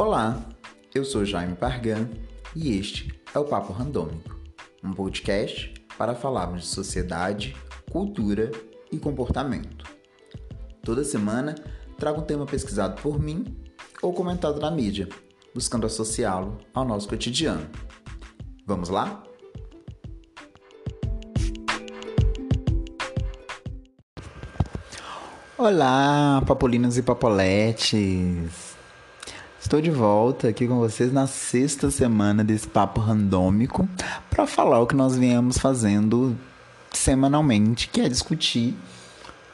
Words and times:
Olá, 0.00 0.42
eu 0.94 1.04
sou 1.04 1.26
Jaime 1.26 1.54
Pargan 1.54 2.08
e 2.56 2.74
este 2.78 3.12
é 3.34 3.38
o 3.38 3.44
Papo 3.44 3.70
Randômico, 3.70 4.34
um 4.82 4.94
podcast 4.94 5.74
para 5.98 6.14
falarmos 6.14 6.62
de 6.62 6.68
sociedade, 6.68 7.54
cultura 7.92 8.50
e 8.90 8.98
comportamento. 8.98 9.84
Toda 10.82 11.04
semana 11.04 11.54
trago 11.98 12.22
um 12.22 12.24
tema 12.24 12.46
pesquisado 12.46 13.02
por 13.02 13.20
mim 13.20 13.44
ou 14.00 14.14
comentado 14.14 14.58
na 14.58 14.70
mídia, 14.70 15.06
buscando 15.54 15.84
associá-lo 15.84 16.56
ao 16.72 16.86
nosso 16.86 17.06
cotidiano. 17.06 17.68
Vamos 18.66 18.88
lá? 18.88 19.22
Olá, 25.58 26.42
papolinos 26.46 26.96
e 26.96 27.02
papoletes! 27.02 28.69
Estou 29.60 29.78
de 29.80 29.90
volta 29.90 30.48
aqui 30.48 30.66
com 30.66 30.78
vocês 30.78 31.12
na 31.12 31.26
sexta 31.26 31.90
semana 31.90 32.42
desse 32.42 32.66
papo 32.66 32.98
randômico 32.98 33.86
para 34.30 34.46
falar 34.46 34.80
o 34.80 34.86
que 34.86 34.96
nós 34.96 35.14
viemos 35.14 35.58
fazendo 35.58 36.34
semanalmente, 36.90 37.86
que 37.88 38.00
é 38.00 38.08
discutir 38.08 38.74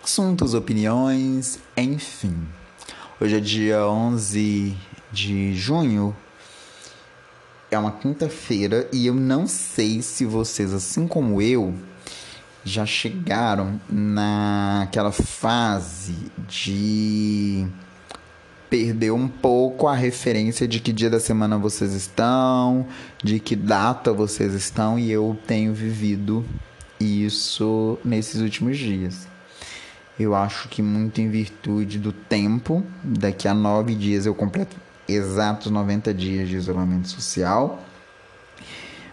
assuntos, 0.03 0.55
opiniões, 0.55 1.59
enfim. 1.77 2.37
Hoje 3.21 3.37
é 3.37 3.41
dia 3.41 3.85
11 3.85 4.77
de 5.11 5.55
junho, 5.57 6.17
é 7.69 7.77
uma 7.77 7.91
quinta-feira 7.91 8.89
e 8.93 9.09
eu 9.09 9.15
não 9.15 9.49
sei 9.49 10.01
se 10.03 10.25
vocês, 10.25 10.73
assim 10.73 11.09
como 11.09 11.43
eu, 11.43 11.75
já 12.65 12.87
chegaram 12.87 13.81
naquela 13.91 15.11
fase 15.11 16.15
de 16.49 17.67
perder 18.69 19.13
um 19.13 19.29
pouco 19.29 19.87
a 19.87 19.95
referência 19.95 20.67
de 20.67 20.81
que 20.81 20.93
dia 20.93 21.11
da 21.11 21.21
semana 21.21 21.59
vocês 21.59 21.93
estão, 21.93 22.87
de 23.23 23.39
que 23.39 23.55
data 23.55 24.13
vocês 24.13 24.55
estão, 24.55 24.99
e 24.99 25.11
eu 25.11 25.37
tenho 25.47 25.73
vivido 25.73 26.45
isso 27.01 27.99
nesses 28.05 28.41
últimos 28.41 28.77
dias. 28.79 29.27
Eu 30.19 30.35
acho 30.35 30.69
que 30.69 30.83
muito 30.83 31.21
em 31.21 31.29
virtude 31.29 31.99
do 31.99 32.13
tempo, 32.13 32.83
daqui 33.05 33.47
a 33.47 33.55
nove 33.55 33.95
dias 33.95 34.27
eu 34.27 34.35
completo 34.35 34.77
exatos 35.09 35.71
90 35.71 36.13
dias 36.13 36.49
de 36.49 36.57
isolamento 36.57 37.09
social 37.09 37.87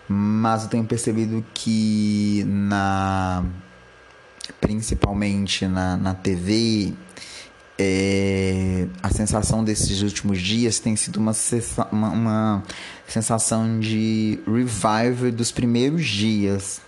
mas 0.08 0.64
eu 0.64 0.70
tenho 0.70 0.86
percebido 0.86 1.44
que 1.54 2.44
na 2.46 3.44
principalmente 4.60 5.66
na, 5.68 5.98
na 5.98 6.14
TV 6.14 6.94
é, 7.86 8.88
a 9.02 9.10
sensação 9.10 9.64
desses 9.64 10.02
últimos 10.02 10.42
dias 10.42 10.80
tem 10.80 10.96
sido 10.96 11.18
uma, 11.18 11.34
uma, 11.92 12.10
uma 12.10 12.64
sensação 13.08 13.80
de 13.80 14.40
revival 14.48 15.32
dos 15.32 15.52
primeiros 15.52 16.06
dias. 16.06 16.82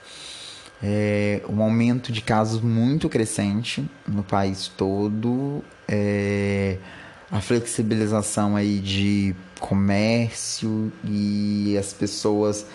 É, 0.81 1.41
um 1.49 1.61
aumento 1.61 2.11
de 2.11 2.21
casos 2.21 2.61
muito 2.61 3.09
crescente 3.09 3.89
no 4.07 4.23
país 4.23 4.67
todo, 4.67 5.63
é, 5.87 6.77
a 7.31 7.41
flexibilização 7.41 8.55
aí 8.55 8.79
de 8.79 9.35
comércio 9.59 10.91
e 11.03 11.75
as 11.77 11.91
pessoas 11.91 12.65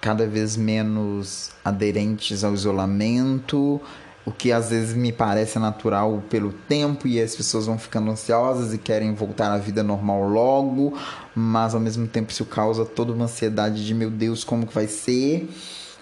cada 0.00 0.26
vez 0.26 0.56
menos 0.56 1.52
aderentes 1.64 2.42
ao 2.42 2.52
isolamento, 2.52 3.80
o 4.24 4.30
que 4.30 4.52
às 4.52 4.70
vezes 4.70 4.94
me 4.94 5.12
parece 5.12 5.58
natural 5.58 6.22
pelo 6.30 6.52
tempo 6.52 7.08
e 7.08 7.20
as 7.20 7.34
pessoas 7.34 7.66
vão 7.66 7.78
ficando 7.78 8.10
ansiosas 8.10 8.72
e 8.72 8.78
querem 8.78 9.14
voltar 9.14 9.50
à 9.50 9.58
vida 9.58 9.82
normal 9.82 10.22
logo, 10.28 10.96
mas 11.34 11.74
ao 11.74 11.80
mesmo 11.80 12.06
tempo 12.06 12.30
isso 12.30 12.44
causa 12.44 12.84
toda 12.84 13.12
uma 13.12 13.24
ansiedade 13.24 13.84
de 13.84 13.94
meu 13.94 14.10
Deus, 14.10 14.44
como 14.44 14.66
que 14.66 14.74
vai 14.74 14.86
ser? 14.86 15.48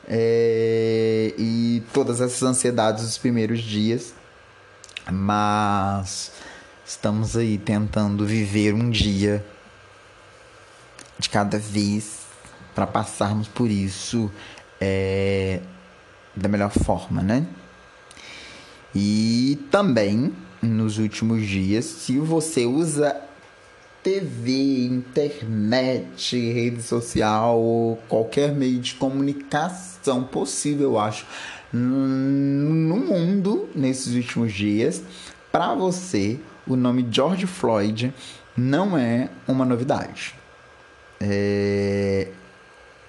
É, 0.06 1.32
e 1.38 1.82
todas 1.94 2.20
essas 2.20 2.42
ansiedades 2.42 3.04
dos 3.04 3.16
primeiros 3.16 3.60
dias, 3.60 4.12
mas 5.10 6.32
estamos 6.84 7.36
aí 7.36 7.56
tentando 7.56 8.26
viver 8.26 8.74
um 8.74 8.90
dia 8.90 9.44
de 11.18 11.28
cada 11.28 11.58
vez 11.58 12.20
para 12.74 12.86
passarmos 12.86 13.48
por 13.48 13.70
isso 13.70 14.30
é, 14.80 15.60
da 16.34 16.48
melhor 16.48 16.70
forma, 16.70 17.22
né? 17.22 17.46
E 18.94 19.58
também 19.70 20.32
nos 20.62 20.98
últimos 20.98 21.46
dias, 21.46 21.84
se 21.84 22.18
você 22.18 22.66
usa 22.66 23.16
TV, 24.02 24.86
internet, 24.86 26.36
rede 26.36 26.82
social, 26.82 27.98
qualquer 28.08 28.52
meio 28.52 28.80
de 28.80 28.94
comunicação 28.94 30.24
possível, 30.24 30.92
eu 30.92 30.98
acho, 30.98 31.26
no 31.72 32.96
mundo 32.96 33.68
nesses 33.74 34.14
últimos 34.14 34.52
dias, 34.52 35.02
para 35.52 35.74
você, 35.74 36.38
o 36.66 36.76
nome 36.76 37.06
George 37.10 37.46
Floyd 37.46 38.12
não 38.56 38.96
é 38.96 39.28
uma 39.46 39.64
novidade. 39.64 40.34
É, 41.20 42.28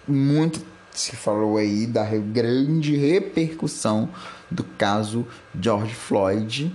muito 0.07 0.61
se 0.93 1.15
falou 1.15 1.57
aí 1.57 1.85
da 1.87 2.03
grande 2.05 2.95
repercussão 2.95 4.09
do 4.49 4.63
caso 4.63 5.25
George 5.59 5.93
Floyd. 5.93 6.73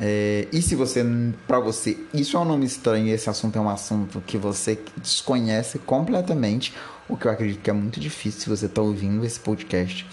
É, 0.00 0.46
e 0.52 0.62
se 0.62 0.74
você, 0.76 1.04
para 1.46 1.58
você, 1.58 1.98
isso 2.14 2.36
é 2.36 2.40
um 2.40 2.44
nome 2.44 2.64
estranho, 2.64 3.12
esse 3.12 3.28
assunto 3.28 3.58
é 3.58 3.60
um 3.60 3.68
assunto 3.68 4.22
que 4.26 4.38
você 4.38 4.78
desconhece 4.96 5.78
completamente, 5.80 6.72
o 7.08 7.16
que 7.16 7.26
eu 7.26 7.32
acredito 7.32 7.60
que 7.60 7.70
é 7.70 7.72
muito 7.72 7.98
difícil 7.98 8.40
se 8.40 8.48
você 8.48 8.66
está 8.66 8.80
ouvindo 8.80 9.24
esse 9.24 9.40
podcast. 9.40 10.06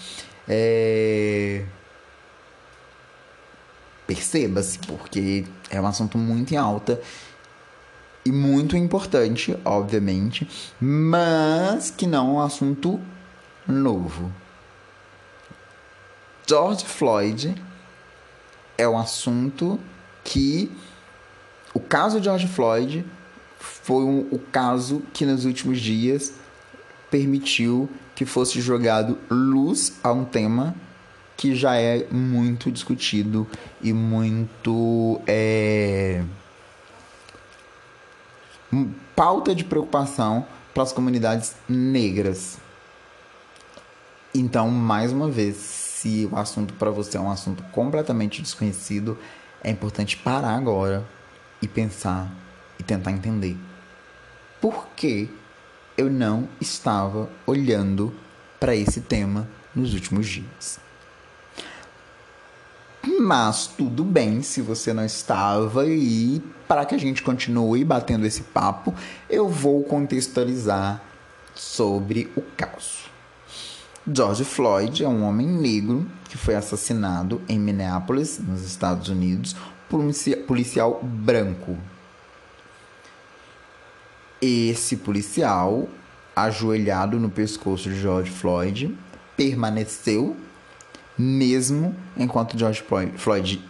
É... 0.48 1.64
Perceba-se, 4.06 4.78
porque 4.80 5.44
é 5.70 5.80
um 5.80 5.86
assunto 5.86 6.18
muito 6.18 6.52
em 6.52 6.56
alta 6.56 7.00
e 8.24 8.32
muito 8.32 8.76
importante, 8.76 9.56
obviamente, 9.64 10.48
mas 10.80 11.90
que 11.90 12.06
não 12.06 12.30
é 12.30 12.32
um 12.32 12.40
assunto 12.40 13.00
novo. 13.66 14.32
George 16.46 16.84
Floyd 16.84 17.54
é 18.78 18.88
um 18.88 18.98
assunto 18.98 19.80
que 20.22 20.70
o 21.74 21.80
caso 21.80 22.18
de 22.18 22.24
George 22.24 22.46
Floyd 22.46 23.04
foi 23.58 24.04
um, 24.04 24.28
o 24.30 24.38
caso 24.38 25.02
que 25.12 25.26
nos 25.26 25.44
últimos 25.44 25.80
dias 25.80 26.34
permitiu 27.10 27.88
que 28.14 28.24
fosse 28.24 28.60
jogado 28.60 29.18
luz 29.30 29.94
a 30.02 30.12
um 30.12 30.24
tema 30.24 30.74
que 31.36 31.54
já 31.54 31.76
é 31.76 32.06
muito 32.10 32.70
discutido 32.72 33.46
e 33.82 33.92
muito 33.92 35.20
é, 35.26 36.24
pauta 39.14 39.54
de 39.54 39.64
preocupação 39.64 40.46
para 40.72 40.82
as 40.82 40.92
comunidades 40.92 41.54
negras. 41.68 42.58
Então, 44.38 44.70
mais 44.70 45.12
uma 45.12 45.30
vez, 45.30 45.56
se 45.56 46.28
o 46.30 46.36
assunto 46.36 46.74
para 46.74 46.90
você 46.90 47.16
é 47.16 47.20
um 47.20 47.30
assunto 47.30 47.62
completamente 47.72 48.42
desconhecido, 48.42 49.16
é 49.64 49.70
importante 49.70 50.14
parar 50.14 50.54
agora 50.54 51.06
e 51.62 51.66
pensar 51.66 52.30
e 52.78 52.82
tentar 52.82 53.12
entender 53.12 53.56
por 54.60 54.88
que 54.94 55.30
eu 55.96 56.10
não 56.10 56.46
estava 56.60 57.30
olhando 57.46 58.12
para 58.60 58.76
esse 58.76 59.00
tema 59.00 59.48
nos 59.74 59.94
últimos 59.94 60.26
dias. 60.26 60.78
Mas 63.18 63.66
tudo 63.66 64.04
bem 64.04 64.42
se 64.42 64.60
você 64.60 64.92
não 64.92 65.06
estava 65.06 65.86
e 65.86 66.42
para 66.68 66.84
que 66.84 66.94
a 66.94 66.98
gente 66.98 67.22
continue 67.22 67.82
batendo 67.86 68.26
esse 68.26 68.42
papo, 68.42 68.94
eu 69.30 69.48
vou 69.48 69.82
contextualizar 69.82 71.00
sobre 71.54 72.30
o 72.36 72.42
caso. 72.54 73.15
George 74.08 74.44
Floyd 74.44 75.02
é 75.02 75.08
um 75.08 75.24
homem 75.24 75.48
negro 75.48 76.06
que 76.28 76.38
foi 76.38 76.54
assassinado 76.54 77.42
em 77.48 77.58
Minneapolis, 77.58 78.38
nos 78.38 78.62
Estados 78.62 79.08
Unidos, 79.08 79.56
por 79.88 79.98
um 79.98 80.12
policial 80.46 81.00
branco. 81.02 81.76
Esse 84.40 84.96
policial, 84.96 85.88
ajoelhado 86.36 87.18
no 87.18 87.28
pescoço 87.28 87.90
de 87.90 88.00
George 88.00 88.30
Floyd, 88.30 88.96
permaneceu 89.36 90.36
mesmo 91.18 91.96
enquanto 92.16 92.56
George 92.56 92.84
Floyd 93.16 93.64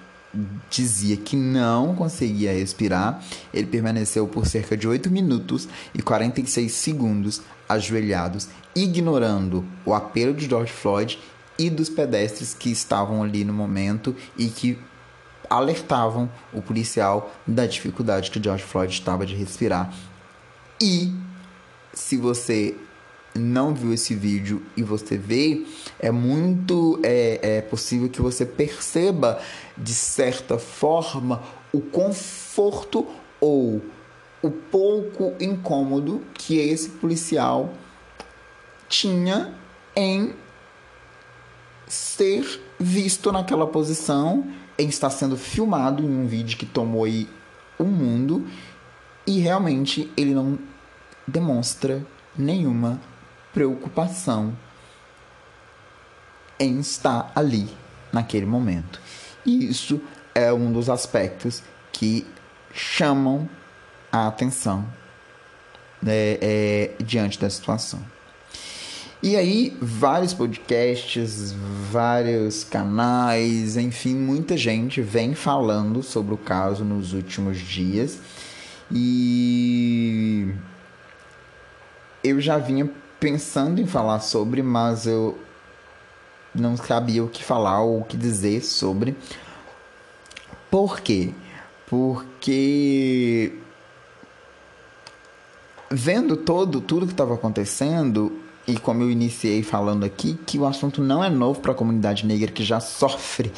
dizia 0.71 1.17
que 1.17 1.37
não 1.37 1.95
conseguia 1.95 2.53
respirar, 2.53 3.23
ele 3.53 3.67
permaneceu 3.67 4.27
por 4.27 4.47
cerca 4.47 4.77
de 4.77 4.87
8 4.87 5.11
minutos 5.11 5.69
e 5.95 6.03
46 6.03 6.73
segundos 6.73 7.43
ajoelhados, 7.69 8.49
ignorando 8.75 9.65
o 9.85 9.95
apelo 9.95 10.35
de 10.35 10.47
George 10.47 10.73
Floyd 10.73 11.19
e 11.59 11.71
dos 11.71 11.89
pedestres 11.89 12.55
que 12.55 12.71
estavam 12.71 13.23
ali 13.23 13.45
no 13.45 13.53
momento 13.53 14.15
e 14.37 14.47
que 14.47 14.79
alertavam 15.49 16.31
o 16.53 16.61
policial 16.61 17.33
da 17.47 17.67
dificuldade 17.67 18.31
que 18.31 18.43
George 18.43 18.65
Floyd 18.65 18.93
estava 18.93 19.25
de 19.25 19.35
respirar. 19.35 19.93
E 20.81 21.15
se 21.95 22.17
você 22.17 22.77
não 23.37 23.75
viu 23.75 23.93
esse 23.93 24.15
vídeo 24.15 24.63
e 24.77 24.83
você 24.83 25.17
vê, 25.17 25.65
é 25.99 26.11
muito 26.11 27.01
é, 27.03 27.59
é 27.59 27.61
possível 27.61 28.09
que 28.09 28.21
você 28.21 28.45
perceba 28.45 29.41
de 29.77 29.95
certa 29.95 30.59
forma 30.59 31.43
o 31.73 31.81
conforto 31.81 33.07
ou 33.41 33.83
o 34.43 34.51
pouco 34.51 35.35
incômodo 35.41 36.23
que 36.35 36.59
esse 36.59 36.91
policial 36.91 37.73
tinha 38.89 39.55
em 39.95 40.35
ser 41.87 42.61
visto 42.79 43.33
naquela 43.33 43.67
posição, 43.67 44.47
em 44.79 44.89
estar 44.89 45.11
sendo 45.11 45.37
filmado 45.37 46.03
em 46.03 46.07
um 46.07 46.27
vídeo 46.27 46.59
que 46.59 46.67
tomou 46.67 47.05
aí 47.05 47.29
o 47.79 47.85
mundo 47.85 48.47
e 49.27 49.39
realmente 49.39 50.11
ele 50.17 50.35
não 50.35 50.59
demonstra 51.27 52.07
nenhuma 52.37 53.01
preocupação 53.57 54.55
em 56.61 56.79
estar 56.79 57.33
ali 57.35 57.67
naquele 58.13 58.45
momento. 58.45 59.01
E 59.47 59.67
isso 59.71 59.99
é 60.35 60.53
um 60.53 60.71
dos 60.71 60.91
aspectos 60.91 61.63
que 61.91 62.27
chamam 62.75 63.49
a 64.13 64.27
atenção 64.27 64.87
né, 66.03 66.37
é, 66.43 66.91
diante 67.03 67.41
da 67.41 67.49
situação. 67.49 68.05
E 69.23 69.35
aí, 69.37 69.75
vários 69.81 70.35
podcasts, 70.35 71.55
vários 71.91 72.63
canais, 72.63 73.79
enfim, 73.79 74.15
muita 74.15 74.55
gente 74.55 75.01
vem 75.01 75.35
falando 75.35 76.03
sobre 76.03 76.35
o 76.35 76.37
caso 76.37 76.85
nos 76.85 77.15
últimos 77.15 77.57
dias. 77.57 78.19
E 78.93 80.53
eu 82.23 82.39
já 82.39 82.59
vinha 82.59 82.91
pensando 83.21 83.81
em 83.81 83.87
falar 83.87 84.21
sobre, 84.21 84.63
mas 84.63 85.07
eu 85.07 85.39
não 86.55 86.77
sabia 86.77 87.23
o 87.23 87.29
que 87.29 87.43
falar 87.43 87.83
ou 87.83 88.01
o 88.01 88.05
que 88.05 88.17
dizer 88.17 88.63
sobre. 88.63 89.17
Por 90.71 91.01
quê? 91.01 91.33
Porque 91.87 93.53
vendo 95.91 96.37
todo 96.37 96.81
tudo 96.81 97.07
que 97.07 97.13
estava 97.13 97.35
acontecendo 97.35 98.33
e 98.67 98.77
como 98.77 99.03
eu 99.03 99.11
iniciei 99.11 99.63
falando 99.63 100.05
aqui, 100.05 100.35
que 100.45 100.59
o 100.59 100.67
assunto 100.67 101.01
não 101.01 101.23
é 101.23 101.31
novo 101.31 101.61
para 101.61 101.71
a 101.71 101.75
comunidade 101.75 102.27
negra 102.27 102.51
que 102.51 102.65
já 102.65 102.81
sofre 102.81 103.53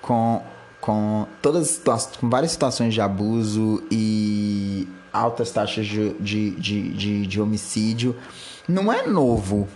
com 0.00 0.42
com 0.80 1.26
todas 1.42 1.82
com 2.20 2.30
várias 2.30 2.52
situações 2.52 2.94
de 2.94 3.00
abuso 3.00 3.82
e 3.90 4.88
altas 5.12 5.50
taxas 5.50 5.86
de, 5.86 6.14
de, 6.14 6.50
de, 6.52 6.92
de, 6.92 7.26
de 7.26 7.40
homicídio 7.40 8.14
não 8.68 8.92
é 8.92 9.06
novo 9.06 9.66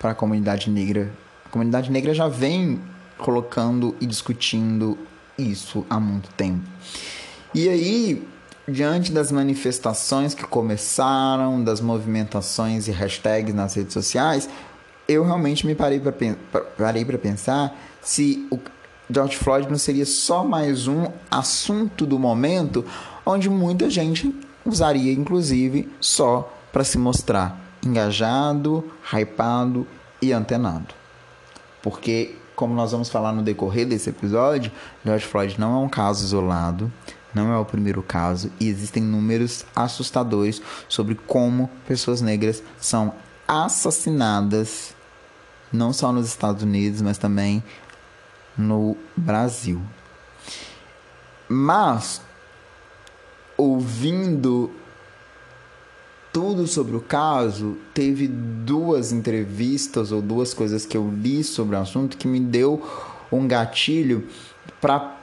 para 0.00 0.10
a 0.10 0.14
comunidade 0.14 0.68
negra. 0.68 1.12
A 1.46 1.48
comunidade 1.48 1.92
negra 1.92 2.12
já 2.12 2.26
vem 2.26 2.80
colocando 3.16 3.94
e 4.00 4.06
discutindo 4.06 4.98
isso 5.38 5.86
há 5.88 6.00
muito 6.00 6.28
tempo. 6.30 6.68
E 7.54 7.68
aí, 7.68 8.26
diante 8.66 9.12
das 9.12 9.30
manifestações 9.30 10.34
que 10.34 10.44
começaram, 10.44 11.62
das 11.62 11.80
movimentações 11.80 12.88
e 12.88 12.90
hashtags 12.90 13.54
nas 13.54 13.74
redes 13.74 13.92
sociais, 13.92 14.48
eu 15.06 15.24
realmente 15.24 15.64
me 15.64 15.76
parei 15.76 16.00
para 16.00 17.18
pensar 17.18 17.78
se 18.00 18.44
o 18.50 18.58
George 19.08 19.36
Floyd 19.36 19.70
não 19.70 19.78
seria 19.78 20.06
só 20.06 20.42
mais 20.42 20.88
um 20.88 21.06
assunto 21.30 22.04
do 22.04 22.18
momento 22.18 22.84
onde 23.24 23.48
muita 23.48 23.88
gente 23.88 24.34
usaria, 24.64 25.12
inclusive, 25.12 25.88
só 26.00 26.52
para 26.72 26.82
se 26.82 26.98
mostrar 26.98 27.61
engajado, 27.84 28.90
hypado 29.12 29.86
e 30.20 30.32
antenado. 30.32 30.94
Porque, 31.82 32.36
como 32.54 32.74
nós 32.74 32.92
vamos 32.92 33.08
falar 33.08 33.32
no 33.32 33.42
decorrer 33.42 33.86
desse 33.86 34.10
episódio, 34.10 34.70
George 35.04 35.26
Floyd 35.26 35.60
não 35.60 35.74
é 35.74 35.84
um 35.84 35.88
caso 35.88 36.24
isolado, 36.24 36.92
não 37.34 37.52
é 37.52 37.58
o 37.58 37.64
primeiro 37.64 38.02
caso 38.02 38.52
e 38.60 38.68
existem 38.68 39.02
números 39.02 39.64
assustadores 39.74 40.60
sobre 40.88 41.14
como 41.14 41.70
pessoas 41.86 42.20
negras 42.20 42.62
são 42.78 43.14
assassinadas 43.48 44.94
não 45.72 45.92
só 45.92 46.12
nos 46.12 46.26
Estados 46.26 46.62
Unidos, 46.62 47.00
mas 47.00 47.16
também 47.16 47.64
no 48.56 48.96
Brasil. 49.16 49.80
Mas 51.48 52.20
ouvindo 53.56 54.70
tudo 56.32 56.66
sobre 56.66 56.96
o 56.96 57.00
caso, 57.00 57.76
teve 57.92 58.26
duas 58.26 59.12
entrevistas 59.12 60.10
ou 60.10 60.22
duas 60.22 60.54
coisas 60.54 60.86
que 60.86 60.96
eu 60.96 61.10
li 61.10 61.44
sobre 61.44 61.76
o 61.76 61.78
assunto 61.78 62.16
que 62.16 62.26
me 62.26 62.40
deu 62.40 62.82
um 63.30 63.46
gatilho 63.46 64.26
para 64.80 65.16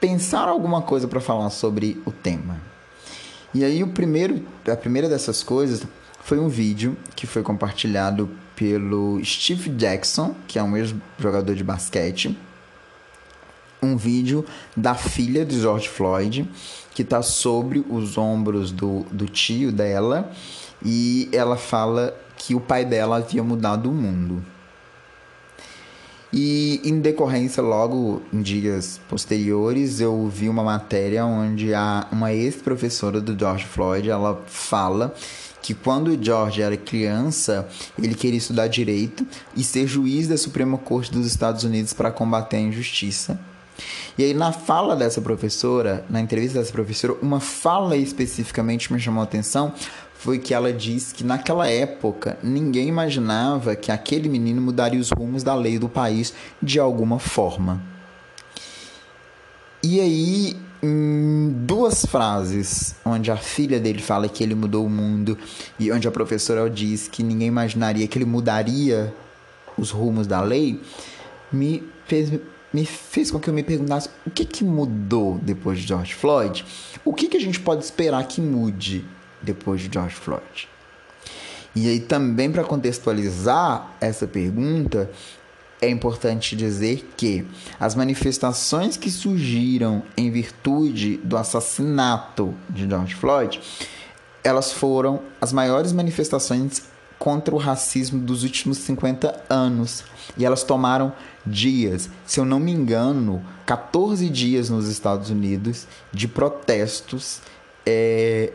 pensar 0.00 0.48
alguma 0.48 0.82
coisa 0.82 1.08
para 1.08 1.20
falar 1.20 1.50
sobre 1.50 2.00
o 2.06 2.12
tema. 2.12 2.60
E 3.52 3.64
aí 3.64 3.82
o 3.82 3.88
primeiro, 3.88 4.44
a 4.70 4.76
primeira 4.76 5.08
dessas 5.08 5.42
coisas 5.42 5.82
foi 6.22 6.38
um 6.38 6.48
vídeo 6.48 6.96
que 7.14 7.26
foi 7.26 7.42
compartilhado 7.42 8.30
pelo 8.56 9.22
Steve 9.24 9.70
Jackson, 9.70 10.34
que 10.46 10.58
é 10.58 10.62
um 10.62 10.76
ex-jogador 10.76 11.54
de 11.54 11.64
basquete. 11.64 12.36
Um 13.82 13.96
vídeo 13.96 14.44
da 14.76 14.94
filha 14.94 15.44
de 15.44 15.60
George 15.60 15.88
Floyd, 15.88 16.48
que 16.94 17.02
está 17.02 17.20
sobre 17.22 17.84
os 17.90 18.16
ombros 18.16 18.70
do, 18.70 19.00
do 19.10 19.26
tio 19.26 19.72
dela 19.72 20.30
e 20.82 21.28
ela 21.32 21.56
fala 21.56 22.16
que 22.36 22.54
o 22.54 22.60
pai 22.60 22.84
dela 22.84 23.16
havia 23.16 23.42
mudado 23.42 23.90
o 23.90 23.92
mundo. 23.92 24.44
E 26.32 26.80
em 26.84 26.98
decorrência, 26.98 27.62
logo 27.62 28.20
em 28.32 28.42
dias 28.42 29.00
posteriores, 29.08 30.00
eu 30.00 30.28
vi 30.28 30.48
uma 30.48 30.64
matéria 30.64 31.24
onde 31.24 31.72
a, 31.72 32.08
uma 32.10 32.32
ex-professora 32.32 33.20
do 33.20 33.38
George 33.38 33.64
Floyd 33.64 34.10
ela 34.10 34.42
fala 34.46 35.14
que 35.62 35.72
quando 35.72 36.08
o 36.08 36.22
George 36.22 36.60
era 36.60 36.76
criança, 36.76 37.68
ele 37.96 38.14
queria 38.14 38.36
estudar 38.36 38.66
direito 38.66 39.26
e 39.56 39.62
ser 39.62 39.86
juiz 39.86 40.26
da 40.26 40.36
Suprema 40.36 40.76
Corte 40.76 41.12
dos 41.12 41.24
Estados 41.24 41.62
Unidos 41.62 41.92
para 41.92 42.10
combater 42.10 42.56
a 42.56 42.60
injustiça. 42.60 43.38
E 44.16 44.24
aí, 44.24 44.34
na 44.34 44.52
fala 44.52 44.94
dessa 44.94 45.20
professora, 45.20 46.04
na 46.08 46.20
entrevista 46.20 46.58
dessa 46.58 46.72
professora, 46.72 47.14
uma 47.20 47.40
fala 47.40 47.96
especificamente 47.96 48.92
me 48.92 49.00
chamou 49.00 49.20
a 49.20 49.24
atenção 49.24 49.72
foi 50.24 50.38
que 50.38 50.54
ela 50.54 50.72
disse 50.72 51.14
que 51.14 51.22
naquela 51.22 51.68
época 51.68 52.38
ninguém 52.42 52.88
imaginava 52.88 53.76
que 53.76 53.92
aquele 53.92 54.26
menino 54.26 54.62
mudaria 54.62 54.98
os 54.98 55.10
rumos 55.10 55.42
da 55.42 55.54
lei 55.54 55.78
do 55.78 55.86
país 55.86 56.32
de 56.62 56.80
alguma 56.80 57.18
forma. 57.18 57.78
E 59.82 60.00
aí, 60.00 60.56
em 60.82 61.50
duas 61.66 62.06
frases, 62.06 62.96
onde 63.04 63.30
a 63.30 63.36
filha 63.36 63.78
dele 63.78 64.00
fala 64.00 64.26
que 64.26 64.42
ele 64.42 64.54
mudou 64.54 64.86
o 64.86 64.88
mundo 64.88 65.36
e 65.78 65.92
onde 65.92 66.08
a 66.08 66.10
professora 66.10 66.70
diz 66.70 67.06
que 67.06 67.22
ninguém 67.22 67.48
imaginaria 67.48 68.08
que 68.08 68.16
ele 68.16 68.24
mudaria 68.24 69.12
os 69.76 69.90
rumos 69.90 70.26
da 70.26 70.40
lei, 70.40 70.80
me 71.52 71.82
fez 72.06 72.32
me 72.74 72.84
fez 72.84 73.30
com 73.30 73.38
que 73.38 73.48
eu 73.48 73.54
me 73.54 73.62
perguntasse 73.62 74.10
o 74.26 74.30
que, 74.30 74.44
que 74.44 74.64
mudou 74.64 75.38
depois 75.40 75.78
de 75.78 75.86
George 75.86 76.12
Floyd? 76.12 76.66
O 77.04 77.14
que, 77.14 77.28
que 77.28 77.36
a 77.36 77.40
gente 77.40 77.60
pode 77.60 77.84
esperar 77.84 78.26
que 78.26 78.40
mude 78.40 79.04
depois 79.40 79.80
de 79.80 79.88
George 79.92 80.16
Floyd? 80.16 80.68
E 81.76 81.88
aí 81.88 82.00
também 82.00 82.50
para 82.50 82.64
contextualizar 82.64 83.94
essa 84.00 84.26
pergunta, 84.26 85.08
é 85.80 85.88
importante 85.88 86.56
dizer 86.56 87.08
que 87.16 87.46
as 87.78 87.94
manifestações 87.94 88.96
que 88.96 89.08
surgiram 89.08 90.02
em 90.16 90.28
virtude 90.32 91.18
do 91.18 91.36
assassinato 91.36 92.52
de 92.68 92.88
George 92.88 93.14
Floyd, 93.14 93.60
elas 94.42 94.72
foram 94.72 95.22
as 95.40 95.52
maiores 95.52 95.92
manifestações 95.92 96.82
contra 97.24 97.54
o 97.54 97.58
racismo 97.58 98.20
dos 98.20 98.42
últimos 98.42 98.76
50 98.76 99.44
anos. 99.48 100.04
E 100.36 100.44
elas 100.44 100.62
tomaram 100.62 101.10
dias, 101.46 102.10
se 102.26 102.38
eu 102.38 102.44
não 102.44 102.60
me 102.60 102.70
engano, 102.70 103.42
14 103.64 104.28
dias 104.28 104.68
nos 104.68 104.86
Estados 104.90 105.30
Unidos 105.30 105.86
de 106.12 106.28
protestos 106.28 107.40
é, 107.86 108.52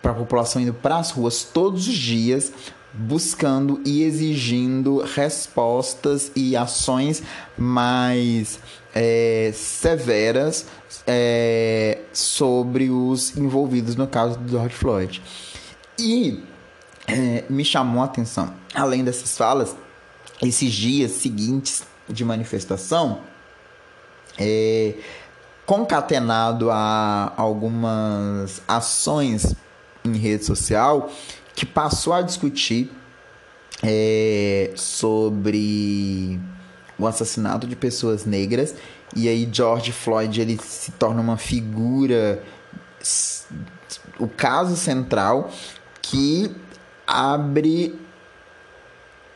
para 0.00 0.12
a 0.12 0.14
população 0.14 0.62
indo 0.62 0.72
para 0.72 0.96
as 0.96 1.10
ruas 1.10 1.42
todos 1.42 1.88
os 1.88 1.94
dias 1.96 2.52
buscando 2.94 3.80
e 3.84 4.04
exigindo 4.04 4.98
respostas 4.98 6.30
e 6.36 6.56
ações 6.56 7.20
mais 7.56 8.60
é, 8.94 9.50
severas 9.52 10.66
é, 11.04 11.98
sobre 12.12 12.90
os 12.90 13.36
envolvidos 13.36 13.96
no 13.96 14.06
caso 14.06 14.38
do 14.38 14.52
George 14.52 14.76
Floyd. 14.76 15.20
E 15.98 16.44
é, 17.08 17.44
me 17.48 17.64
chamou 17.64 18.02
a 18.02 18.04
atenção, 18.04 18.52
além 18.74 19.02
dessas 19.02 19.36
falas, 19.36 19.74
esses 20.42 20.72
dias 20.72 21.12
seguintes 21.12 21.82
de 22.08 22.24
manifestação, 22.24 23.20
é, 24.38 24.94
concatenado 25.64 26.70
a 26.70 27.32
algumas 27.36 28.62
ações 28.68 29.54
em 30.04 30.16
rede 30.16 30.44
social 30.44 31.10
que 31.54 31.66
passou 31.66 32.12
a 32.12 32.22
discutir 32.22 32.90
é, 33.82 34.70
sobre 34.76 36.38
o 36.98 37.06
assassinato 37.06 37.66
de 37.66 37.74
pessoas 37.74 38.24
negras. 38.24 38.74
E 39.16 39.28
aí 39.28 39.48
George 39.50 39.92
Floyd 39.92 40.40
ele 40.40 40.58
se 40.62 40.92
torna 40.92 41.20
uma 41.20 41.36
figura 41.36 42.42
o 44.18 44.28
caso 44.28 44.76
central 44.76 45.50
que 46.02 46.54
abre 47.08 47.98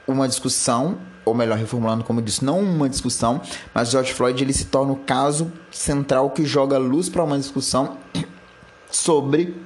uma 0.06 0.28
discussão 0.28 0.98
ou 1.24 1.34
melhor, 1.34 1.56
reformulando 1.56 2.04
como 2.04 2.20
eu 2.20 2.24
disse, 2.24 2.44
não 2.44 2.60
uma 2.60 2.88
discussão, 2.88 3.40
mas 3.72 3.90
George 3.90 4.12
Floyd 4.12 4.42
ele 4.42 4.52
se 4.52 4.66
torna 4.66 4.92
o 4.92 4.96
caso 4.96 5.52
central 5.70 6.30
que 6.30 6.44
joga 6.44 6.78
luz 6.78 7.08
para 7.08 7.22
uma 7.22 7.38
discussão 7.38 7.96
sobre 8.90 9.56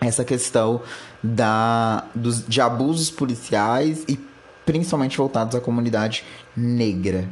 essa 0.00 0.24
questão 0.24 0.82
da, 1.22 2.04
dos, 2.14 2.46
de 2.46 2.60
abusos 2.60 3.10
policiais 3.10 4.04
e 4.08 4.18
principalmente 4.64 5.16
voltados 5.16 5.54
à 5.54 5.60
comunidade 5.60 6.24
negra. 6.56 7.28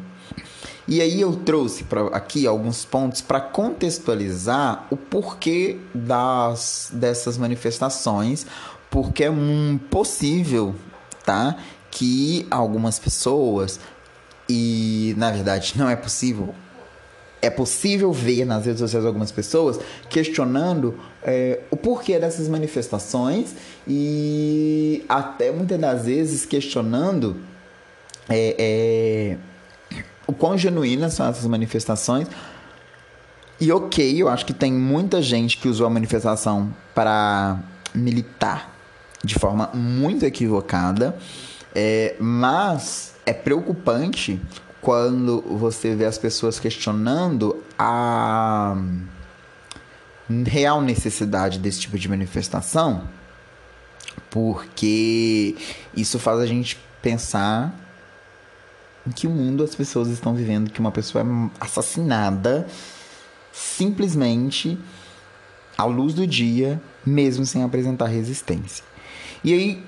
E 0.86 1.00
aí 1.00 1.20
eu 1.20 1.36
trouxe 1.36 1.84
pra, 1.84 2.08
aqui 2.08 2.46
alguns 2.46 2.84
pontos 2.84 3.20
para 3.20 3.40
contextualizar 3.40 4.86
o 4.90 4.96
porquê 4.96 5.78
das, 5.94 6.90
dessas 6.92 7.38
manifestações, 7.38 8.46
porque 8.92 9.24
é 9.24 9.30
um, 9.30 9.80
possível 9.90 10.74
tá, 11.24 11.56
que 11.90 12.46
algumas 12.50 12.98
pessoas, 12.98 13.80
e 14.46 15.14
na 15.16 15.30
verdade 15.30 15.72
não 15.76 15.88
é 15.88 15.96
possível, 15.96 16.54
é 17.40 17.48
possível 17.48 18.12
ver 18.12 18.44
nas 18.44 18.66
redes 18.66 18.80
sociais 18.80 19.06
algumas 19.06 19.32
pessoas 19.32 19.80
questionando 20.10 20.94
é, 21.22 21.60
o 21.70 21.76
porquê 21.76 22.18
dessas 22.18 22.48
manifestações 22.48 23.54
e 23.88 25.02
até 25.08 25.50
muitas 25.50 25.80
das 25.80 26.04
vezes 26.04 26.44
questionando 26.44 27.40
é, 28.28 29.36
é, 29.90 30.02
o 30.26 30.34
quão 30.34 30.56
genuínas 30.58 31.14
são 31.14 31.26
essas 31.26 31.46
manifestações. 31.46 32.28
E 33.58 33.72
ok, 33.72 34.20
eu 34.20 34.28
acho 34.28 34.44
que 34.44 34.52
tem 34.52 34.70
muita 34.70 35.22
gente 35.22 35.56
que 35.56 35.66
usou 35.66 35.86
a 35.86 35.90
manifestação 35.90 36.74
para 36.94 37.58
militar 37.94 38.71
de 39.22 39.34
forma 39.34 39.70
muito 39.72 40.24
equivocada. 40.24 41.16
É, 41.74 42.16
mas 42.20 43.14
é 43.24 43.32
preocupante 43.32 44.40
quando 44.80 45.40
você 45.42 45.94
vê 45.94 46.04
as 46.04 46.18
pessoas 46.18 46.58
questionando 46.58 47.62
a 47.78 48.76
real 50.46 50.80
necessidade 50.80 51.58
desse 51.58 51.80
tipo 51.80 51.98
de 51.98 52.08
manifestação, 52.08 53.08
porque 54.30 55.56
isso 55.96 56.18
faz 56.18 56.40
a 56.40 56.46
gente 56.46 56.78
pensar 57.00 57.74
em 59.06 59.10
que 59.10 59.26
mundo 59.28 59.62
as 59.62 59.74
pessoas 59.74 60.08
estão 60.08 60.34
vivendo, 60.34 60.70
que 60.70 60.80
uma 60.80 60.92
pessoa 60.92 61.22
é 61.22 61.26
assassinada 61.60 62.66
simplesmente 63.52 64.78
à 65.76 65.84
luz 65.84 66.14
do 66.14 66.26
dia, 66.26 66.80
mesmo 67.04 67.44
sem 67.44 67.62
apresentar 67.62 68.06
resistência. 68.06 68.84
E 69.44 69.52
aí 69.52 69.84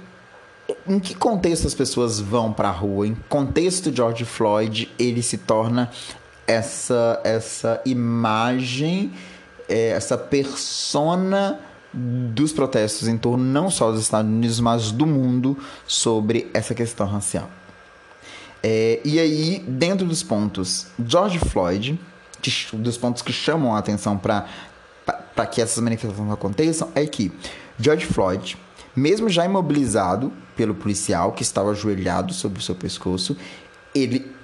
em 0.86 0.98
que 0.98 1.14
contexto 1.14 1.66
as 1.66 1.74
pessoas 1.74 2.20
vão 2.20 2.52
para 2.52 2.68
a 2.68 2.72
rua? 2.72 3.06
Em 3.06 3.14
contexto 3.28 3.94
George 3.94 4.24
Floyd, 4.24 4.90
ele 4.98 5.22
se 5.22 5.38
torna 5.38 5.90
essa 6.46 7.20
essa 7.24 7.80
imagem, 7.84 9.12
é, 9.68 9.90
essa 9.90 10.16
persona 10.16 11.60
dos 11.92 12.52
protestos 12.52 13.06
em 13.06 13.16
torno 13.16 13.44
não 13.44 13.70
só 13.70 13.92
dos 13.92 14.02
Estados 14.02 14.30
Unidos, 14.30 14.58
mas 14.58 14.90
do 14.90 15.06
mundo 15.06 15.56
sobre 15.86 16.50
essa 16.52 16.74
questão 16.74 17.06
racial. 17.06 17.48
É, 18.62 19.00
e 19.04 19.20
aí, 19.20 19.62
dentro 19.68 20.06
dos 20.06 20.22
pontos, 20.22 20.86
George 21.06 21.38
Floyd, 21.38 22.00
que, 22.40 22.50
dos 22.72 22.96
pontos 22.96 23.22
que 23.22 23.32
chamam 23.32 23.76
a 23.76 23.78
atenção 23.78 24.16
para 24.16 24.46
que 25.50 25.60
essas 25.60 25.82
manifestações 25.82 26.32
aconteçam, 26.32 26.90
é 26.94 27.06
que 27.06 27.30
George 27.78 28.06
Floyd 28.06 28.56
mesmo 28.94 29.28
já 29.28 29.44
imobilizado 29.44 30.32
pelo 30.56 30.74
policial 30.74 31.32
que 31.32 31.42
estava 31.42 31.70
ajoelhado 31.70 32.32
sobre 32.32 32.58
o 32.58 32.62
seu 32.62 32.74
pescoço, 32.74 33.36
ele 33.94 34.34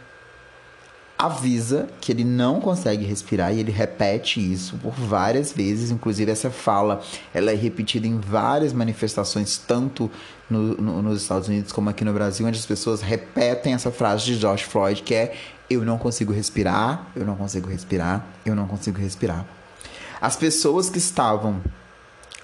avisa 1.20 1.86
que 2.00 2.10
ele 2.10 2.24
não 2.24 2.60
consegue 2.60 3.04
respirar 3.04 3.54
e 3.54 3.60
ele 3.60 3.70
repete 3.70 4.40
isso 4.40 4.78
por 4.78 4.92
várias 4.92 5.52
vezes. 5.52 5.90
Inclusive, 5.90 6.32
essa 6.32 6.50
fala 6.50 7.02
ela 7.34 7.50
é 7.50 7.54
repetida 7.54 8.06
em 8.06 8.18
várias 8.18 8.72
manifestações, 8.72 9.58
tanto 9.58 10.10
no, 10.48 10.74
no, 10.76 11.02
nos 11.02 11.20
Estados 11.20 11.46
Unidos 11.46 11.72
como 11.72 11.90
aqui 11.90 12.06
no 12.06 12.12
Brasil, 12.14 12.46
onde 12.46 12.58
as 12.58 12.64
pessoas 12.64 13.02
repetem 13.02 13.74
essa 13.74 13.90
frase 13.90 14.24
de 14.24 14.36
George 14.36 14.64
Floyd, 14.64 15.02
que 15.02 15.14
é 15.14 15.34
eu 15.68 15.84
não 15.84 15.98
consigo 15.98 16.32
respirar, 16.32 17.06
eu 17.14 17.26
não 17.26 17.36
consigo 17.36 17.68
respirar, 17.68 18.26
eu 18.44 18.56
não 18.56 18.66
consigo 18.66 18.98
respirar. 18.98 19.44
As 20.22 20.36
pessoas 20.36 20.88
que 20.88 20.98
estavam 20.98 21.60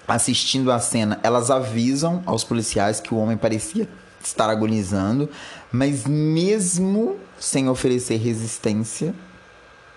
assistindo 0.07 0.71
a 0.71 0.79
cena, 0.79 1.19
elas 1.21 1.51
avisam 1.51 2.23
aos 2.25 2.43
policiais 2.43 2.99
que 2.99 3.13
o 3.13 3.17
homem 3.17 3.37
parecia 3.37 3.87
estar 4.23 4.49
agonizando, 4.49 5.29
mas 5.71 6.05
mesmo 6.05 7.17
sem 7.39 7.69
oferecer 7.69 8.17
resistência, 8.17 9.13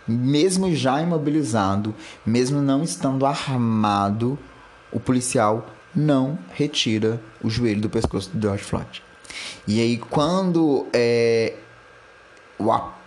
mesmo 0.06 0.74
já 0.74 1.00
imobilizado, 1.00 1.94
mesmo 2.26 2.60
não 2.60 2.82
estando 2.82 3.24
armado, 3.24 4.38
o 4.92 4.98
policial 4.98 5.68
não 5.94 6.38
retira 6.52 7.20
o 7.42 7.48
joelho 7.48 7.80
do 7.80 7.90
pescoço 7.90 8.30
do 8.30 8.40
George 8.40 8.64
Floyd. 8.64 9.02
E 9.66 9.80
aí, 9.80 9.96
quando 9.96 10.86
é, 10.92 11.54
o 12.58 12.70
apoio 12.72 12.99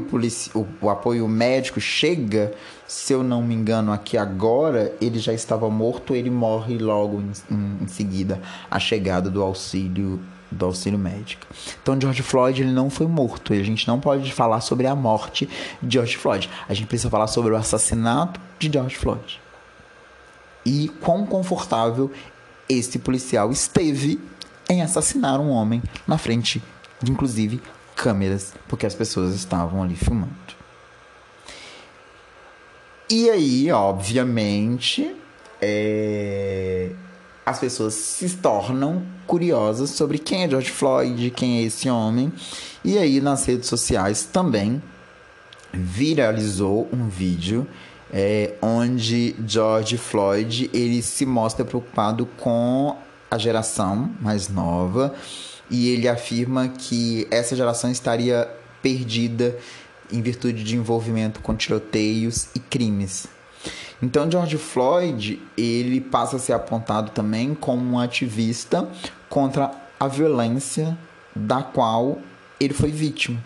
polici 0.00 0.50
o, 0.54 0.66
o 0.80 0.88
apoio 0.88 1.28
médico 1.28 1.80
chega, 1.80 2.54
se 2.86 3.12
eu 3.12 3.22
não 3.22 3.42
me 3.42 3.54
engano, 3.54 3.92
aqui 3.92 4.16
agora, 4.16 4.94
ele 5.00 5.18
já 5.18 5.32
estava 5.32 5.68
morto, 5.68 6.14
ele 6.14 6.30
morre 6.30 6.78
logo 6.78 7.20
em, 7.50 7.82
em, 7.82 7.86
seguida 7.86 8.40
a 8.70 8.78
chegada 8.78 9.28
do 9.28 9.42
auxílio 9.42 10.20
do 10.50 10.64
auxílio 10.64 10.98
médico. 10.98 11.46
Então 11.82 12.00
George 12.00 12.22
Floyd 12.22 12.62
ele 12.62 12.72
não 12.72 12.88
foi 12.88 13.06
morto. 13.06 13.52
A 13.52 13.62
gente 13.62 13.86
não 13.86 14.00
pode 14.00 14.32
falar 14.32 14.62
sobre 14.62 14.86
a 14.86 14.94
morte 14.94 15.46
de 15.82 15.92
George 15.92 16.16
Floyd. 16.16 16.48
A 16.66 16.72
gente 16.72 16.86
precisa 16.86 17.10
falar 17.10 17.26
sobre 17.26 17.52
o 17.52 17.56
assassinato 17.56 18.40
de 18.58 18.72
George 18.72 18.96
Floyd. 18.96 19.38
E 20.64 20.88
quão 21.02 21.26
confortável 21.26 22.10
esse 22.66 22.98
policial 22.98 23.50
esteve 23.50 24.18
em 24.70 24.80
assassinar 24.80 25.38
um 25.38 25.50
homem 25.50 25.82
na 26.06 26.16
frente, 26.16 26.62
inclusive, 27.06 27.60
câmeras, 27.98 28.54
porque 28.68 28.86
as 28.86 28.94
pessoas 28.94 29.34
estavam 29.34 29.82
ali 29.82 29.96
filmando. 29.96 30.32
E 33.10 33.28
aí, 33.28 33.72
obviamente, 33.72 35.16
é... 35.60 36.90
as 37.44 37.58
pessoas 37.58 37.94
se 37.94 38.36
tornam 38.36 39.02
curiosas 39.26 39.90
sobre 39.90 40.18
quem 40.18 40.44
é 40.44 40.48
George 40.48 40.70
Floyd, 40.70 41.30
quem 41.32 41.58
é 41.58 41.62
esse 41.62 41.90
homem. 41.90 42.32
E 42.84 42.96
aí, 42.96 43.20
nas 43.20 43.44
redes 43.44 43.68
sociais 43.68 44.24
também 44.24 44.80
viralizou 45.72 46.88
um 46.92 47.08
vídeo 47.08 47.66
é, 48.12 48.54
onde 48.62 49.34
George 49.46 49.98
Floyd 49.98 50.70
ele 50.72 51.02
se 51.02 51.26
mostra 51.26 51.64
preocupado 51.64 52.26
com 52.38 52.96
a 53.30 53.36
geração 53.36 54.10
mais 54.20 54.48
nova 54.48 55.14
e 55.70 55.88
ele 55.90 56.08
afirma 56.08 56.68
que 56.68 57.26
essa 57.30 57.54
geração 57.54 57.90
estaria 57.90 58.48
perdida 58.82 59.56
em 60.10 60.22
virtude 60.22 60.64
de 60.64 60.76
envolvimento 60.76 61.40
com 61.40 61.54
tiroteios 61.54 62.48
e 62.54 62.60
crimes. 62.60 63.26
Então 64.00 64.30
George 64.30 64.56
Floyd 64.56 65.42
ele 65.56 66.00
passa 66.00 66.36
a 66.36 66.38
ser 66.38 66.52
apontado 66.52 67.10
também 67.10 67.54
como 67.54 67.82
um 67.92 67.98
ativista 67.98 68.88
contra 69.28 69.70
a 69.98 70.06
violência 70.06 70.96
da 71.34 71.62
qual 71.62 72.18
ele 72.60 72.72
foi 72.72 72.90
vítima. 72.90 73.42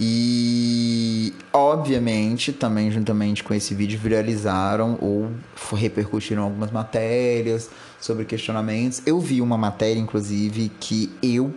E, 0.00 1.34
obviamente, 1.52 2.52
também 2.52 2.90
juntamente 2.90 3.42
com 3.42 3.52
esse 3.52 3.74
vídeo 3.74 3.98
viralizaram 3.98 4.96
ou 5.00 5.30
repercutiram 5.76 6.44
algumas 6.44 6.70
matérias 6.70 7.68
sobre 8.00 8.24
questionamentos. 8.24 9.02
Eu 9.04 9.18
vi 9.18 9.40
uma 9.40 9.58
matéria, 9.58 9.98
inclusive, 9.98 10.70
que 10.80 11.12
eu 11.20 11.52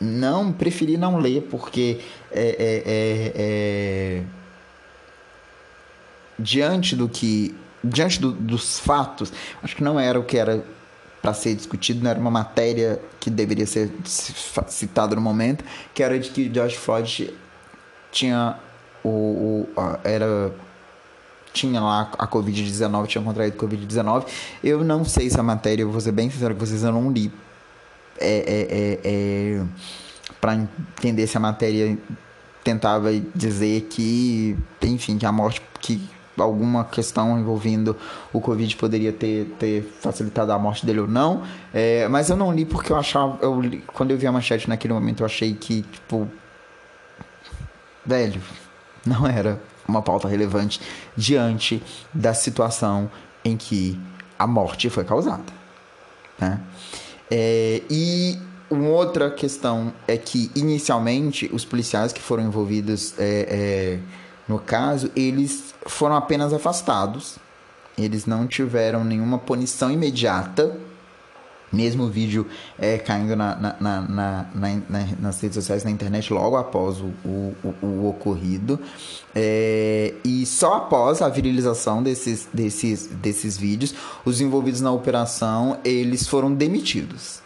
não 0.00 0.52
preferi 0.52 0.96
não 0.96 1.18
ler 1.18 1.42
porque 1.50 2.00
é, 2.30 2.40
é, 2.40 2.82
é, 2.86 3.32
é 3.34 4.22
diante 6.38 6.94
do 6.94 7.08
que 7.08 7.56
diante 7.82 8.20
do, 8.20 8.30
dos 8.30 8.78
fatos 8.78 9.32
acho 9.62 9.74
que 9.74 9.82
não 9.82 9.98
era 9.98 10.20
o 10.20 10.24
que 10.24 10.36
era 10.36 10.62
para 11.26 11.34
ser 11.34 11.56
discutido, 11.56 12.04
não 12.04 12.10
era 12.12 12.20
uma 12.20 12.30
matéria 12.30 13.00
que 13.18 13.28
deveria 13.28 13.66
ser 13.66 13.90
citada 14.68 15.16
no 15.16 15.20
momento, 15.20 15.64
que 15.92 16.00
era 16.00 16.16
de 16.16 16.30
que 16.30 16.48
George 16.54 16.76
Floyd 16.76 17.34
tinha 18.12 18.56
o, 19.02 19.66
o 19.66 19.68
era 20.04 20.52
tinha 21.52 21.80
lá 21.80 22.12
a 22.16 22.28
Covid-19, 22.28 23.08
tinha 23.08 23.24
contraído 23.24 23.56
Covid-19. 23.56 24.24
Eu 24.62 24.84
não 24.84 25.04
sei 25.04 25.28
se 25.28 25.40
a 25.40 25.42
matéria, 25.42 25.82
eu 25.82 25.90
vou 25.90 26.00
ser 26.00 26.12
bem 26.12 26.30
sincero 26.30 26.54
com 26.54 26.64
vocês, 26.64 26.84
eu 26.84 26.92
não 26.92 27.10
li. 27.10 27.32
É, 28.20 28.36
é, 28.36 28.60
é, 28.70 29.00
é 29.04 29.64
para 30.40 30.54
entender 30.54 31.26
se 31.26 31.36
a 31.36 31.40
matéria 31.40 31.98
tentava 32.62 33.10
dizer 33.34 33.88
que, 33.90 34.56
enfim, 34.80 35.18
que 35.18 35.26
a 35.26 35.32
morte, 35.32 35.60
que 35.80 36.08
alguma 36.36 36.84
questão 36.84 37.38
envolvendo 37.38 37.96
o 38.32 38.40
Covid 38.40 38.76
poderia 38.76 39.12
ter, 39.12 39.54
ter 39.58 39.82
facilitado 40.00 40.52
a 40.52 40.58
morte 40.58 40.84
dele 40.84 41.00
ou 41.00 41.08
não. 41.08 41.42
É, 41.72 42.06
mas 42.08 42.30
eu 42.30 42.36
não 42.36 42.52
li 42.52 42.64
porque 42.64 42.92
eu 42.92 42.96
achava. 42.96 43.38
Eu 43.42 43.60
li, 43.60 43.82
quando 43.94 44.10
eu 44.10 44.18
vi 44.18 44.26
a 44.26 44.32
manchete 44.32 44.68
naquele 44.68 44.94
momento, 44.94 45.20
eu 45.20 45.26
achei 45.26 45.54
que, 45.54 45.82
tipo. 45.82 46.28
Velho, 48.04 48.40
não 49.04 49.26
era 49.26 49.60
uma 49.88 50.02
pauta 50.02 50.28
relevante 50.28 50.80
diante 51.16 51.82
da 52.12 52.34
situação 52.34 53.10
em 53.44 53.56
que 53.56 53.98
a 54.38 54.46
morte 54.46 54.90
foi 54.90 55.04
causada. 55.04 55.44
Né? 56.38 56.60
É, 57.30 57.82
e 57.88 58.38
uma 58.70 58.88
outra 58.88 59.30
questão 59.30 59.92
é 60.06 60.16
que, 60.16 60.50
inicialmente, 60.54 61.48
os 61.52 61.64
policiais 61.64 62.12
que 62.12 62.20
foram 62.20 62.44
envolvidos 62.44 63.14
é, 63.18 63.46
é, 63.48 63.98
no 64.48 64.58
caso, 64.58 65.10
eles 65.16 65.74
foram 65.86 66.14
apenas 66.16 66.52
afastados. 66.52 67.36
Eles 67.98 68.26
não 68.26 68.46
tiveram 68.46 69.04
nenhuma 69.04 69.38
punição 69.38 69.90
imediata. 69.90 70.78
Mesmo 71.72 72.04
o 72.04 72.08
vídeo 72.08 72.46
é, 72.78 72.96
caindo 72.96 73.34
na, 73.34 73.56
na, 73.56 74.00
na, 74.02 74.46
nas 75.18 75.40
redes 75.40 75.56
sociais, 75.56 75.82
na 75.82 75.90
internet, 75.90 76.32
logo 76.32 76.56
após 76.56 77.00
o, 77.00 77.12
o, 77.24 77.56
o 77.82 78.08
ocorrido. 78.08 78.78
É, 79.34 80.14
e 80.24 80.46
só 80.46 80.74
após 80.74 81.20
a 81.20 81.28
virilização 81.28 82.04
desses, 82.04 82.48
desses, 82.52 83.08
desses 83.08 83.56
vídeos, 83.56 83.94
os 84.24 84.40
envolvidos 84.40 84.80
na 84.80 84.92
operação 84.92 85.78
eles 85.84 86.28
foram 86.28 86.54
demitidos. 86.54 87.40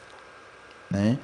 Né? 0.91 1.19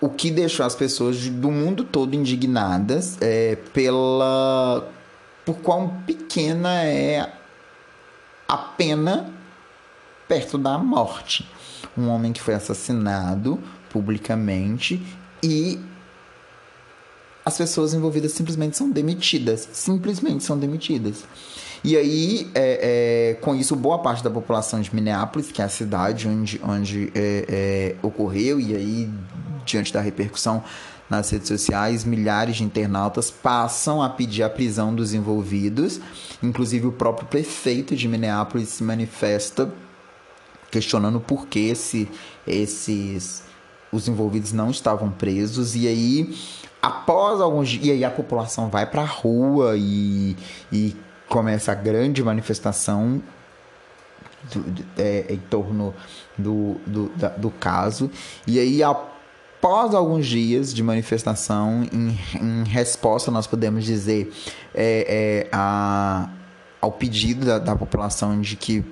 O 0.00 0.08
que 0.08 0.30
deixou 0.30 0.64
as 0.64 0.74
pessoas 0.74 1.28
do 1.28 1.50
mundo 1.50 1.82
todo 1.82 2.14
indignadas 2.14 3.18
é, 3.20 3.56
pela 3.72 4.86
por 5.46 5.58
quão 5.58 6.02
pequena 6.04 6.82
é 6.82 7.32
a 8.48 8.56
pena 8.56 9.32
perto 10.28 10.58
da 10.58 10.76
morte. 10.76 11.48
Um 11.96 12.08
homem 12.08 12.32
que 12.32 12.42
foi 12.42 12.54
assassinado 12.54 13.58
publicamente 13.88 15.00
e 15.42 15.78
as 17.44 17.56
pessoas 17.56 17.94
envolvidas 17.94 18.32
simplesmente 18.32 18.76
são 18.76 18.90
demitidas. 18.90 19.68
Simplesmente 19.72 20.42
são 20.42 20.58
demitidas. 20.58 21.22
E 21.84 21.96
aí, 21.96 22.50
é, 22.52 23.30
é, 23.30 23.34
com 23.34 23.54
isso, 23.54 23.76
boa 23.76 24.00
parte 24.00 24.24
da 24.24 24.30
população 24.30 24.80
de 24.80 24.92
Minneapolis, 24.92 25.52
que 25.52 25.62
é 25.62 25.64
a 25.64 25.68
cidade 25.68 26.26
onde, 26.26 26.60
onde 26.64 27.12
é, 27.14 27.44
é 27.48 27.96
ocorreu, 28.02 28.58
e 28.58 28.74
aí, 28.74 29.10
diante 29.64 29.92
da 29.92 30.00
repercussão 30.00 30.64
nas 31.08 31.30
redes 31.30 31.48
sociais, 31.48 32.04
milhares 32.04 32.56
de 32.56 32.64
internautas 32.64 33.30
passam 33.30 34.02
a 34.02 34.08
pedir 34.08 34.42
a 34.42 34.50
prisão 34.50 34.94
dos 34.94 35.14
envolvidos. 35.14 36.00
Inclusive, 36.42 36.86
o 36.86 36.92
próprio 36.92 37.28
prefeito 37.28 37.94
de 37.94 38.08
Minneapolis 38.08 38.70
se 38.70 38.82
manifesta 38.82 39.72
questionando 40.70 41.20
por 41.20 41.46
que 41.46 41.60
esse, 41.60 42.08
esses 42.46 43.44
os 43.92 44.08
envolvidos 44.08 44.52
não 44.52 44.70
estavam 44.70 45.10
presos. 45.10 45.74
E 45.76 45.86
aí, 45.86 46.36
após 46.82 47.40
alguns 47.40 47.68
dias, 47.68 47.84
e 47.84 47.90
aí 47.92 48.04
a 48.04 48.10
população 48.10 48.68
vai 48.68 48.86
para 48.86 49.02
a 49.02 49.06
rua 49.06 49.76
e, 49.76 50.36
e 50.72 50.96
começa 51.28 51.72
a 51.72 51.74
grande 51.74 52.22
manifestação 52.22 53.22
do, 54.52 54.84
é, 54.98 55.26
em 55.30 55.38
torno 55.38 55.94
do, 56.36 56.76
do, 56.86 57.08
da, 57.16 57.28
do 57.28 57.50
caso. 57.50 58.10
E 58.46 58.58
aí, 58.58 58.82
após 59.58 59.94
alguns 59.94 60.26
dias 60.26 60.72
de 60.72 60.82
manifestação, 60.82 61.86
em, 61.92 62.18
em 62.40 62.64
resposta, 62.64 63.30
nós 63.30 63.46
podemos 63.46 63.84
dizer, 63.84 64.32
é, 64.74 65.44
é, 65.44 65.48
a, 65.50 66.28
ao 66.80 66.92
pedido 66.92 67.46
da, 67.46 67.58
da, 67.58 67.74
população 67.74 68.40
de 68.40 68.54
que 68.54 68.84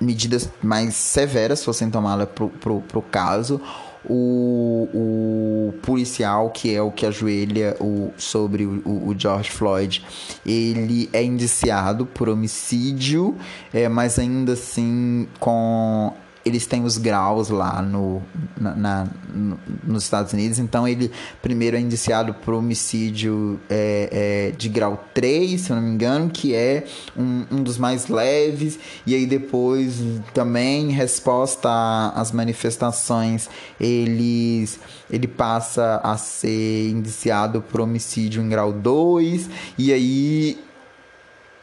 medidas 0.00 0.48
mais 0.62 0.94
severas 0.94 1.64
fossem 1.64 1.90
tomadas 1.90 2.28
para 2.28 2.98
o 2.98 3.02
caso, 3.02 3.60
o, 4.08 4.88
o 4.94 5.74
policial, 5.82 6.50
que 6.50 6.74
é 6.74 6.80
o 6.80 6.90
que 6.90 7.04
ajoelha 7.04 7.76
o, 7.80 8.10
sobre 8.16 8.64
o, 8.64 8.80
o 8.86 9.14
George 9.18 9.50
Floyd, 9.50 10.02
ele 10.46 11.10
é 11.12 11.22
indiciado 11.22 12.06
por 12.06 12.28
homicídio, 12.28 13.36
é, 13.72 13.88
mas 13.88 14.18
ainda 14.18 14.54
assim 14.54 15.28
com 15.38 16.14
eles 16.44 16.66
têm 16.66 16.84
os 16.84 16.96
graus 16.96 17.50
lá 17.50 17.82
no, 17.82 18.22
na, 18.58 18.74
na 18.74 19.06
no, 19.32 19.58
nos 19.84 20.04
Estados 20.04 20.32
Unidos. 20.32 20.58
Então, 20.58 20.88
ele 20.88 21.10
primeiro 21.42 21.76
é 21.76 21.80
indiciado 21.80 22.32
por 22.34 22.54
homicídio 22.54 23.60
é, 23.68 24.50
é, 24.50 24.56
de 24.56 24.68
grau 24.68 25.04
3, 25.12 25.60
se 25.60 25.70
eu 25.70 25.76
não 25.76 25.82
me 25.82 25.90
engano, 25.90 26.30
que 26.30 26.54
é 26.54 26.86
um, 27.16 27.44
um 27.50 27.62
dos 27.62 27.76
mais 27.76 28.08
leves. 28.08 28.78
E 29.06 29.14
aí, 29.14 29.26
depois, 29.26 30.02
também, 30.32 30.90
em 30.90 30.92
resposta 30.92 31.68
às 32.14 32.32
manifestações, 32.32 33.48
eles, 33.78 34.80
ele 35.10 35.26
passa 35.26 36.00
a 36.02 36.16
ser 36.16 36.88
indiciado 36.88 37.60
por 37.60 37.80
homicídio 37.80 38.42
em 38.42 38.48
grau 38.48 38.72
2. 38.72 39.50
E 39.76 39.92
aí 39.92 40.58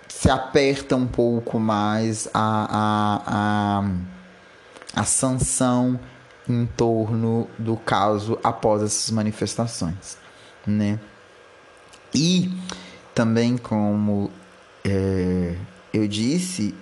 se 0.07 0.29
aperta 0.29 0.95
um 0.95 1.05
pouco 1.05 1.59
mais 1.59 2.27
a, 2.33 3.21
a, 3.23 3.81
a 3.81 4.16
a 4.97 5.03
sanção 5.03 5.99
em 6.49 6.65
torno 6.65 7.47
do 7.59 7.77
caso 7.77 8.39
após 8.43 8.81
essas 8.81 9.11
manifestações, 9.11 10.17
né? 10.65 10.99
E 12.15 12.51
também 13.13 13.57
como 13.57 14.31
é, 14.83 15.55
eu 15.93 16.07
disse, 16.07 16.73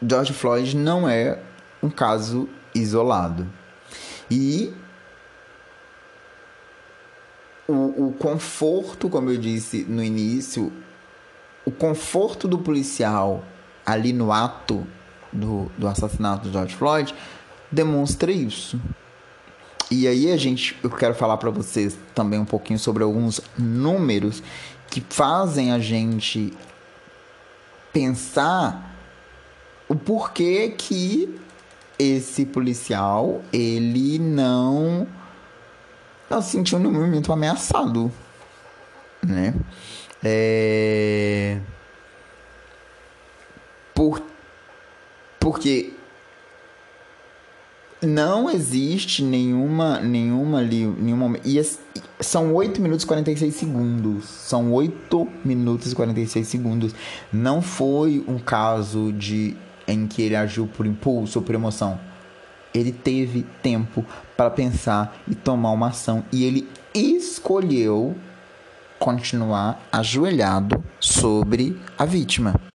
George 0.00 0.32
Floyd 0.32 0.76
não 0.76 1.08
é 1.08 1.42
um 1.82 1.90
caso 1.90 2.48
isolado 2.72 3.44
e 4.30 4.72
o, 7.66 8.06
o 8.06 8.12
conforto, 8.12 9.08
como 9.08 9.30
eu 9.30 9.36
disse 9.36 9.82
no 9.82 10.04
início, 10.04 10.72
o 11.64 11.72
conforto 11.72 12.46
do 12.46 12.58
policial 12.58 13.42
ali 13.84 14.12
no 14.12 14.30
ato 14.30 14.86
do, 15.32 15.70
do 15.76 15.86
assassinato 15.86 16.46
de 16.46 16.52
George 16.52 16.74
Floyd 16.74 17.14
demonstra 17.70 18.32
isso. 18.32 18.80
E 19.90 20.06
aí 20.06 20.30
a 20.30 20.36
gente, 20.36 20.76
eu 20.82 20.90
quero 20.90 21.14
falar 21.14 21.36
para 21.36 21.50
vocês 21.50 21.98
também 22.14 22.38
um 22.38 22.44
pouquinho 22.44 22.78
sobre 22.78 23.02
alguns 23.02 23.40
números 23.58 24.42
que 24.88 25.02
fazem 25.08 25.72
a 25.72 25.78
gente 25.78 26.52
pensar 27.92 28.94
o 29.88 29.96
porquê 29.96 30.74
que 30.76 31.40
esse 31.98 32.46
policial 32.46 33.42
ele 33.52 34.18
não 34.18 35.06
não 36.30 36.40
se 36.40 36.52
sentiu 36.52 36.78
no 36.78 36.92
momento 36.92 37.32
ameaçado, 37.32 38.10
né? 39.20 39.52
É... 40.22 41.58
Por 43.92 44.22
porque 45.40 45.92
não 48.02 48.50
existe 48.50 49.22
nenhuma 49.22 50.00
nenhuma 50.00 50.58
ali 50.58 50.86
nenhuma 50.86 51.38
e 51.44 51.60
são 52.20 52.54
8 52.54 52.80
minutos 52.80 53.04
e 53.04 53.06
46 53.06 53.54
segundos. 53.54 54.24
São 54.24 54.72
8 54.72 55.28
minutos 55.44 55.92
e 55.92 55.94
46 55.94 56.46
segundos. 56.46 56.94
Não 57.32 57.60
foi 57.62 58.24
um 58.28 58.38
caso 58.38 59.12
de 59.12 59.56
em 59.88 60.06
que 60.06 60.22
ele 60.22 60.36
agiu 60.36 60.66
por 60.66 60.86
impulso 60.86 61.38
ou 61.38 61.44
por 61.44 61.54
emoção. 61.54 61.98
Ele 62.72 62.92
teve 62.92 63.44
tempo 63.62 64.04
para 64.36 64.50
pensar 64.50 65.20
e 65.26 65.34
tomar 65.34 65.72
uma 65.72 65.88
ação. 65.88 66.22
E 66.32 66.44
ele 66.44 66.68
escolheu 66.94 68.14
continuar 68.98 69.82
ajoelhado 69.90 70.82
sobre 71.00 71.76
a 71.98 72.04
vítima 72.04 72.69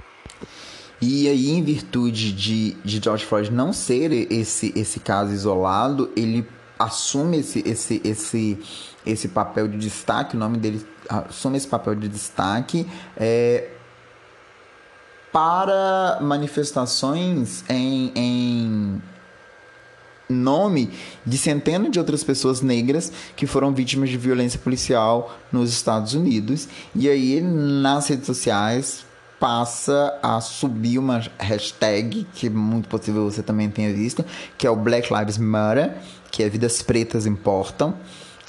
e 1.06 1.28
aí, 1.28 1.50
em 1.52 1.62
virtude 1.62 2.32
de, 2.32 2.78
de 2.84 3.04
George 3.04 3.26
Floyd 3.26 3.52
não 3.52 3.74
ser 3.74 4.14
esse, 4.32 4.72
esse 4.74 5.02
caso 5.02 5.34
isolado, 5.34 6.10
ele 6.16 6.48
assume 6.80 7.40
esse, 7.40 7.62
esse, 7.68 8.02
esse, 8.06 8.58
esse 9.06 9.28
papel 9.28 9.68
de 9.68 9.78
destaque, 9.78 10.38
o 10.38 10.40
nome 10.40 10.58
dele 10.58 10.86
assume 11.10 11.58
esse 11.58 11.68
papel 11.68 11.96
de 11.96 12.08
destaque 12.08 12.88
é, 13.18 13.70
para 15.32 16.20
manifestações 16.22 17.66
em, 17.68 18.12
em 18.16 19.02
nome 20.30 20.90
de 21.26 21.38
centenas 21.38 21.92
de 21.92 22.00
outras 22.00 22.24
pessoas 22.24 22.62
negras 22.62 23.12
que 23.36 23.46
foram 23.46 23.74
vítimas 23.74 24.10
de 24.10 24.18
violência 24.18 24.58
policial 24.58 25.38
nos 25.52 25.70
Estados 25.70 26.14
Unidos. 26.14 26.70
E 26.96 27.10
aí, 27.10 27.42
nas 27.42 28.08
redes 28.08 28.26
sociais, 28.26 29.06
passa 29.44 30.18
a 30.24 30.40
subir 30.40 30.98
uma 30.98 31.22
hashtag 31.38 32.26
que 32.34 32.50
muito 32.50 32.88
possível 32.88 33.30
você 33.30 33.44
também 33.44 33.70
tenha 33.70 33.94
visto, 33.94 34.24
que 34.58 34.66
é 34.66 34.70
o 34.70 34.76
Black 34.78 35.14
Lives 35.14 35.38
Matter, 35.38 35.98
que 36.32 36.44
é 36.44 36.48
Vidas 36.48 36.82
Pretas 36.82 37.26
Importam, 37.26 37.94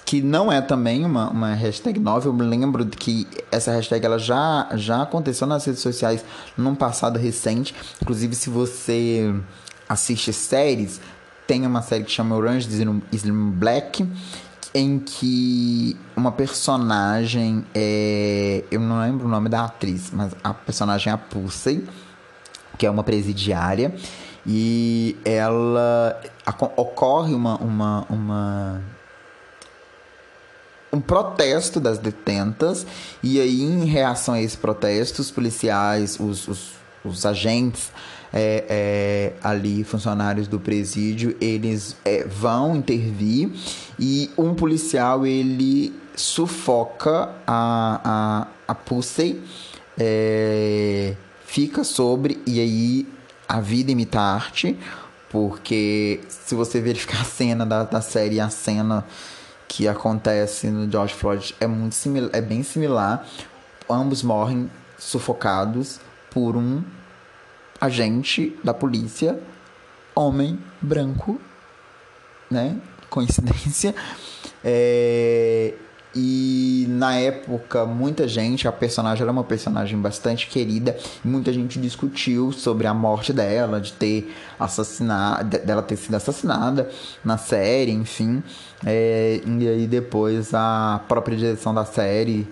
que 0.04 0.22
não 0.22 0.52
é 0.52 0.60
também 0.60 1.04
uma, 1.04 1.28
uma 1.30 1.52
hashtag 1.52 1.98
nova. 1.98 2.28
Eu 2.28 2.32
lembro 2.32 2.86
que 2.86 3.26
essa 3.50 3.72
hashtag 3.72 4.06
ela 4.06 4.20
já, 4.20 4.68
já 4.74 5.02
aconteceu 5.02 5.48
nas 5.48 5.64
redes 5.64 5.82
sociais 5.82 6.24
num 6.56 6.76
passado 6.76 7.18
recente. 7.18 7.74
Inclusive, 8.00 8.36
se 8.36 8.48
você 8.48 9.34
assiste 9.88 10.32
séries, 10.32 11.00
tem 11.44 11.66
uma 11.66 11.82
série 11.82 12.04
que 12.04 12.12
chama 12.12 12.36
Orange 12.36 12.68
is 13.10 13.24
Black, 13.24 14.06
em 14.74 14.98
que 14.98 15.96
uma 16.16 16.32
personagem 16.32 17.64
é, 17.72 18.64
eu 18.70 18.80
não 18.80 19.00
lembro 19.00 19.26
o 19.26 19.28
nome 19.28 19.48
da 19.48 19.64
atriz, 19.64 20.10
mas 20.12 20.34
a 20.42 20.52
personagem 20.52 21.12
é 21.12 21.14
a 21.14 21.18
Pussy, 21.18 21.86
que 22.76 22.84
é 22.84 22.90
uma 22.90 23.04
presidiária 23.04 23.94
e 24.44 25.16
ela 25.24 26.20
ocorre 26.76 27.32
uma, 27.32 27.56
uma, 27.58 28.06
uma 28.10 28.82
um 30.92 31.00
protesto 31.00 31.80
das 31.80 31.98
detentas 31.98 32.86
e 33.22 33.40
aí 33.40 33.62
em 33.62 33.84
reação 33.84 34.34
a 34.34 34.42
esse 34.42 34.56
protesto 34.56 35.22
os 35.22 35.30
policiais 35.30 36.20
os, 36.20 36.46
os, 36.46 36.72
os 37.04 37.24
agentes 37.24 37.90
é, 38.36 38.64
é, 38.68 39.32
ali 39.42 39.84
funcionários 39.84 40.48
do 40.48 40.58
presídio 40.58 41.36
eles 41.40 41.96
é, 42.04 42.24
vão 42.24 42.74
intervir 42.74 43.48
e 43.98 44.28
um 44.36 44.54
policial 44.54 45.24
ele 45.24 45.94
sufoca 46.16 47.30
a, 47.46 48.00
a, 48.04 48.46
a 48.66 48.74
Pussy 48.74 49.40
é, 49.96 51.14
fica 51.46 51.84
sobre 51.84 52.42
e 52.44 52.58
aí 52.58 53.08
a 53.48 53.60
vida 53.60 53.92
imita 53.92 54.18
a 54.18 54.34
arte 54.34 54.76
porque 55.30 56.20
se 56.28 56.56
você 56.56 56.80
verificar 56.80 57.20
a 57.20 57.24
cena 57.24 57.64
da, 57.64 57.84
da 57.84 58.00
série 58.00 58.40
a 58.40 58.50
cena 58.50 59.04
que 59.68 59.86
acontece 59.86 60.68
no 60.68 60.90
George 60.90 61.14
Floyd 61.14 61.54
é 61.60 61.68
muito 61.68 61.94
similar 61.94 62.30
é 62.32 62.40
bem 62.40 62.62
similar. 62.62 63.26
Ambos 63.88 64.22
morrem 64.22 64.70
sufocados 64.98 66.00
por 66.30 66.56
um 66.56 66.82
agente 67.80 68.56
da 68.62 68.72
polícia, 68.72 69.38
homem 70.14 70.58
branco, 70.80 71.40
né? 72.50 72.76
Coincidência. 73.10 73.94
É, 74.66 75.74
e 76.16 76.86
na 76.88 77.16
época, 77.16 77.84
muita 77.84 78.28
gente, 78.28 78.68
a 78.68 78.72
personagem 78.72 79.22
era 79.22 79.32
uma 79.32 79.42
personagem 79.42 79.98
bastante 79.98 80.46
querida, 80.46 80.96
muita 81.24 81.52
gente 81.52 81.80
discutiu 81.80 82.52
sobre 82.52 82.86
a 82.86 82.94
morte 82.94 83.32
dela, 83.32 83.80
de 83.80 83.92
ter 83.92 84.32
assassinado, 84.58 85.58
dela 85.58 85.82
ter 85.82 85.96
sido 85.96 86.14
assassinada 86.14 86.88
na 87.24 87.36
série, 87.36 87.90
enfim. 87.90 88.42
É, 88.86 89.40
e 89.44 89.68
aí 89.68 89.86
depois 89.88 90.54
a 90.54 91.02
própria 91.08 91.36
direção 91.36 91.74
da 91.74 91.84
série 91.84 92.46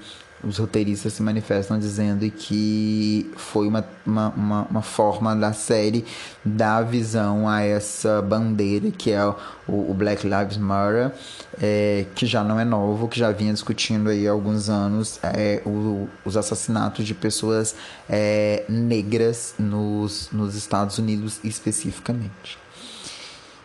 os 0.45 0.59
roteiristas 0.59 1.13
se 1.13 1.23
manifestam 1.23 1.79
dizendo 1.79 2.29
que 2.31 3.31
foi 3.37 3.69
uma, 3.69 3.85
uma, 4.05 4.29
uma, 4.31 4.63
uma, 4.63 4.83
forma 4.83 5.37
da 5.37 5.53
série 5.53 6.05
dar 6.45 6.83
visão 6.83 7.49
a 7.49 7.63
essa 7.63 8.21
bandeira 8.21 8.91
que 8.91 9.13
é 9.13 9.25
o, 9.25 9.37
o 9.69 9.95
Black 9.95 10.27
Lives 10.27 10.57
Matter, 10.57 11.13
é, 11.61 12.07
que 12.15 12.27
já 12.27 12.43
não 12.43 12.59
é 12.59 12.65
novo, 12.65 13.09
que 13.09 13.19
já 13.19 13.31
vinha 13.31 13.53
discutindo 13.53 14.11
aí 14.11 14.27
há 14.27 14.33
alguns 14.33 14.69
anos 14.69 15.21
é, 15.23 15.63
o, 15.65 16.09
os 16.25 16.37
assassinatos 16.37 17.07
de 17.07 17.15
pessoas 17.15 17.75
é, 18.09 18.65
negras 18.69 19.55
nos, 19.59 20.29
nos 20.33 20.57
Estados 20.57 20.99
Unidos 20.99 21.39
especificamente. 21.45 22.59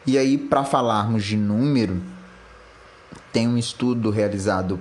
E 0.06 0.18
aí, 0.18 0.38
para 0.38 0.64
falarmos 0.64 1.26
de 1.26 1.36
número, 1.36 2.02
tem 3.34 3.48
um 3.48 3.58
estudo 3.58 4.10
realizado 4.10 4.80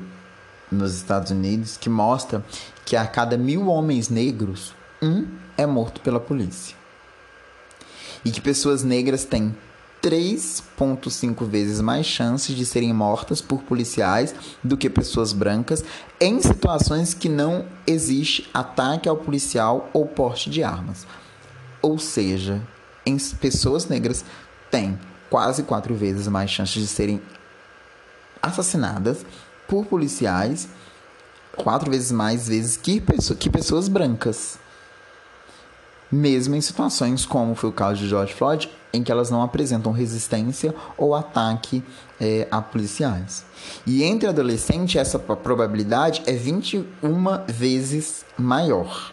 nos 0.70 0.94
Estados 0.94 1.30
Unidos 1.30 1.76
que 1.76 1.88
mostra 1.88 2.44
que 2.84 2.96
a 2.96 3.06
cada 3.06 3.36
mil 3.36 3.66
homens 3.68 4.08
negros, 4.08 4.74
um 5.02 5.26
é 5.56 5.66
morto 5.66 6.00
pela 6.00 6.20
polícia. 6.20 6.76
E 8.24 8.30
que 8.30 8.40
pessoas 8.40 8.82
negras 8.82 9.24
têm 9.24 9.54
3,5 10.02 11.44
vezes 11.44 11.80
mais 11.80 12.06
chances 12.06 12.54
de 12.54 12.64
serem 12.64 12.92
mortas 12.92 13.40
por 13.40 13.62
policiais 13.62 14.34
do 14.62 14.76
que 14.76 14.88
pessoas 14.88 15.32
brancas 15.32 15.84
em 16.20 16.40
situações 16.40 17.12
que 17.14 17.28
não 17.28 17.64
existe 17.86 18.48
ataque 18.54 19.08
ao 19.08 19.16
policial 19.16 19.90
ou 19.92 20.06
porte 20.06 20.48
de 20.48 20.62
armas. 20.62 21.06
Ou 21.82 21.98
seja, 21.98 22.62
em 23.04 23.16
pessoas 23.18 23.86
negras 23.86 24.24
têm 24.70 24.98
quase 25.28 25.62
quatro 25.62 25.94
vezes 25.94 26.28
mais 26.28 26.50
chances 26.50 26.80
de 26.80 26.88
serem 26.88 27.20
assassinadas 28.40 29.24
por 29.66 29.86
policiais 29.86 30.68
quatro 31.56 31.90
vezes 31.90 32.12
mais 32.12 32.48
vezes 32.48 32.76
que, 32.76 33.02
que 33.38 33.50
pessoas 33.50 33.88
brancas. 33.88 34.58
Mesmo 36.12 36.54
em 36.54 36.60
situações 36.60 37.26
como 37.26 37.54
foi 37.54 37.70
o 37.70 37.72
caso 37.72 38.00
de 38.00 38.08
George 38.08 38.32
Floyd, 38.32 38.70
em 38.92 39.02
que 39.02 39.10
elas 39.10 39.30
não 39.30 39.42
apresentam 39.42 39.90
resistência 39.90 40.74
ou 40.96 41.14
ataque 41.14 41.82
é, 42.20 42.46
a 42.50 42.62
policiais. 42.62 43.44
E 43.84 44.04
entre 44.04 44.28
adolescentes, 44.28 44.96
essa 44.96 45.18
probabilidade 45.18 46.22
é 46.26 46.32
21 46.32 46.84
vezes 47.48 48.24
maior. 48.38 49.12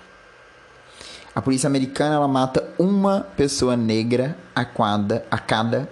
A 1.36 1.42
polícia 1.42 1.66
americana 1.66 2.16
ela 2.16 2.28
mata 2.28 2.64
uma 2.78 3.22
pessoa 3.36 3.76
negra 3.76 4.38
a 4.54 4.64
cada, 4.64 5.26
a 5.32 5.40
cada 5.40 5.90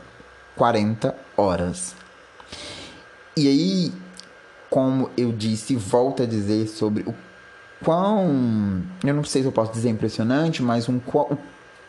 40 0.55 1.15
horas. 1.35 1.95
E 3.35 3.47
aí, 3.47 3.91
como 4.71 5.09
eu 5.17 5.33
disse, 5.33 5.75
volto 5.75 6.23
a 6.23 6.25
dizer 6.25 6.65
sobre 6.65 7.03
o 7.03 7.13
quão. 7.83 8.81
Eu 9.03 9.13
não 9.13 9.23
sei 9.25 9.41
se 9.41 9.47
eu 9.47 9.51
posso 9.51 9.73
dizer 9.73 9.89
impressionante, 9.89 10.63
mas 10.63 10.87
um 10.87 10.97
quão, 10.97 11.37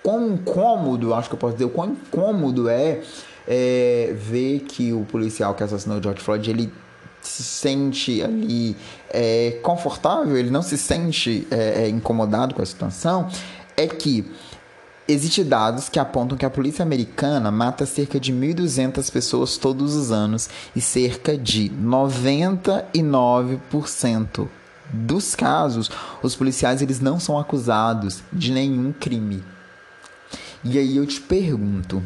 quão 0.02 0.32
incômodo, 0.32 1.14
acho 1.14 1.28
que 1.28 1.36
eu 1.36 1.38
posso 1.38 1.52
dizer, 1.52 1.66
o 1.66 1.70
quão 1.70 1.90
incômodo 1.90 2.68
é, 2.68 3.00
é 3.46 4.12
ver 4.18 4.60
que 4.60 4.92
o 4.92 5.04
policial 5.04 5.54
que 5.54 5.62
assassinou 5.62 5.98
o 5.98 6.02
George 6.02 6.20
Floyd, 6.20 6.50
ele 6.50 6.72
se 7.20 7.44
sente 7.44 8.20
ali 8.20 8.76
é, 9.10 9.60
confortável, 9.62 10.36
ele 10.36 10.50
não 10.50 10.60
se 10.60 10.76
sente 10.76 11.46
é, 11.52 11.84
é 11.84 11.88
incomodado 11.88 12.52
com 12.52 12.62
a 12.62 12.66
situação, 12.66 13.28
é 13.76 13.86
que 13.86 14.28
Existem 15.08 15.44
dados 15.44 15.88
que 15.88 15.98
apontam 15.98 16.38
que 16.38 16.46
a 16.46 16.50
polícia 16.50 16.84
americana 16.84 17.50
mata 17.50 17.84
cerca 17.84 18.20
de 18.20 18.32
1.200 18.32 19.10
pessoas 19.10 19.56
todos 19.56 19.96
os 19.96 20.12
anos 20.12 20.48
e 20.76 20.80
cerca 20.80 21.36
de 21.36 21.68
99% 21.70 24.48
dos 24.92 25.34
casos, 25.34 25.90
os 26.22 26.36
policiais 26.36 26.82
eles 26.82 27.00
não 27.00 27.18
são 27.18 27.38
acusados 27.38 28.22
de 28.32 28.52
nenhum 28.52 28.92
crime. 28.92 29.42
E 30.62 30.78
aí 30.78 30.96
eu 30.96 31.06
te 31.06 31.20
pergunto, 31.20 32.02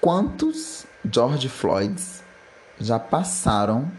quantos 0.00 0.86
George 1.10 1.48
Floyds 1.48 2.22
já 2.80 2.98
passaram 2.98 3.90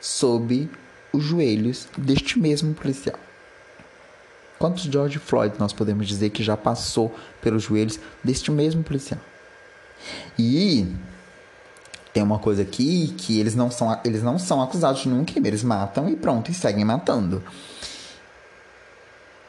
sob 0.00 0.68
os 1.12 1.22
joelhos 1.22 1.86
deste 1.96 2.38
mesmo 2.38 2.74
policial? 2.74 3.18
Quantos 4.58 4.84
George 4.84 5.18
Floyd 5.18 5.56
nós 5.58 5.72
podemos 5.72 6.06
dizer 6.06 6.30
que 6.30 6.42
já 6.42 6.56
passou 6.56 7.14
pelos 7.40 7.64
joelhos 7.64 8.00
deste 8.24 8.50
mesmo 8.50 8.82
policial? 8.82 9.20
E 10.38 10.86
tem 12.12 12.22
uma 12.22 12.38
coisa 12.38 12.62
aqui 12.62 13.14
que 13.18 13.38
eles 13.38 13.54
não 13.54 13.70
são, 13.70 14.00
eles 14.04 14.22
não 14.22 14.38
são 14.38 14.62
acusados 14.62 15.02
de 15.02 15.08
nenhum 15.08 15.24
crime, 15.24 15.48
eles 15.48 15.62
matam 15.62 16.08
e 16.08 16.16
pronto, 16.16 16.50
e 16.50 16.54
seguem 16.54 16.84
matando. 16.84 17.42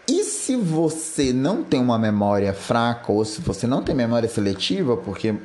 E 0.06 0.24
se 0.24 0.56
você 0.56 1.32
não 1.32 1.64
tem 1.64 1.80
uma 1.80 1.98
memória 1.98 2.54
fraca, 2.54 3.12
ou 3.12 3.24
se 3.24 3.42
você 3.42 3.68
não 3.68 3.84
tem 3.84 3.96
memória 3.96 4.28
seletiva, 4.28 4.98
porque 4.98 5.36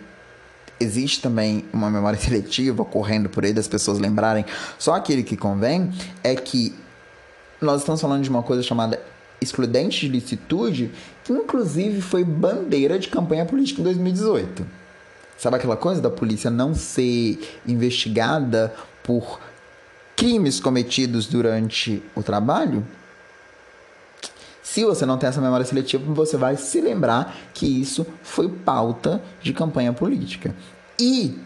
existe 0.80 1.20
também 1.20 1.64
uma 1.72 1.90
memória 1.90 2.18
seletiva 2.20 2.84
correndo 2.84 3.28
por 3.28 3.44
aí 3.44 3.52
das 3.52 3.68
pessoas 3.68 3.98
lembrarem 3.98 4.44
só 4.78 4.94
aquele 4.94 5.22
que 5.22 5.36
convém, 5.36 5.92
é 6.24 6.34
que 6.34 6.74
nós 7.60 7.82
estamos 7.82 8.00
falando 8.00 8.24
de 8.24 8.30
uma 8.30 8.42
coisa 8.42 8.62
chamada 8.64 9.00
excludente 9.42 10.00
de 10.00 10.08
licitude, 10.08 10.90
que 11.24 11.32
inclusive 11.32 12.00
foi 12.00 12.24
bandeira 12.24 12.98
de 12.98 13.08
campanha 13.08 13.44
política 13.44 13.80
em 13.80 13.84
2018. 13.84 14.66
Sabe 15.36 15.56
aquela 15.56 15.76
coisa 15.76 16.00
da 16.00 16.10
polícia 16.10 16.50
não 16.50 16.74
ser 16.74 17.38
investigada 17.66 18.72
por 19.02 19.40
crimes 20.14 20.60
cometidos 20.60 21.26
durante 21.26 22.02
o 22.14 22.22
trabalho? 22.22 22.86
Se 24.62 24.84
você 24.84 25.04
não 25.04 25.18
tem 25.18 25.28
essa 25.28 25.40
memória 25.40 25.66
seletiva, 25.66 26.14
você 26.14 26.36
vai 26.36 26.56
se 26.56 26.80
lembrar 26.80 27.36
que 27.52 27.66
isso 27.66 28.06
foi 28.22 28.48
pauta 28.48 29.20
de 29.42 29.52
campanha 29.52 29.92
política. 29.92 30.54
E 30.98 31.36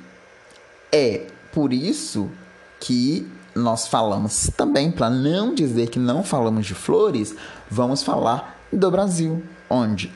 é 0.92 1.26
por 1.52 1.72
isso 1.72 2.30
que 2.78 3.26
nós 3.56 3.88
falamos 3.88 4.50
também, 4.54 4.92
para 4.92 5.08
não 5.08 5.54
dizer 5.54 5.88
que 5.88 5.98
não 5.98 6.22
falamos 6.22 6.66
de 6.66 6.74
flores, 6.74 7.34
vamos 7.70 8.02
falar 8.02 8.60
do 8.70 8.90
Brasil, 8.90 9.42
onde 9.68 10.12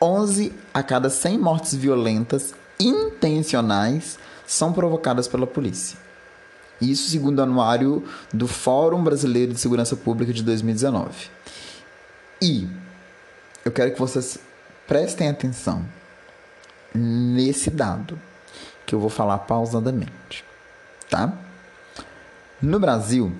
11 0.00 0.52
a 0.74 0.82
cada 0.82 1.08
100 1.08 1.38
mortes 1.38 1.74
violentas 1.74 2.54
intencionais 2.78 4.18
são 4.46 4.72
provocadas 4.72 5.26
pela 5.26 5.46
polícia. 5.46 5.98
Isso 6.78 7.08
segundo 7.08 7.38
o 7.38 7.42
anuário 7.42 8.04
do 8.32 8.46
Fórum 8.46 9.02
Brasileiro 9.02 9.54
de 9.54 9.58
Segurança 9.58 9.96
Pública 9.96 10.32
de 10.32 10.42
2019. 10.42 11.30
E 12.42 12.68
eu 13.64 13.72
quero 13.72 13.92
que 13.92 13.98
vocês 13.98 14.38
prestem 14.86 15.30
atenção 15.30 15.82
nesse 16.94 17.70
dado 17.70 18.20
que 18.84 18.94
eu 18.94 19.00
vou 19.00 19.08
falar 19.08 19.38
pausadamente, 19.38 20.44
tá? 21.08 21.32
No 22.60 22.80
Brasil, 22.80 23.32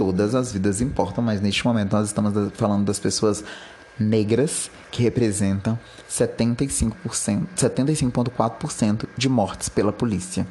todas 0.00 0.34
as 0.34 0.50
vidas 0.50 0.80
importam, 0.80 1.22
mas 1.22 1.42
neste 1.42 1.62
momento 1.62 1.92
nós 1.92 2.06
estamos 2.06 2.32
falando 2.54 2.86
das 2.86 2.98
pessoas 2.98 3.44
negras 3.98 4.70
que 4.90 5.02
representam 5.02 5.78
75%, 6.08 6.94
75,4% 7.54 9.06
de 9.14 9.28
mortes 9.28 9.68
pela 9.68 9.92
polícia. 9.92 10.46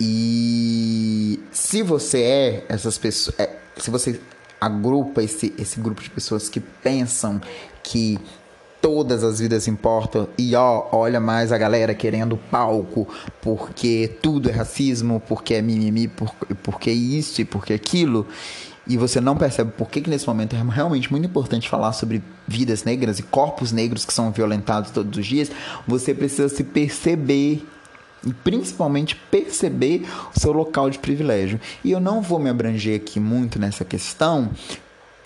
E 0.00 1.38
se 1.52 1.82
você 1.82 2.22
é 2.22 2.64
essas 2.70 2.96
pessoas, 2.96 3.38
é, 3.38 3.54
se 3.76 3.90
você 3.90 4.18
agrupa 4.60 5.22
esse, 5.22 5.54
esse 5.58 5.80
grupo 5.80 6.02
de 6.02 6.10
pessoas 6.10 6.48
que 6.48 6.60
pensam 6.60 7.40
que 7.82 8.18
todas 8.80 9.22
as 9.22 9.38
vidas 9.38 9.68
importam 9.68 10.28
e 10.38 10.54
ó, 10.54 10.88
olha 10.92 11.20
mais 11.20 11.52
a 11.52 11.58
galera 11.58 11.94
querendo 11.94 12.36
palco 12.36 13.06
porque 13.40 14.10
tudo 14.22 14.48
é 14.48 14.52
racismo, 14.52 15.22
porque 15.28 15.54
é 15.54 15.62
mimimi, 15.62 16.08
por, 16.08 16.34
porque 16.62 16.90
isso 16.90 17.40
e 17.40 17.44
porque 17.44 17.72
aquilo. 17.72 18.26
E 18.86 18.96
você 18.96 19.20
não 19.20 19.36
percebe 19.36 19.70
por 19.72 19.88
que, 19.88 20.00
que 20.00 20.10
nesse 20.10 20.26
momento 20.26 20.56
é 20.56 20.62
realmente 20.62 21.10
muito 21.10 21.26
importante 21.26 21.68
falar 21.68 21.92
sobre 21.92 22.22
vidas 22.48 22.82
negras 22.82 23.18
e 23.18 23.22
corpos 23.22 23.70
negros 23.70 24.04
que 24.04 24.12
são 24.12 24.32
violentados 24.32 24.90
todos 24.90 25.16
os 25.16 25.26
dias. 25.26 25.50
Você 25.86 26.12
precisa 26.12 26.48
se 26.48 26.64
perceber 26.64 27.64
e 28.26 28.32
principalmente 28.32 29.16
perceber 29.30 30.06
o 30.34 30.38
seu 30.38 30.52
local 30.52 30.90
de 30.90 30.98
privilégio. 30.98 31.60
E 31.84 31.90
eu 31.90 32.00
não 32.00 32.20
vou 32.20 32.38
me 32.38 32.50
abranger 32.50 32.96
aqui 32.96 33.18
muito 33.18 33.58
nessa 33.58 33.84
questão 33.84 34.50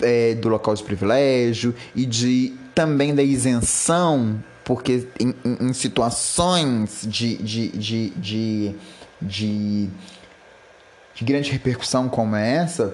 é, 0.01 0.33
do 0.35 0.49
local 0.49 0.73
de 0.75 0.83
privilégio 0.83 1.75
e 1.95 2.05
de 2.05 2.53
também 2.73 3.15
da 3.15 3.23
isenção, 3.23 4.43
porque 4.63 5.07
em, 5.19 5.33
em, 5.45 5.69
em 5.69 5.73
situações 5.73 7.01
de, 7.07 7.37
de, 7.37 7.69
de, 7.69 8.09
de, 8.09 8.75
de, 9.21 9.89
de 11.15 11.25
grande 11.25 11.51
repercussão 11.51 12.09
como 12.09 12.35
essa, 12.35 12.93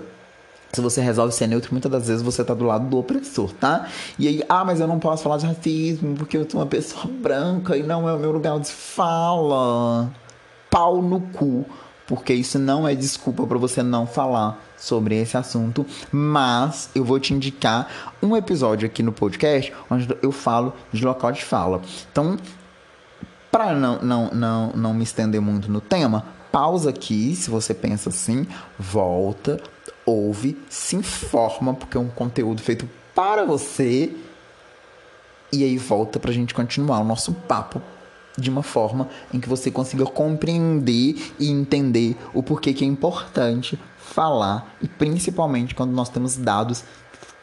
se 0.73 0.81
você 0.81 1.01
resolve 1.01 1.33
ser 1.33 1.47
neutro, 1.47 1.71
muitas 1.71 1.91
das 1.91 2.07
vezes 2.07 2.21
você 2.21 2.43
tá 2.43 2.53
do 2.53 2.65
lado 2.65 2.87
do 2.87 2.97
opressor, 2.97 3.51
tá? 3.53 3.87
E 4.17 4.27
aí, 4.27 4.43
ah, 4.47 4.63
mas 4.63 4.79
eu 4.79 4.87
não 4.87 4.99
posso 4.99 5.23
falar 5.23 5.37
de 5.37 5.45
racismo 5.45 6.15
porque 6.15 6.37
eu 6.37 6.49
sou 6.49 6.61
uma 6.61 6.67
pessoa 6.67 7.05
branca 7.07 7.75
e 7.75 7.83
não 7.83 8.07
é 8.07 8.13
o 8.13 8.19
meu 8.19 8.31
lugar 8.31 8.59
de 8.59 8.71
fala. 8.71 10.11
Pau 10.69 11.01
no 11.01 11.19
cu 11.19 11.65
porque 12.11 12.33
isso 12.33 12.59
não 12.59 12.85
é 12.85 12.93
desculpa 12.93 13.47
para 13.47 13.57
você 13.57 13.81
não 13.81 14.05
falar 14.05 14.61
sobre 14.77 15.15
esse 15.15 15.37
assunto, 15.37 15.85
mas 16.11 16.89
eu 16.93 17.05
vou 17.05 17.17
te 17.17 17.33
indicar 17.33 17.87
um 18.21 18.35
episódio 18.35 18.85
aqui 18.85 19.01
no 19.01 19.13
podcast 19.13 19.71
onde 19.89 20.13
eu 20.21 20.29
falo 20.29 20.73
de 20.91 21.05
local 21.05 21.31
de 21.31 21.41
fala. 21.41 21.81
Então, 22.11 22.37
para 23.49 23.73
não, 23.73 24.01
não, 24.01 24.29
não, 24.31 24.73
não 24.73 24.93
me 24.93 25.03
estender 25.03 25.39
muito 25.39 25.71
no 25.71 25.79
tema, 25.79 26.25
pausa 26.51 26.89
aqui 26.89 27.33
se 27.33 27.49
você 27.49 27.73
pensa 27.73 28.09
assim, 28.09 28.45
volta, 28.77 29.57
ouve, 30.05 30.57
se 30.69 30.95
informa, 30.95 31.73
porque 31.73 31.97
é 31.97 31.99
um 31.99 32.09
conteúdo 32.09 32.61
feito 32.61 32.87
para 33.13 33.45
você. 33.45 34.13
E 35.51 35.63
aí 35.63 35.77
volta 35.77 36.19
pra 36.19 36.31
gente 36.31 36.53
continuar 36.53 36.99
o 36.99 37.03
nosso 37.03 37.33
papo 37.33 37.81
de 38.37 38.49
uma 38.49 38.63
forma 38.63 39.09
em 39.33 39.39
que 39.39 39.49
você 39.49 39.69
consiga 39.69 40.05
compreender 40.05 41.15
e 41.37 41.49
entender 41.49 42.15
o 42.33 42.41
porquê 42.41 42.73
que 42.73 42.83
é 42.83 42.87
importante 42.87 43.77
falar 43.97 44.75
e 44.81 44.87
principalmente 44.87 45.75
quando 45.75 45.91
nós 45.91 46.09
temos 46.09 46.37
dados 46.37 46.83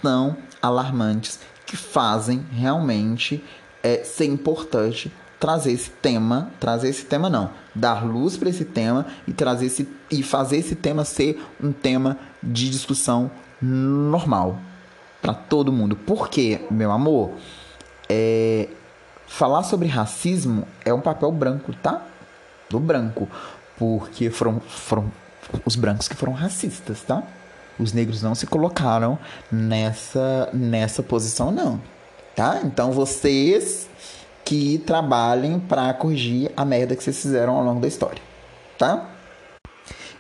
tão 0.03 0.37
alarmantes 0.61 1.38
que 1.66 1.77
fazem 1.77 2.44
realmente 2.53 3.44
é, 3.83 4.03
ser 4.03 4.25
importante 4.25 5.12
trazer 5.38 5.73
esse 5.73 5.90
tema, 5.90 6.51
trazer 6.59 6.88
esse 6.88 7.05
tema 7.05 7.31
não, 7.31 7.51
dar 7.75 8.05
luz 8.05 8.37
para 8.37 8.49
esse 8.49 8.64
tema 8.64 9.07
e 9.27 9.33
trazer 9.33 9.66
esse 9.66 9.88
e 10.11 10.23
fazer 10.23 10.57
esse 10.57 10.75
tema 10.75 11.05
ser 11.05 11.40
um 11.62 11.71
tema 11.71 12.18
de 12.42 12.70
discussão 12.70 13.31
normal 13.61 14.59
para 15.20 15.35
todo 15.35 15.72
mundo. 15.72 15.96
Porque, 15.96 16.61
meu 16.70 16.90
amor, 16.90 17.33
é, 18.09 18.68
Falar 19.29 19.62
sobre 19.62 19.87
racismo 19.87 20.66
é 20.85 20.92
um 20.92 21.03
papel 21.03 21.31
branco, 21.31 21.72
tá? 21.74 22.03
Do 22.68 22.81
branco. 22.81 23.29
Porque 23.77 24.31
foram, 24.31 24.59
foram 24.59 25.12
os 25.64 25.77
brancos 25.77 26.09
que 26.09 26.16
foram 26.16 26.33
racistas, 26.33 27.03
tá? 27.03 27.22
Os 27.79 27.92
negros 27.92 28.22
não 28.22 28.35
se 28.35 28.46
colocaram 28.46 29.18
nessa, 29.53 30.48
nessa 30.53 31.03
posição, 31.03 31.53
não. 31.53 31.81
Tá? 32.35 32.61
Então 32.64 32.90
vocês 32.90 33.88
que 34.44 34.79
trabalhem 34.79 35.61
para 35.61 35.92
corrigir 35.92 36.51
a 36.57 36.64
merda 36.64 36.96
que 36.96 37.05
vocês 37.05 37.20
fizeram 37.20 37.55
ao 37.55 37.64
longo 37.64 37.81
da 37.81 37.87
história. 37.87 38.22
Tá? 38.79 39.07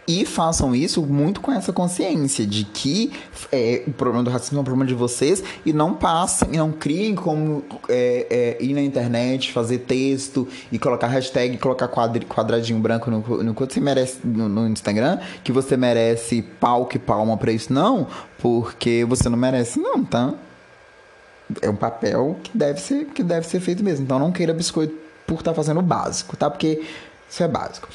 E 0.08 0.24
façam 0.24 0.74
isso 0.74 1.02
muito 1.02 1.38
com 1.38 1.52
essa 1.52 1.70
consciência 1.70 2.46
de 2.46 2.64
que 2.64 3.12
é, 3.52 3.82
o 3.86 3.92
problema 3.92 4.24
do 4.24 4.30
racismo 4.30 4.56
é 4.56 4.60
um 4.62 4.64
problema 4.64 4.86
de 4.86 4.94
vocês 4.94 5.44
e 5.66 5.72
não 5.72 5.92
passem, 5.92 6.52
não 6.52 6.72
criem 6.72 7.14
como 7.14 7.62
é, 7.90 8.56
é, 8.58 8.64
ir 8.64 8.72
na 8.72 8.80
internet, 8.80 9.52
fazer 9.52 9.80
texto 9.80 10.48
e 10.72 10.78
colocar 10.78 11.08
hashtag, 11.08 11.58
colocar 11.58 11.88
quadri, 11.88 12.24
quadradinho 12.24 12.80
branco 12.80 13.10
no, 13.10 13.20
no 13.42 13.54
que 13.54 13.60
você 13.60 13.80
merece 13.80 14.20
no, 14.24 14.48
no, 14.48 14.66
Instagram, 14.66 15.18
que 15.44 15.52
você 15.52 15.76
merece 15.76 16.40
pau 16.58 16.86
que 16.86 16.98
palma 16.98 17.36
pra 17.36 17.52
isso. 17.52 17.70
Não, 17.70 18.06
porque 18.38 19.04
você 19.04 19.28
não 19.28 19.36
merece, 19.36 19.78
não, 19.78 20.02
tá? 20.02 20.32
É 21.60 21.68
um 21.68 21.76
papel 21.76 22.38
que 22.42 22.56
deve 22.56 22.80
ser, 22.80 23.04
que 23.08 23.22
deve 23.22 23.46
ser 23.46 23.60
feito 23.60 23.84
mesmo. 23.84 24.06
Então 24.06 24.18
não 24.18 24.32
queira 24.32 24.54
biscoito 24.54 24.94
por 25.26 25.40
estar 25.40 25.50
tá 25.50 25.54
fazendo 25.54 25.80
o 25.80 25.82
básico, 25.82 26.34
tá? 26.34 26.48
Porque 26.48 26.80
isso 27.28 27.42
é 27.42 27.48
básico 27.48 27.88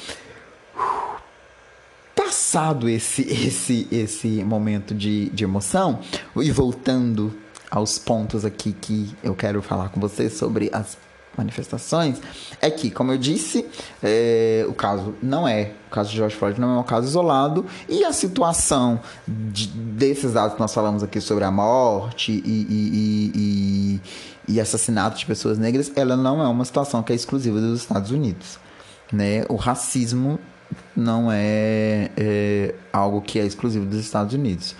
passado 2.34 2.88
esse, 2.88 3.22
esse, 3.22 3.86
esse 3.92 4.42
momento 4.42 4.92
de, 4.92 5.30
de 5.30 5.44
emoção 5.44 6.00
e 6.34 6.50
voltando 6.50 7.32
aos 7.70 7.96
pontos 7.96 8.44
aqui 8.44 8.72
que 8.72 9.14
eu 9.22 9.36
quero 9.36 9.62
falar 9.62 9.90
com 9.90 10.00
vocês 10.00 10.32
sobre 10.32 10.68
as 10.72 10.98
manifestações, 11.38 12.20
é 12.60 12.68
que, 12.70 12.90
como 12.90 13.12
eu 13.12 13.18
disse, 13.18 13.64
é, 14.02 14.66
o 14.68 14.72
caso 14.72 15.14
não 15.22 15.46
é, 15.46 15.74
o 15.86 15.90
caso 15.90 16.10
de 16.10 16.16
George 16.16 16.34
Floyd 16.34 16.60
não 16.60 16.76
é 16.76 16.80
um 16.80 16.82
caso 16.82 17.06
isolado 17.06 17.66
e 17.88 18.04
a 18.04 18.12
situação 18.12 19.00
de, 19.28 19.68
desses 19.68 20.32
dados 20.32 20.54
que 20.54 20.60
nós 20.60 20.74
falamos 20.74 21.04
aqui 21.04 21.20
sobre 21.20 21.44
a 21.44 21.52
morte 21.52 22.32
e, 22.32 22.66
e, 22.68 23.30
e, 23.34 24.00
e, 24.54 24.60
assassinato 24.60 25.18
de 25.18 25.26
pessoas 25.26 25.56
negras, 25.56 25.92
ela 25.94 26.16
não 26.16 26.42
é 26.42 26.48
uma 26.48 26.64
situação 26.64 27.00
que 27.00 27.12
é 27.12 27.16
exclusiva 27.16 27.60
dos 27.60 27.82
Estados 27.82 28.10
Unidos. 28.10 28.58
Né? 29.12 29.44
O 29.48 29.54
racismo 29.54 30.40
não 30.96 31.30
é, 31.30 32.10
é 32.16 32.74
algo 32.92 33.20
que 33.20 33.38
é 33.38 33.46
exclusivo 33.46 33.84
dos 33.84 33.98
Estados 33.98 34.34
Unidos. 34.34 34.74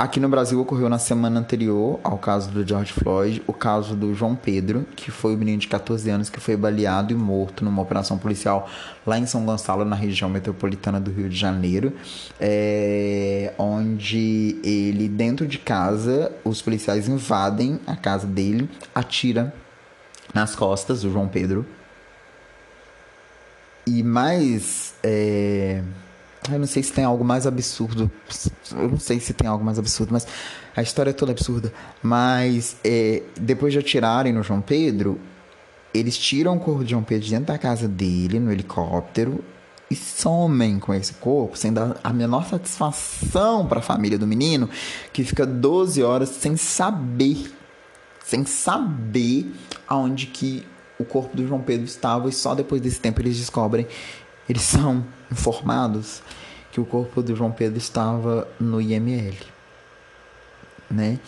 Aqui 0.00 0.18
no 0.18 0.30
Brasil 0.30 0.58
ocorreu 0.58 0.88
na 0.88 0.98
semana 0.98 1.38
anterior 1.38 2.00
ao 2.02 2.16
caso 2.16 2.50
do 2.50 2.66
George 2.66 2.90
Floyd, 2.90 3.42
o 3.46 3.52
caso 3.52 3.94
do 3.94 4.14
João 4.14 4.34
Pedro, 4.34 4.86
que 4.96 5.10
foi 5.10 5.34
o 5.34 5.36
menino 5.36 5.58
de 5.58 5.68
14 5.68 6.08
anos 6.08 6.30
que 6.30 6.40
foi 6.40 6.56
baleado 6.56 7.12
e 7.12 7.14
morto 7.14 7.62
numa 7.62 7.82
operação 7.82 8.16
policial 8.16 8.66
lá 9.06 9.18
em 9.18 9.26
São 9.26 9.44
Gonçalo, 9.44 9.84
na 9.84 9.94
região 9.94 10.30
metropolitana 10.30 10.98
do 10.98 11.10
Rio 11.10 11.28
de 11.28 11.36
Janeiro, 11.36 11.92
é, 12.40 13.52
onde 13.58 14.58
ele, 14.64 15.06
dentro 15.06 15.46
de 15.46 15.58
casa, 15.58 16.32
os 16.46 16.62
policiais 16.62 17.06
invadem 17.06 17.78
a 17.86 17.94
casa 17.94 18.26
dele, 18.26 18.70
atira 18.94 19.52
nas 20.32 20.56
costas 20.56 21.02
do 21.02 21.12
João 21.12 21.28
Pedro. 21.28 21.66
E 23.86 24.02
mais. 24.02 24.89
É... 25.02 25.82
Eu 26.50 26.58
não 26.58 26.66
sei 26.66 26.82
se 26.82 26.92
tem 26.92 27.04
algo 27.04 27.24
mais 27.24 27.46
absurdo. 27.46 28.10
Eu 28.72 28.88
não 28.88 28.98
sei 28.98 29.20
se 29.20 29.32
tem 29.34 29.46
algo 29.46 29.64
mais 29.64 29.78
absurdo, 29.78 30.12
mas 30.12 30.26
a 30.74 30.82
história 30.82 31.10
é 31.10 31.12
toda 31.12 31.32
absurda. 31.32 31.72
Mas 32.02 32.76
é, 32.82 33.22
depois 33.38 33.72
de 33.72 33.78
atirarem 33.78 34.32
no 34.32 34.42
João 34.42 34.60
Pedro, 34.60 35.20
eles 35.92 36.16
tiram 36.16 36.56
o 36.56 36.60
corpo 36.60 36.84
de 36.84 36.90
João 36.90 37.02
Pedro 37.02 37.28
dentro 37.28 37.46
da 37.46 37.58
casa 37.58 37.86
dele, 37.86 38.38
no 38.40 38.50
helicóptero, 38.50 39.44
e 39.90 39.96
somem 39.96 40.78
com 40.78 40.94
esse 40.94 41.14
corpo, 41.14 41.58
sem 41.58 41.72
dar 41.72 41.98
a 42.02 42.12
menor 42.12 42.46
satisfação 42.46 43.66
para 43.66 43.80
a 43.80 43.82
família 43.82 44.16
do 44.16 44.26
menino, 44.26 44.70
que 45.12 45.24
fica 45.24 45.44
12 45.44 46.02
horas 46.02 46.28
sem 46.28 46.56
saber, 46.56 47.52
sem 48.24 48.44
saber 48.44 49.52
aonde 49.88 50.26
que 50.26 50.64
o 50.96 51.04
corpo 51.04 51.36
do 51.36 51.46
João 51.46 51.60
Pedro 51.60 51.86
estava, 51.86 52.28
e 52.28 52.32
só 52.32 52.54
depois 52.54 52.80
desse 52.80 53.00
tempo 53.00 53.20
eles 53.20 53.36
descobrem, 53.36 53.86
eles 54.50 54.62
são 54.62 55.06
informados 55.30 56.22
que 56.72 56.80
o 56.80 56.84
corpo 56.84 57.22
do 57.22 57.36
João 57.36 57.52
Pedro 57.52 57.78
estava 57.78 58.48
no 58.58 58.80
IML, 58.80 59.36
né? 60.90 61.20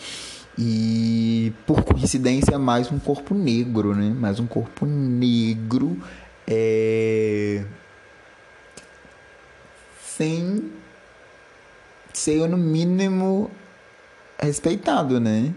E 0.57 1.53
por 1.65 1.83
coincidência, 1.83 2.59
mais 2.59 2.91
um 2.91 2.99
corpo 2.99 3.33
negro, 3.33 3.95
né? 3.95 4.09
Mais 4.09 4.41
um 4.41 4.45
corpo 4.45 4.85
negro 4.85 5.97
é... 6.45 7.63
sem 10.01 10.69
ser 12.11 12.45
no 12.49 12.57
mínimo 12.57 13.49
respeitado, 14.37 15.17
né? 15.17 15.53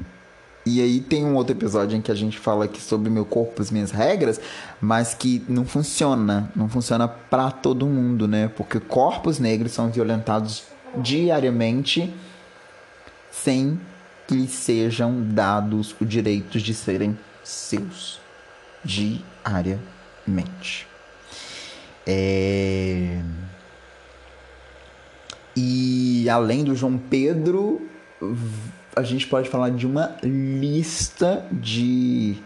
E 0.66 0.83
aí 0.83 1.00
tem 1.00 1.24
um 1.24 1.37
outro 1.37 1.55
episódio 1.55 1.96
em 1.96 2.00
que 2.02 2.11
a 2.11 2.14
gente 2.14 2.37
fala 2.37 2.64
aqui 2.64 2.81
sobre 2.81 3.09
meu 3.09 3.24
corpo, 3.24 3.62
as 3.62 3.70
minhas 3.70 3.92
regras, 3.92 4.40
mas 4.81 5.14
que 5.14 5.40
não 5.48 5.64
funciona, 5.64 6.50
não 6.57 6.68
funciona 6.68 7.07
para 7.07 7.52
todo 7.52 7.87
mundo, 7.87 8.26
né? 8.26 8.48
Porque 8.48 8.81
corpos 8.81 9.38
negros 9.38 9.70
são 9.70 9.88
violentados 9.90 10.64
diariamente 10.96 12.12
sem 13.31 13.81
que 14.26 14.35
lhes 14.35 14.50
sejam 14.50 15.22
dados 15.22 15.94
os 16.00 16.09
direitos 16.09 16.61
de 16.61 16.74
serem 16.74 17.16
seus 17.44 18.18
diariamente. 18.85 19.79
É... 22.05 23.22
E 25.55 26.29
além 26.29 26.64
do 26.64 26.74
João 26.74 26.98
Pedro, 26.98 27.88
a 28.96 29.02
gente 29.02 29.26
pode 29.26 29.50
falar 29.50 29.68
de 29.70 29.87
uma 29.87 30.16
lista 30.22 31.46
de, 31.52 32.37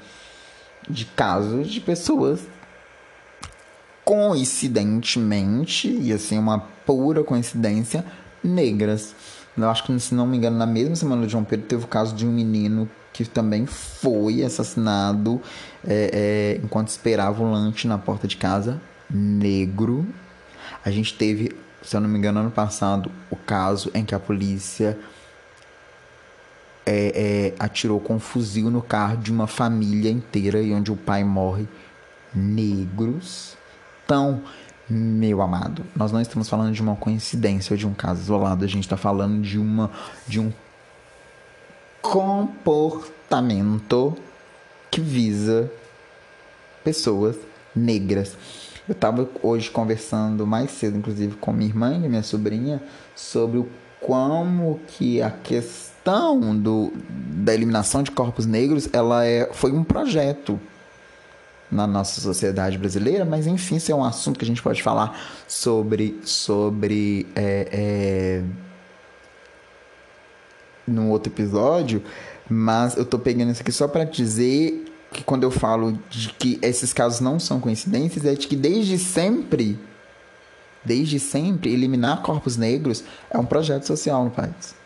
de 0.89 1.05
casos 1.05 1.71
de 1.71 1.81
pessoas 1.81 2.41
coincidentemente, 4.05 5.89
e 5.89 6.13
assim, 6.13 6.37
uma 6.37 6.59
pura 6.85 7.23
coincidência, 7.23 8.05
negras. 8.43 9.15
Eu 9.57 9.71
acho 9.71 9.85
que, 9.85 10.01
se 10.01 10.13
não 10.17 10.27
me 10.27 10.37
engano, 10.37 10.59
na 10.59 10.67
mesma 10.67 10.97
semana 10.97 11.27
de 11.27 11.31
João 11.31 11.45
Pedro 11.45 11.67
teve 11.67 11.85
o 11.85 11.89
caso 11.89 12.17
de 12.17 12.27
um 12.27 12.33
menino 12.33 12.91
que 13.13 13.25
também 13.25 13.67
foi 13.67 14.43
assassinado 14.43 15.41
é, 15.87 16.57
é, 16.59 16.61
enquanto 16.65 16.89
esperava 16.89 17.41
o 17.41 17.53
lanche 17.53 17.87
na 17.87 17.99
porta 17.99 18.27
de 18.27 18.37
casa, 18.37 18.81
negro. 19.09 20.05
A 20.85 20.91
gente 20.91 21.15
teve, 21.15 21.55
se 21.81 21.97
eu 21.97 22.01
não 22.01 22.09
me 22.09 22.19
engano, 22.19 22.41
ano 22.41 22.51
passado, 22.51 23.13
o 23.31 23.37
caso 23.37 23.93
em 23.95 24.05
que 24.05 24.15
a 24.15 24.19
polícia 24.19 24.99
é, 26.91 27.13
é, 27.15 27.55
atirou 27.57 28.01
com 28.01 28.17
um 28.17 28.19
fuzil 28.19 28.69
no 28.69 28.83
carro 28.83 29.17
de 29.17 29.31
uma 29.31 29.47
família 29.47 30.11
inteira 30.11 30.61
e 30.61 30.75
onde 30.75 30.91
o 30.91 30.97
pai 30.97 31.23
morre 31.23 31.69
negros. 32.35 33.57
Então, 34.05 34.43
meu 34.89 35.41
amado, 35.41 35.85
nós 35.95 36.11
não 36.11 36.21
estamos 36.21 36.49
falando 36.49 36.75
de 36.75 36.83
uma 36.83 36.97
coincidência 36.97 37.75
ou 37.75 37.77
de 37.77 37.87
um 37.87 37.95
caso 37.95 38.23
isolado, 38.23 38.65
a 38.65 38.69
gente 38.69 38.83
está 38.83 38.97
falando 38.97 39.41
de 39.41 39.57
uma 39.57 39.89
de 40.27 40.41
um 40.41 40.53
comportamento 42.03 44.17
que 44.91 45.01
visa 45.01 45.71
pessoas 46.83 47.37
negras. 47.75 48.37
Eu 48.89 48.95
estava 48.95 49.31
hoje 49.45 49.71
conversando 49.71 50.45
mais 50.45 50.73
cedo, 50.73 50.99
inclusive, 50.99 51.37
com 51.37 51.53
minha 51.53 51.71
irmã 51.71 51.95
e 51.95 52.09
minha 52.09 52.25
sobrinha, 52.25 52.83
sobre 53.15 53.59
o 53.59 53.69
como 54.01 54.81
que 54.89 55.23
a 55.23 55.31
questão 55.31 55.90
do, 56.61 56.93
da 56.97 57.55
eliminação 57.55 58.03
de 58.03 58.11
corpos 58.11 58.47
negros 58.47 58.89
ela 58.93 59.25
é, 59.25 59.49
foi 59.53 59.73
um 59.73 59.85
projeto 59.85 60.59
na 61.71 61.87
nossa 61.87 62.21
sociedade 62.21 62.77
brasileira, 62.77 63.25
mas 63.25 63.47
enfim, 63.47 63.77
isso 63.77 63.93
é 63.93 63.95
um 63.95 64.05
assunto 64.05 64.39
que 64.39 64.45
a 64.45 64.49
gente 64.49 64.61
pode 64.61 64.83
falar 64.83 65.19
sobre 65.47 66.19
sobre 66.25 67.27
é, 67.37 67.69
é, 67.73 68.43
num 70.87 71.11
outro 71.11 71.33
episódio, 71.33 72.03
mas 72.49 72.97
eu 72.97 73.05
tô 73.05 73.19
pegando 73.19 73.53
isso 73.53 73.63
aqui 73.63 73.71
só 73.71 73.87
para 73.87 74.03
dizer 74.03 74.85
que 75.13 75.23
quando 75.23 75.45
eu 75.45 75.51
falo 75.51 75.97
de 76.09 76.33
que 76.33 76.59
esses 76.61 76.93
casos 76.93 77.21
não 77.21 77.39
são 77.39 77.61
coincidências, 77.61 78.25
é 78.25 78.35
de 78.35 78.49
que 78.49 78.57
desde 78.57 78.99
sempre, 78.99 79.79
desde 80.85 81.21
sempre, 81.21 81.73
eliminar 81.73 82.23
corpos 82.23 82.57
negros 82.57 83.05
é 83.31 83.39
um 83.39 83.45
projeto 83.45 83.87
social 83.87 84.25
no 84.25 84.31
país 84.31 84.81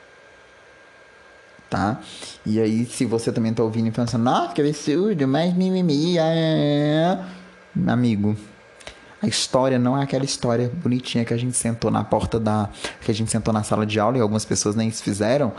tá? 1.75 1.99
E 2.47 2.61
aí, 2.61 2.87
se 2.87 3.05
você 3.05 3.33
também 3.33 3.53
tá 3.53 3.65
ouvindo 3.65 3.89
e 3.89 3.91
pensando, 3.91 4.23
nossa, 4.23 4.55
que 4.55 4.63
absurdo, 4.63 5.27
mas 5.27 5.53
mimimi, 5.53 6.17
é... 6.17 7.19
amigo, 7.89 8.37
a 9.21 9.27
história 9.27 9.77
não 9.77 9.99
é 9.99 10.05
aquela 10.05 10.25
história 10.25 10.71
bonitinha 10.73 11.25
que 11.25 11.35
a 11.35 11.37
gente 11.37 11.57
sentou 11.57 11.91
na 11.91 12.05
porta 12.05 12.39
da. 12.39 12.69
que 13.01 13.11
a 13.11 13.15
gente 13.15 13.29
sentou 13.29 13.53
na 13.53 13.65
sala 13.65 13.85
de 13.85 13.99
aula 13.99 14.17
e 14.17 14.21
algumas 14.21 14.45
pessoas 14.45 14.77
nem 14.77 14.89
se 14.89 15.03
fizeram 15.03 15.53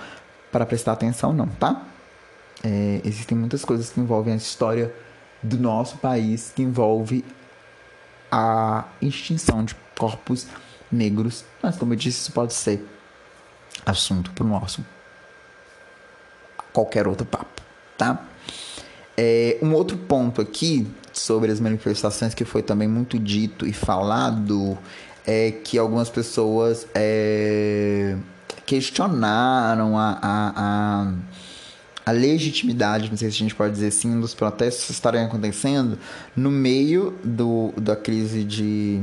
para 0.54 0.66
prestar 0.66 0.94
atenção, 0.94 1.34
não, 1.34 1.48
tá? 1.48 1.82
É, 2.64 3.02
existem 3.04 3.38
muitas 3.38 3.66
coisas 3.66 3.90
que 3.90 4.00
envolvem 4.00 4.36
a 4.36 4.38
história 4.38 4.96
do 5.44 5.58
nosso 5.58 5.98
país, 5.98 6.54
que 6.56 6.64
envolve 6.64 7.26
a 8.32 8.86
extinção 9.02 9.66
de 9.66 9.76
corpos 9.98 10.48
negros, 10.90 11.44
mas 11.62 11.76
como 11.76 11.92
eu 11.92 11.98
disse, 11.98 12.20
isso 12.20 12.32
pode 12.32 12.54
ser 12.54 12.88
assunto 13.86 14.32
para 14.32 14.46
o 14.46 14.48
nosso 14.48 14.82
qualquer 16.76 17.08
outro 17.08 17.26
papo, 17.26 17.62
tá? 17.98 18.22
É, 19.18 19.58
um 19.62 19.72
outro 19.74 19.98
ponto 19.98 20.42
aqui 20.42 20.86
sobre 21.14 21.50
as 21.50 21.62
manifestações 21.62 22.34
que 22.34 22.44
foi 22.44 22.62
também 22.62 22.86
muito 22.86 23.18
dito 23.18 23.66
e 23.66 23.72
falado 23.72 24.78
é 25.26 25.52
que 25.52 25.78
algumas 25.78 26.10
pessoas 26.10 26.86
é, 26.94 28.18
questionaram 28.66 29.98
a, 29.98 30.20
a, 30.22 30.54
a, 30.58 31.14
a, 32.06 32.12
legitimidade, 32.12 33.10
não 33.10 33.16
sei 33.16 33.32
se 33.32 33.38
a 33.38 33.40
gente 33.40 33.56
pode 33.56 33.74
dizer 33.74 33.88
assim, 33.88 34.20
dos 34.20 34.36
protestos 34.36 34.90
estarem 34.90 35.24
acontecendo 35.24 35.98
no 36.36 36.52
meio 36.52 37.18
do, 37.24 37.72
da 37.78 37.96
crise 37.96 38.44
de 38.44 39.02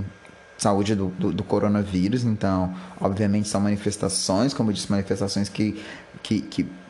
saúde 0.58 0.94
do, 0.94 1.06
do, 1.08 1.32
do, 1.32 1.42
coronavírus. 1.42 2.22
Então, 2.22 2.72
obviamente, 3.00 3.48
são 3.48 3.62
manifestações, 3.62 4.52
como 4.52 4.70
eu 4.70 4.74
disse, 4.74 4.90
manifestações 4.90 5.48
que, 5.48 5.82
que, 6.22 6.42
que 6.42 6.81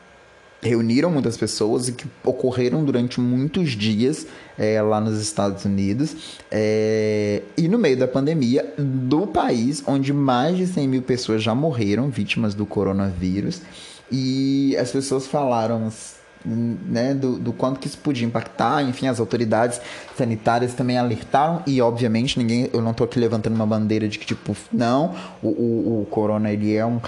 reuniram 0.63 1.11
muitas 1.11 1.37
pessoas 1.37 1.89
e 1.89 1.93
que 1.93 2.07
ocorreram 2.25 2.85
durante 2.85 3.21
muitos 3.21 3.71
dias 3.71 4.27
é, 4.57 4.81
lá 4.81 5.01
nos 5.01 5.21
Estados 5.21 5.65
Unidos 5.65 6.39
é, 6.51 7.43
e 7.57 7.67
no 7.67 7.79
meio 7.79 7.97
da 7.97 8.07
pandemia 8.07 8.73
do 8.79 9.27
país 9.27 9.83
onde 9.87 10.13
mais 10.13 10.57
de 10.57 10.67
100 10.67 10.89
mil 10.89 11.03
pessoas 11.03 11.43
já 11.43 11.55
morreram 11.55 12.09
vítimas 12.09 12.55
do 12.55 12.65
coronavírus. 12.65 13.61
E 14.11 14.77
as 14.77 14.93
pessoas 14.93 15.27
falaram 15.27 15.91
né, 16.45 17.15
do, 17.15 17.39
do 17.39 17.53
quanto 17.53 17.81
que 17.81 17.87
isso 17.87 17.99
podia 17.99 18.27
impactar, 18.27 18.83
enfim, 18.83 19.07
as 19.07 19.19
autoridades 19.19 19.81
sanitárias 20.17 20.75
também 20.75 20.99
alertaram 20.99 21.63
e 21.67 21.81
obviamente 21.81 22.39
ninguém, 22.39 22.69
eu 22.73 22.83
não 22.83 22.91
estou 22.91 23.05
aqui 23.05 23.19
levantando 23.19 23.55
uma 23.55 23.67
bandeira 23.67 24.09
de 24.09 24.19
que 24.19 24.27
tipo, 24.27 24.55
não, 24.73 25.15
o, 25.43 25.49
o, 25.49 26.03
o 26.03 26.07
corona 26.11 26.51
ele 26.53 26.75
é 26.75 26.85
um, 26.85 27.01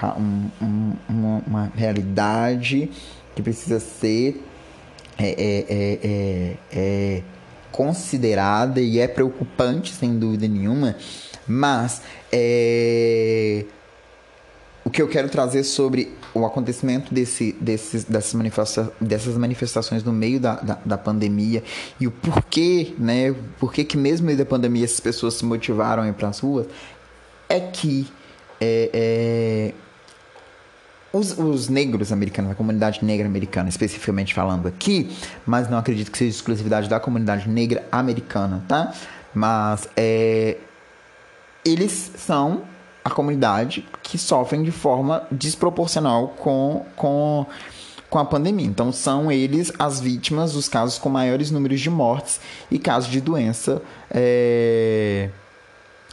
um, 0.62 0.92
uma, 1.08 1.42
uma 1.46 1.72
realidade 1.76 2.90
que 3.34 3.42
precisa 3.42 3.80
ser 3.80 4.42
é, 5.18 5.28
é, 5.28 5.66
é, 5.68 5.98
é, 6.02 6.56
é 6.72 7.22
considerada 7.70 8.80
e 8.80 9.00
é 9.00 9.08
preocupante, 9.08 9.92
sem 9.92 10.16
dúvida 10.16 10.46
nenhuma, 10.46 10.96
mas 11.46 12.02
é, 12.30 13.64
o 14.84 14.90
que 14.90 15.02
eu 15.02 15.08
quero 15.08 15.28
trazer 15.28 15.64
sobre 15.64 16.12
o 16.32 16.44
acontecimento 16.44 17.12
desse, 17.12 17.52
desses, 17.60 18.04
dessas, 18.04 18.34
manifesta 18.34 18.92
dessas 19.00 19.36
manifestações 19.36 20.04
no 20.04 20.12
meio 20.12 20.38
da, 20.38 20.54
da, 20.56 20.78
da, 20.84 20.98
pandemia 20.98 21.64
e 21.98 22.06
o 22.06 22.10
porquê, 22.10 22.94
né? 22.98 23.34
Porquê 23.58 23.82
que 23.84 23.96
mesmo 23.96 24.24
no 24.24 24.26
meio 24.26 24.38
da 24.38 24.44
pandemia 24.44 24.84
essas 24.84 25.00
pessoas 25.00 25.34
se 25.34 25.44
motivaram 25.44 26.02
a 26.02 26.08
ir 26.08 26.12
para 26.12 26.28
as 26.28 26.38
ruas, 26.38 26.66
é 27.48 27.58
que 27.60 28.06
é, 28.60 29.72
os, 31.14 31.38
os, 31.38 31.68
negros 31.68 32.12
americanos, 32.12 32.50
a 32.50 32.54
comunidade 32.56 33.04
negra 33.04 33.26
americana, 33.26 33.68
especificamente 33.68 34.34
falando 34.34 34.66
aqui, 34.66 35.16
mas 35.46 35.70
não 35.70 35.78
acredito 35.78 36.10
que 36.10 36.18
seja 36.18 36.30
exclusividade 36.30 36.88
da 36.88 36.98
comunidade 36.98 37.48
negra 37.48 37.86
americana, 37.90 38.64
tá? 38.66 38.92
Mas 39.32 39.88
é, 39.96 40.56
eles 41.64 42.10
são 42.16 42.62
a 43.04 43.10
comunidade 43.10 43.86
que 44.02 44.18
sofrem 44.18 44.64
de 44.64 44.72
forma 44.72 45.26
desproporcional 45.30 46.28
com, 46.28 46.84
com, 46.96 47.46
com 48.10 48.18
a 48.18 48.24
pandemia. 48.24 48.66
Então, 48.66 48.90
são 48.90 49.30
eles 49.30 49.72
as 49.78 50.00
vítimas 50.00 50.54
dos 50.54 50.68
casos 50.68 50.98
com 50.98 51.08
maiores 51.08 51.50
números 51.50 51.80
de 51.80 51.90
mortes 51.90 52.40
e 52.70 52.78
casos 52.78 53.08
de 53.08 53.20
doença. 53.20 53.80
É 54.10 55.30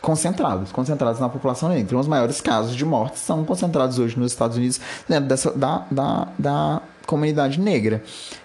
concentrados, 0.02 0.72
concentrados 0.72 1.20
na 1.20 1.30
população 1.30 1.70
negra. 1.70 1.84
Então, 1.84 2.00
os 2.00 2.08
maiores 2.08 2.42
casos 2.42 2.76
de 2.76 2.84
morte 2.84 3.20
são 3.20 3.46
concentrados 3.46 4.00
hoje 4.00 4.18
nos 4.18 4.32
Estados 4.32 4.58
Unidos 4.58 4.82
dentro 5.08 5.26
dessa, 5.26 5.52
da, 5.52 5.86
da, 5.92 6.28
da 6.38 6.82
comunidade 7.06 7.60
negra. 7.60 8.04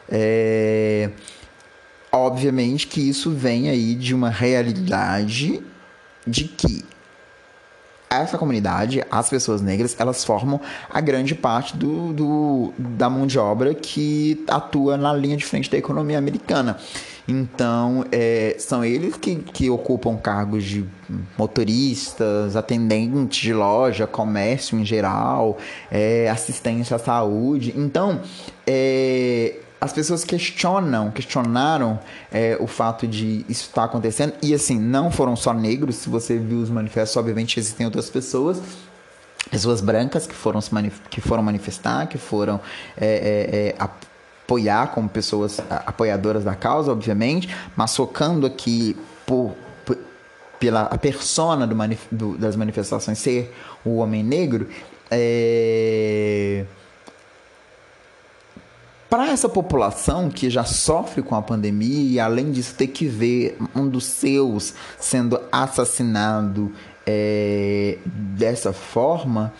É, 0.09 1.11
obviamente 2.13 2.87
que 2.87 3.01
isso 3.01 3.31
vem 3.31 3.71
aí 3.71 3.95
de 3.95 4.15
uma 4.15 4.29
realidade 4.29 5.63
de 6.27 6.45
que 6.45 6.85
essa 8.09 8.39
comunidade, 8.39 9.03
as 9.11 9.29
pessoas 9.29 9.61
negras, 9.61 9.97
elas 9.99 10.25
formam 10.25 10.61
a 10.91 11.01
grande 11.01 11.35
parte 11.35 11.77
do, 11.77 12.13
do, 12.13 12.73
da 12.79 13.11
mão 13.11 13.27
de 13.27 13.39
obra 13.39 13.75
que 13.75 14.45
atua 14.49 14.97
na 14.97 15.13
linha 15.13 15.37
de 15.37 15.45
frente 15.45 15.71
da 15.71 15.77
economia 15.77 16.19
americana. 16.19 16.79
Então, 17.29 18.05
é, 18.13 18.55
são 18.59 18.85
eles 18.85 19.17
que, 19.17 19.35
que 19.37 19.69
ocupam 19.69 20.17
cargos 20.17 20.63
de 20.63 20.85
motoristas, 21.37 22.55
atendentes 22.55 23.41
de 23.41 23.53
loja, 23.53 24.07
comércio 24.07 24.79
em 24.79 24.85
geral, 24.85 25.59
é, 25.91 26.31
assistência 26.31 26.95
à 26.95 26.99
saúde. 26.99 27.75
Então, 27.77 28.21
é, 28.65 29.57
as 29.81 29.93
pessoas 29.93 30.25
questionam, 30.25 31.11
questionaram 31.11 31.99
é, 32.33 32.57
o 32.61 32.67
fato 32.67 33.07
de 33.07 33.45
isso 33.49 33.65
estar 33.65 33.83
tá 33.83 33.85
acontecendo. 33.85 34.33
E 34.43 34.55
assim, 34.55 34.79
não 34.79 35.11
foram 35.11 35.37
só 35.37 35.53
negros. 35.53 35.97
Se 35.97 36.09
você 36.09 36.39
viu 36.39 36.59
os 36.59 36.71
manifestos, 36.71 37.17
obviamente 37.17 37.59
existem 37.59 37.85
outras 37.87 38.09
pessoas 38.11 38.61
pessoas 39.51 39.81
brancas 39.81 40.27
que 40.27 40.35
foram, 40.35 40.61
se 40.61 40.71
que 41.09 41.21
foram 41.21 41.43
manifestar, 41.43 42.07
que 42.09 42.19
foram 42.19 42.61
é, 42.97 43.07
é, 43.07 43.57
é, 43.69 43.75
apoiar 43.79 44.89
como 44.89 45.09
pessoas 45.09 45.61
apoiadoras 45.71 46.45
da 46.45 46.55
causa, 46.55 46.91
obviamente, 46.91 47.55
mas 47.77 47.95
focando 47.95 48.47
aqui 48.47 48.97
por, 49.25 49.55
por 49.85 49.97
pela 50.59 50.83
a 50.83 50.99
persona 50.99 51.67
do 51.67 51.77
do, 52.11 52.37
das 52.37 52.57
manifestações 52.57 53.19
ser 53.19 53.55
o 53.85 53.99
homem 53.99 54.23
negro, 54.23 54.69
é... 55.11 56.65
para 59.09 59.29
essa 59.31 59.49
população 59.49 60.29
que 60.29 60.51
já 60.51 60.65
sofre 60.65 61.23
com 61.23 61.35
a 61.35 61.43
pandemia 61.43 62.13
e 62.13 62.21
além 62.21 62.51
disso 62.51 62.75
ter 62.75 62.89
que 62.89 63.07
ver 63.07 63.57
um 63.75 63.89
dos 63.89 64.05
seus 64.05 64.75
sendo 64.99 65.41
assassinado 65.51 66.73
é... 67.07 67.99
dessa 68.05 68.73
forma, 68.73 69.53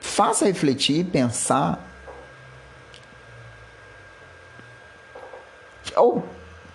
faça 0.00 0.44
refletir 0.44 1.00
e 1.00 1.04
pensar 1.04 1.88
ou 5.96 6.22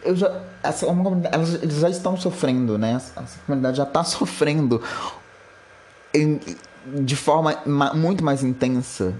eu 0.03 0.15
já, 0.15 0.41
essa, 0.63 0.85
elas, 1.31 1.55
eles 1.55 1.79
já 1.79 1.89
estão 1.89 2.15
sofrendo, 2.15 2.77
né? 2.77 2.93
Essa 2.93 3.39
comunidade 3.45 3.77
já 3.77 3.83
está 3.83 4.03
sofrendo 4.05 4.81
em, 6.13 6.39
de 7.01 7.15
forma 7.15 7.57
ma, 7.65 7.93
muito 7.93 8.23
mais 8.23 8.43
intensa, 8.43 9.13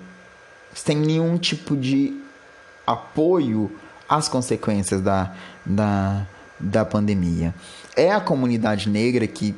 sem 0.84 0.98
nenhum 0.98 1.38
tipo 1.38 1.76
de 1.76 2.14
apoio 2.86 3.72
às 4.08 4.30
consequências 4.30 5.02
da, 5.02 5.34
da, 5.66 6.26
da 6.60 6.86
pandemia. 6.86 7.54
É 7.96 8.12
a 8.12 8.22
comunidade 8.22 8.90
negra 8.90 9.26
que 9.28 9.56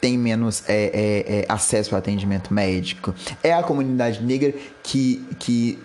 tem 0.00 0.16
menos 0.16 0.64
é, 0.66 0.84
é, 0.84 1.38
é, 1.40 1.46
acesso 1.48 1.94
ao 1.94 1.98
atendimento 1.98 2.52
médico. 2.52 3.14
É 3.42 3.52
a 3.52 3.62
comunidade 3.62 4.22
negra 4.22 4.52
que, 4.82 5.24
que 5.38 5.78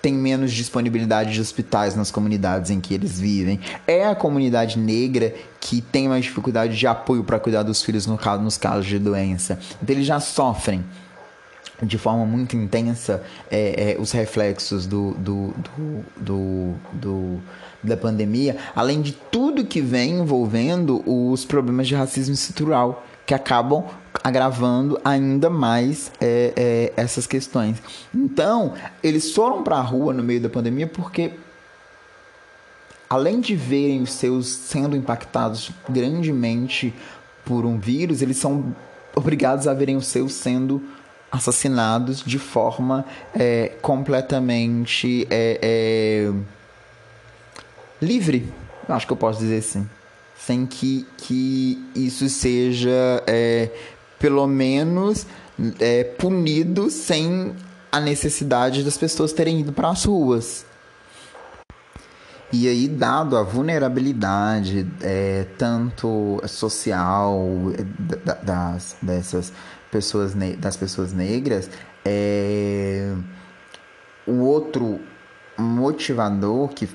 tem 0.00 0.12
menos 0.12 0.52
disponibilidade 0.52 1.32
de 1.32 1.40
hospitais 1.40 1.94
nas 1.94 2.10
comunidades 2.10 2.70
em 2.70 2.80
que 2.80 2.92
eles 2.92 3.20
vivem. 3.20 3.60
É 3.86 4.06
a 4.06 4.14
comunidade 4.14 4.78
negra 4.78 5.34
que 5.60 5.80
tem 5.80 6.08
mais 6.08 6.24
dificuldade 6.24 6.76
de 6.76 6.86
apoio 6.86 7.22
para 7.22 7.38
cuidar 7.38 7.62
dos 7.62 7.82
filhos 7.82 8.06
no 8.06 8.18
caso, 8.18 8.42
nos 8.42 8.58
casos 8.58 8.86
de 8.86 8.98
doença. 8.98 9.58
Então 9.80 9.94
eles 9.94 10.06
já 10.06 10.18
sofrem 10.20 10.84
de 11.82 11.98
forma 11.98 12.24
muito 12.24 12.56
intensa 12.56 13.22
é, 13.50 13.92
é, 13.92 14.00
os 14.00 14.12
reflexos 14.12 14.86
do, 14.86 15.12
do, 15.14 15.54
do, 16.16 16.74
do, 16.92 17.40
da 17.82 17.96
pandemia, 17.96 18.56
além 18.74 19.02
de 19.02 19.12
tudo 19.12 19.64
que 19.64 19.80
vem 19.80 20.20
envolvendo 20.20 21.02
os 21.04 21.44
problemas 21.44 21.88
de 21.88 21.94
racismo 21.94 22.34
estrutural 22.34 23.04
que 23.26 23.34
acabam 23.34 23.84
agravando 24.22 25.00
ainda 25.04 25.50
mais 25.50 26.12
é, 26.20 26.52
é, 26.56 26.92
essas 26.96 27.26
questões. 27.26 27.82
Então, 28.14 28.74
eles 29.02 29.32
foram 29.32 29.62
para 29.62 29.76
a 29.76 29.82
rua 29.82 30.12
no 30.12 30.22
meio 30.22 30.40
da 30.40 30.48
pandemia 30.48 30.86
porque, 30.86 31.32
além 33.10 33.40
de 33.40 33.56
verem 33.56 34.02
os 34.02 34.12
seus 34.12 34.48
sendo 34.48 34.96
impactados 34.96 35.70
grandemente 35.88 36.94
por 37.44 37.64
um 37.64 37.78
vírus, 37.78 38.22
eles 38.22 38.36
são 38.36 38.74
obrigados 39.14 39.66
a 39.66 39.74
verem 39.74 39.96
os 39.96 40.06
seus 40.06 40.32
sendo 40.34 40.82
assassinados 41.32 42.22
de 42.22 42.38
forma 42.38 43.04
é, 43.34 43.72
completamente 43.80 45.26
é, 45.30 45.58
é, 45.62 46.32
livre. 48.00 48.52
Acho 48.88 49.06
que 49.06 49.12
eu 49.12 49.16
posso 49.16 49.40
dizer 49.40 49.58
assim 49.58 49.88
sem 50.46 50.66
que, 50.66 51.06
que 51.18 51.78
isso 51.94 52.28
seja 52.28 53.22
é, 53.26 53.70
pelo 54.18 54.46
menos 54.46 55.24
é, 55.78 56.02
punido 56.02 56.90
sem 56.90 57.54
a 57.92 58.00
necessidade 58.00 58.82
das 58.82 58.98
pessoas 58.98 59.32
terem 59.32 59.60
ido 59.60 59.72
para 59.72 59.90
as 59.90 60.04
ruas. 60.04 60.66
E 62.52 62.68
aí, 62.68 62.86
dado 62.86 63.38
a 63.38 63.42
vulnerabilidade, 63.42 64.86
é, 65.00 65.46
tanto 65.56 66.42
social 66.46 67.48
das, 68.42 68.96
dessas 69.00 69.52
pessoas, 69.92 70.34
das 70.58 70.76
pessoas 70.76 71.12
negras, 71.12 71.70
é, 72.02 73.14
o 74.26 74.38
outro 74.38 74.98
motivador 75.56 76.68
que, 76.70 76.88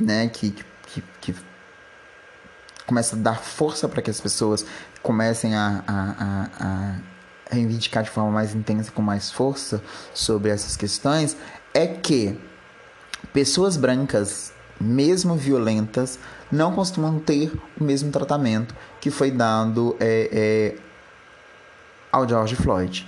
né, 0.00 0.28
que, 0.28 0.54
que, 0.86 1.02
que 1.20 1.34
começa 2.86 3.16
a 3.16 3.18
dar 3.18 3.40
força 3.40 3.88
para 3.88 4.00
que 4.00 4.10
as 4.10 4.20
pessoas 4.20 4.64
comecem 5.02 5.56
a, 5.56 5.82
a, 5.86 6.04
a, 6.18 6.96
a 7.50 7.54
reivindicar 7.54 8.04
de 8.04 8.10
forma 8.10 8.30
mais 8.30 8.54
intensa, 8.54 8.92
com 8.92 9.02
mais 9.02 9.30
força 9.30 9.82
sobre 10.14 10.50
essas 10.50 10.76
questões, 10.76 11.36
é 11.74 11.86
que 11.86 12.38
pessoas 13.32 13.76
brancas, 13.76 14.52
mesmo 14.80 15.34
violentas, 15.34 16.16
não 16.50 16.72
costumam 16.72 17.18
ter 17.18 17.52
o 17.78 17.82
mesmo 17.82 18.12
tratamento 18.12 18.74
que 19.00 19.10
foi 19.10 19.32
dado 19.32 19.96
é, 19.98 20.76
é, 20.76 20.89
ao 22.10 22.28
George 22.28 22.56
Floyd. 22.56 23.06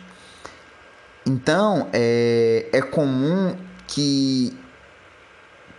Então, 1.27 1.89
é, 1.93 2.67
é 2.73 2.83
comum 2.83 3.57
que 3.87 4.57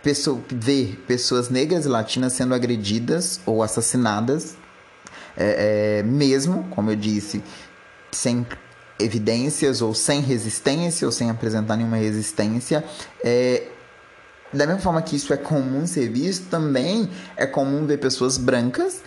pessoa, 0.02 0.40
ver 0.50 1.02
pessoas 1.06 1.48
negras 1.48 1.86
e 1.86 1.88
latinas 1.88 2.34
sendo 2.34 2.54
agredidas 2.54 3.40
ou 3.46 3.62
assassinadas, 3.62 4.56
é, 5.36 5.98
é, 5.98 6.02
mesmo, 6.02 6.64
como 6.70 6.90
eu 6.90 6.96
disse, 6.96 7.42
sem 8.12 8.46
evidências 8.98 9.82
ou 9.82 9.94
sem 9.94 10.20
resistência 10.20 11.06
ou 11.06 11.12
sem 11.12 11.30
apresentar 11.30 11.76
nenhuma 11.76 11.96
resistência. 11.96 12.84
É, 13.22 13.68
da 14.52 14.66
mesma 14.66 14.80
forma 14.80 15.02
que 15.02 15.16
isso 15.16 15.32
é 15.32 15.36
comum 15.36 15.86
ser 15.86 16.08
visto, 16.10 16.48
também 16.48 17.10
é 17.36 17.44
comum 17.44 17.86
ver 17.86 17.98
pessoas 17.98 18.38
brancas, 18.38 19.02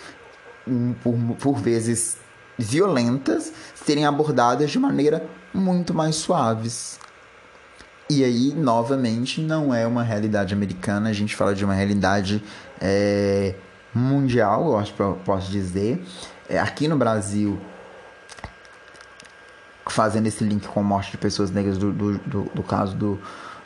hum, 0.67 0.93
por, 1.01 1.15
por 1.39 1.61
vezes 1.61 2.17
violentas, 2.57 3.51
serem 3.75 4.05
abordadas 4.05 4.71
de 4.71 4.79
maneira 4.79 5.27
muito 5.53 5.93
mais 5.93 6.15
suaves. 6.15 6.99
E 8.09 8.23
aí, 8.23 8.53
novamente, 8.53 9.41
não 9.41 9.73
é 9.73 9.85
uma 9.85 10.01
realidade 10.01 10.53
americana, 10.53 11.09
a 11.09 11.13
gente 11.13 11.35
fala 11.35 11.53
de 11.53 11.65
uma 11.65 11.73
realidade 11.73 12.41
é, 12.79 13.55
mundial, 13.93 14.67
eu 14.67 14.77
acho 14.77 14.93
que 14.93 14.99
eu 15.01 15.19
posso 15.25 15.51
dizer. 15.51 16.01
É, 16.49 16.57
aqui 16.57 16.87
no 16.87 16.97
Brasil, 16.97 17.59
fazendo 19.89 20.27
esse 20.27 20.43
link 20.43 20.65
com 20.67 20.79
a 20.79 20.83
morte 20.83 21.11
de 21.11 21.17
pessoas 21.17 21.51
negras 21.51 21.77
do, 21.77 21.91
do, 21.91 22.17
do, 22.19 22.43
do 22.53 22.63
caso 22.63 22.95
do, 22.95 23.19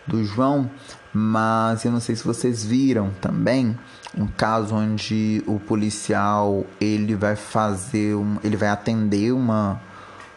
do 0.08 0.24
João, 0.24 0.70
mas 1.14 1.86
eu 1.86 1.92
não 1.92 2.00
sei 2.00 2.16
se 2.16 2.24
vocês 2.24 2.64
viram 2.64 3.12
também 3.22 3.78
um 4.18 4.28
caso 4.28 4.76
onde 4.76 5.44
o 5.48 5.60
policial 5.60 6.66
ele 6.80 7.16
vai 7.16 7.36
fazer 7.36 8.16
um, 8.16 8.38
ele 8.44 8.58
vai 8.58 8.70
atender 8.70 9.32
uma 9.32 9.82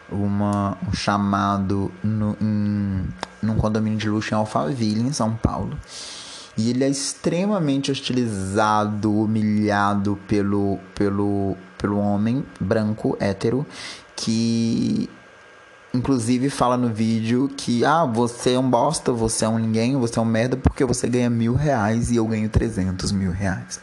uma, 0.09 0.77
um 0.87 0.93
chamado 0.93 1.91
no, 2.03 2.37
em, 2.41 3.07
num 3.41 3.55
condomínio 3.55 3.97
de 3.97 4.09
luxo 4.09 4.33
em 4.33 4.37
Alphaville, 4.37 5.01
em 5.01 5.11
São 5.11 5.35
Paulo. 5.35 5.77
E 6.57 6.69
ele 6.69 6.83
é 6.83 6.89
extremamente 6.89 7.91
hostilizado, 7.91 9.11
humilhado 9.13 10.17
pelo, 10.27 10.79
pelo, 10.93 11.57
pelo 11.77 11.99
homem 11.99 12.45
branco, 12.59 13.17
hétero, 13.19 13.65
que 14.15 15.09
inclusive 15.95 16.49
fala 16.49 16.77
no 16.77 16.89
vídeo 16.89 17.49
que 17.55 17.83
ah, 17.83 18.05
você 18.05 18.53
é 18.53 18.59
um 18.59 18.69
bosta, 18.69 19.11
você 19.11 19.45
é 19.45 19.49
um 19.49 19.57
ninguém, 19.57 19.95
você 19.97 20.19
é 20.19 20.21
um 20.21 20.25
merda 20.25 20.57
porque 20.57 20.85
você 20.85 21.07
ganha 21.07 21.29
mil 21.29 21.55
reais 21.55 22.11
e 22.11 22.17
eu 22.17 22.25
ganho 22.25 22.47
300 22.49 23.11
mil 23.11 23.31
reais. 23.31 23.79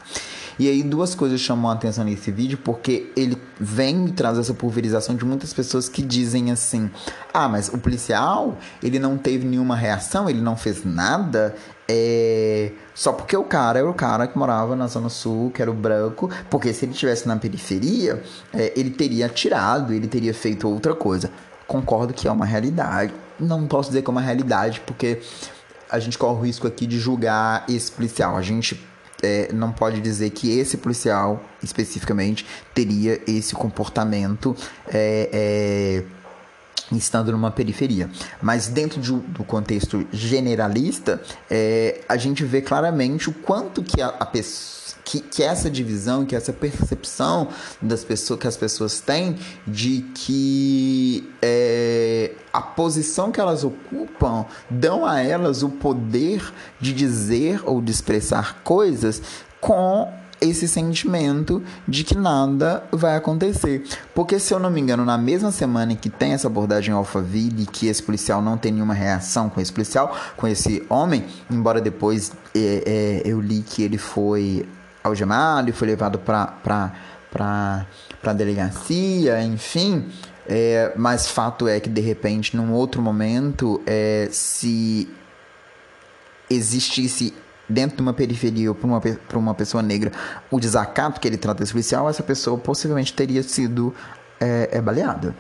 E 0.59 0.69
aí 0.69 0.83
duas 0.83 1.15
coisas 1.15 1.41
chamam 1.41 1.71
a 1.71 1.75
atenção 1.75 2.05
nesse 2.05 2.31
vídeo, 2.31 2.59
porque 2.63 3.11
ele 3.17 3.37
vem 3.59 4.07
e 4.07 4.13
traz 4.13 4.39
essa 4.39 4.53
pulverização 4.53 5.17
de 5.17 5.25
muitas 5.25 5.53
pessoas 5.53 5.89
que 5.89 6.03
dizem 6.03 6.51
assim: 6.51 6.91
"Ah, 7.33 7.49
mas 7.49 7.69
o 7.69 7.79
policial, 7.79 8.59
ele 8.83 8.99
não 8.99 9.17
teve 9.17 9.47
nenhuma 9.47 9.75
reação, 9.75 10.29
ele 10.29 10.41
não 10.41 10.57
fez 10.57 10.85
nada, 10.85 11.55
é... 11.89 12.73
só 12.95 13.13
porque 13.13 13.37
o 13.37 13.45
cara 13.45 13.79
era 13.79 13.89
o 13.89 13.95
cara 13.95 14.27
que 14.27 14.39
morava 14.39 14.77
na 14.77 14.87
Zona 14.87 15.09
Sul, 15.09 15.51
que 15.51 15.63
era 15.63 15.71
o 15.71 15.75
branco, 15.75 16.31
porque 16.51 16.73
se 16.73 16.85
ele 16.85 16.93
estivesse 16.93 17.27
na 17.27 17.37
periferia, 17.37 18.23
é, 18.53 18.73
ele 18.77 18.91
teria 18.91 19.27
atirado, 19.27 19.93
ele 19.93 20.07
teria 20.07 20.35
feito 20.35 20.69
outra 20.69 20.95
coisa. 20.95 21.31
Concordo 21.73 22.13
que 22.13 22.29
é 22.29 22.31
uma 22.31 22.45
realidade. 22.45 23.15
Não 23.41 23.67
posso 23.67 23.89
dizer 23.89 24.03
que 24.03 24.11
é 24.11 24.13
uma 24.13 24.21
realidade, 24.21 24.83
porque 24.87 25.23
a 25.89 25.99
gente 25.99 26.19
corre 26.19 26.39
o 26.39 26.43
risco 26.43 26.67
aqui 26.67 26.87
de 26.87 26.99
julgar 26.99 27.65
esse 27.67 27.91
policial. 27.91 28.37
A 28.37 28.43
gente 28.43 28.79
é, 29.23 29.51
não 29.55 29.73
pode 29.73 29.99
dizer 30.03 30.29
que 30.31 30.59
esse 30.59 30.77
policial, 30.77 31.43
especificamente, 31.63 32.47
teria 32.75 33.23
esse 33.27 33.55
comportamento. 33.55 34.55
É, 34.87 35.31
é, 35.33 36.05
estando 36.95 37.33
numa 37.33 37.51
periferia. 37.51 38.11
Mas 38.43 38.69
dentro 38.69 39.01
de, 39.01 39.11
do 39.11 39.43
contexto 39.43 40.07
generalista, 40.13 41.23
é, 41.51 42.03
a 42.07 42.19
gente 42.19 42.45
vê 42.45 42.61
claramente 42.61 43.31
o 43.31 43.33
quanto 43.33 43.83
que 43.83 44.03
a, 44.03 44.09
a 44.09 44.27
pessoa 44.27 44.82
que, 45.05 45.21
que 45.21 45.43
essa 45.43 45.71
divisão, 45.71 46.25
que 46.25 46.37
essa 46.37 46.53
percepção 46.53 47.49
das 47.81 48.05
pessoas 48.05 48.41
que 48.41 48.47
as 48.47 48.57
pessoas 48.57 49.01
têm 49.01 49.37
de 49.67 50.03
que 50.15 51.29
é, 51.41 52.33
a 52.53 52.61
posição 52.61 53.31
que 53.33 53.41
elas 53.41 53.65
ocupam 53.65 54.47
dão 54.71 55.05
a 55.05 55.21
elas 55.21 55.63
o 55.63 55.69
poder 55.69 56.53
de 56.81 56.93
dizer 56.93 57.63
ou 57.65 57.81
de 57.81 57.91
expressar 57.91 58.63
coisas 58.63 59.23
com 59.61 60.13
esse 60.43 60.67
sentimento 60.67 61.63
de 61.87 62.03
que 62.03 62.17
nada 62.17 62.83
vai 62.91 63.17
acontecer. 63.17 63.85
Porque, 64.13 64.41
se 64.41 64.53
eu 64.53 64.59
não 64.59 64.71
me 64.71 64.81
engano, 64.81 65.05
na 65.05 65.17
mesma 65.17 65.53
semana 65.53 65.93
em 65.93 65.97
que 65.97 66.11
tem 66.11 66.33
essa 66.33 66.49
abordagem 66.49 66.93
Alphaville, 66.93 67.65
que 67.67 67.87
esse 67.87 68.03
policial 68.03 68.43
não 68.43 68.59
tem 68.59 68.73
nenhuma 68.73 68.93
reação 68.93 69.49
com 69.49 69.61
esse 69.61 69.73
policial, 69.73 70.17
com 70.37 70.49
esse 70.49 70.85
homem, 70.89 71.25
embora 71.49 71.81
depois 71.81 72.33
é, 72.55 72.83
é, 72.85 73.23
eu 73.25 73.41
li 73.41 73.63
que 73.63 73.85
ele 73.85 73.99
foi 73.99 74.67
algemado 75.03 75.71
e 75.71 75.73
foi 75.73 75.89
levado 75.89 76.19
para 76.19 77.87
a 78.25 78.33
delegacia, 78.33 79.43
enfim. 79.43 80.11
É, 80.47 80.93
mas 80.97 81.29
fato 81.29 81.69
é 81.69 81.79
que 81.79 81.89
de 81.89 82.01
repente, 82.01 82.57
num 82.57 82.73
outro 82.73 83.01
momento, 83.01 83.81
é, 83.87 84.29
se 84.31 85.09
existisse 86.51 87.33
dentro 87.69 87.97
de 87.97 88.03
uma 88.03 88.13
periferia 88.13 88.71
ou 88.71 88.75
para 88.75 88.87
uma, 88.87 89.01
uma 89.35 89.55
pessoa 89.55 89.83
negra 89.83 90.13
o 90.51 90.61
desacato 90.61 91.21
que 91.21 91.27
ele 91.27 91.37
trata 91.37 91.63
esse 91.63 91.73
policial, 91.73 92.09
essa 92.09 92.23
pessoa 92.23 92.59
possivelmente 92.59 93.13
teria 93.15 93.43
sido 93.43 93.95
é, 94.41 94.69
é 94.73 94.81
baleada. 94.81 95.35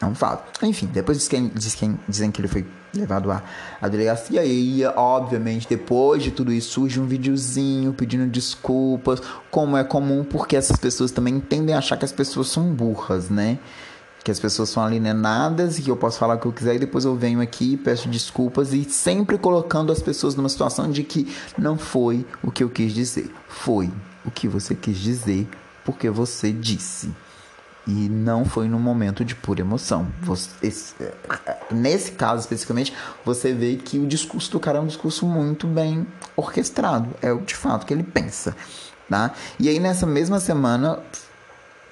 É 0.00 0.06
um 0.06 0.14
fato. 0.14 0.64
Enfim, 0.64 0.86
depois 0.86 1.18
diz 1.18 1.28
que, 1.28 1.38
diz 1.50 1.74
que, 1.74 1.94
dizem 2.08 2.30
que 2.30 2.40
ele 2.40 2.48
foi 2.48 2.66
levado 2.94 3.30
à, 3.30 3.42
à 3.80 3.86
delegacia 3.86 4.42
e, 4.44 4.82
obviamente, 4.96 5.68
depois 5.68 6.22
de 6.22 6.30
tudo 6.30 6.50
isso, 6.50 6.72
surge 6.72 6.98
um 6.98 7.06
videozinho 7.06 7.92
pedindo 7.92 8.26
desculpas, 8.26 9.20
como 9.50 9.76
é 9.76 9.84
comum, 9.84 10.24
porque 10.24 10.56
essas 10.56 10.78
pessoas 10.78 11.10
também 11.10 11.38
tendem 11.38 11.74
a 11.74 11.78
achar 11.78 11.98
que 11.98 12.04
as 12.04 12.12
pessoas 12.12 12.48
são 12.48 12.72
burras, 12.72 13.28
né? 13.28 13.58
Que 14.24 14.30
as 14.30 14.40
pessoas 14.40 14.70
são 14.70 14.82
alienadas 14.82 15.78
e 15.78 15.82
que 15.82 15.90
eu 15.90 15.96
posso 15.96 16.18
falar 16.18 16.36
o 16.36 16.38
que 16.38 16.46
eu 16.46 16.52
quiser 16.52 16.76
e 16.76 16.78
depois 16.78 17.04
eu 17.04 17.14
venho 17.14 17.40
aqui 17.40 17.76
peço 17.76 18.08
desculpas 18.08 18.72
e 18.72 18.84
sempre 18.84 19.38
colocando 19.38 19.92
as 19.92 20.02
pessoas 20.02 20.34
numa 20.34 20.48
situação 20.48 20.90
de 20.90 21.02
que 21.02 21.26
não 21.56 21.78
foi 21.78 22.26
o 22.42 22.50
que 22.50 22.62
eu 22.62 22.68
quis 22.68 22.92
dizer. 22.92 23.30
Foi 23.48 23.90
o 24.24 24.30
que 24.30 24.48
você 24.48 24.74
quis 24.74 24.98
dizer 24.98 25.48
porque 25.84 26.10
você 26.10 26.52
disse. 26.52 27.10
E 27.86 28.08
não 28.08 28.44
foi 28.44 28.68
num 28.68 28.78
momento 28.78 29.24
de 29.24 29.34
pura 29.34 29.60
emoção. 29.60 30.06
Você, 30.22 30.50
esse, 30.62 30.94
nesse 31.70 32.12
caso 32.12 32.42
especificamente, 32.42 32.94
você 33.24 33.52
vê 33.52 33.76
que 33.76 33.98
o 33.98 34.06
discurso 34.06 34.50
do 34.52 34.60
cara 34.60 34.78
é 34.78 34.80
um 34.80 34.86
discurso 34.86 35.26
muito 35.26 35.66
bem 35.66 36.06
orquestrado. 36.36 37.08
É 37.22 37.32
o 37.32 37.40
de 37.40 37.56
fato 37.56 37.86
que 37.86 37.94
ele 37.94 38.02
pensa. 38.02 38.54
Tá? 39.08 39.32
E 39.58 39.68
aí, 39.68 39.80
nessa 39.80 40.06
mesma 40.06 40.38
semana, 40.38 41.00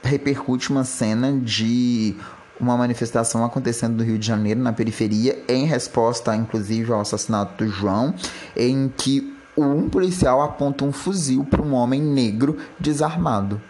repercute 0.03 0.70
uma 0.70 0.84
cena 0.84 1.32
de 1.32 2.16
uma 2.61 2.76
manifestação 2.76 3.45
acontecendo 3.45 3.97
no 3.97 4.05
Rio 4.05 4.18
de 4.18 4.26
Janeiro, 4.26 4.61
na 4.61 4.72
periferia, 4.72 5.43
em 5.49 5.64
resposta, 5.64 6.34
inclusive, 6.34 6.93
ao 6.93 7.01
assassinato 7.01 7.64
do 7.64 7.70
João, 7.70 8.14
em 8.57 8.93
que 8.97 9.36
um 9.57 9.89
policial 9.89 10.43
aponta 10.43 10.84
um 10.84 10.93
fuzil 10.93 11.45
para 11.45 11.62
um 11.62 11.74
homem 11.74 12.01
negro 12.01 12.57
desarmado. 12.78 13.61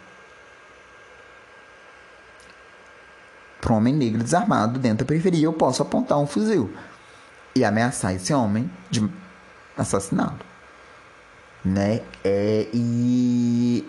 Para 3.68 3.74
um 3.74 3.78
homem 3.78 3.94
negro 3.94 4.24
desarmado 4.24 4.78
dentro 4.78 5.00
da 5.00 5.04
periferia, 5.04 5.44
eu 5.44 5.52
posso 5.52 5.82
apontar 5.82 6.18
um 6.18 6.26
fuzil 6.26 6.72
e 7.54 7.62
ameaçar 7.62 8.14
esse 8.14 8.32
homem 8.32 8.70
de 8.90 9.06
assassinato. 9.76 10.46
Né? 11.62 12.00
É, 12.24 12.66
e 12.72 13.86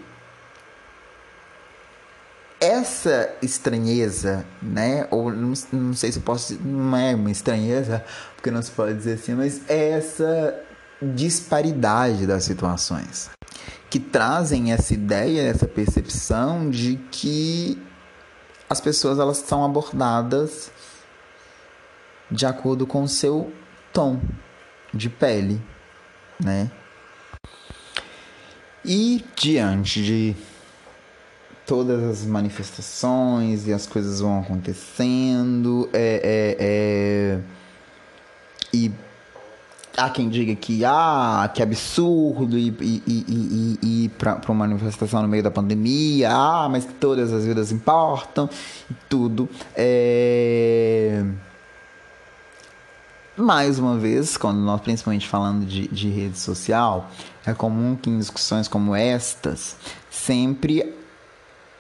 essa 2.59 3.29
estranheza, 3.41 4.45
né? 4.61 5.07
Ou 5.11 5.31
não, 5.31 5.53
não 5.71 5.93
sei 5.93 6.11
se 6.11 6.17
eu 6.17 6.23
posso 6.23 6.57
dizer, 6.57 6.67
não 6.67 6.97
é 6.97 7.15
uma 7.15 7.31
estranheza, 7.31 8.03
porque 8.35 8.51
não 8.51 8.61
se 8.61 8.71
pode 8.71 8.95
dizer 8.95 9.13
assim, 9.13 9.33
mas 9.33 9.61
é 9.69 9.91
essa 9.91 10.59
disparidade 11.01 12.27
das 12.27 12.43
situações 12.43 13.29
que 13.89 13.99
trazem 13.99 14.73
essa 14.73 14.93
ideia, 14.93 15.41
essa 15.49 15.65
percepção 15.65 16.69
de 16.69 16.99
que 17.09 17.81
as 18.69 18.79
pessoas 18.79 19.17
elas 19.17 19.37
são 19.37 19.65
abordadas 19.65 20.71
de 22.29 22.45
acordo 22.45 22.85
com 22.85 23.03
o 23.03 23.07
seu 23.07 23.51
tom 23.91 24.21
de 24.93 25.09
pele, 25.09 25.61
né? 26.39 26.69
E 28.85 29.25
diante 29.35 30.03
de 30.03 30.35
todas 31.65 32.03
as 32.03 32.25
manifestações 32.25 33.67
e 33.67 33.73
as 33.73 33.85
coisas 33.85 34.19
vão 34.21 34.39
acontecendo, 34.39 35.89
é, 35.93 36.21
é, 36.23 36.57
é, 36.59 37.39
e 38.73 38.91
há 39.97 40.09
quem 40.09 40.29
diga 40.29 40.55
que 40.55 40.83
ah, 40.85 41.49
que 41.53 41.61
absurdo 41.61 42.57
ir, 42.57 42.75
ir, 42.81 43.03
ir, 43.07 43.79
ir 43.81 44.09
para 44.09 44.39
uma 44.47 44.67
manifestação 44.67 45.21
no 45.21 45.27
meio 45.27 45.43
da 45.43 45.51
pandemia, 45.51 46.29
ah, 46.31 46.67
mas 46.69 46.87
todas 46.99 47.31
as 47.33 47.45
vidas 47.45 47.71
importam 47.71 48.49
e 48.89 48.93
tudo. 49.09 49.49
É... 49.75 51.23
Mais 53.37 53.79
uma 53.79 53.97
vez, 53.97 54.35
quando 54.35 54.59
nós 54.59 54.81
principalmente 54.81 55.27
falando 55.27 55.65
de, 55.65 55.87
de 55.87 56.09
rede 56.09 56.37
social, 56.37 57.09
é 57.45 57.53
comum 57.53 57.95
que 57.95 58.09
em 58.09 58.17
discussões 58.17 58.67
como 58.67 58.93
estas 58.93 59.77
sempre 60.11 60.93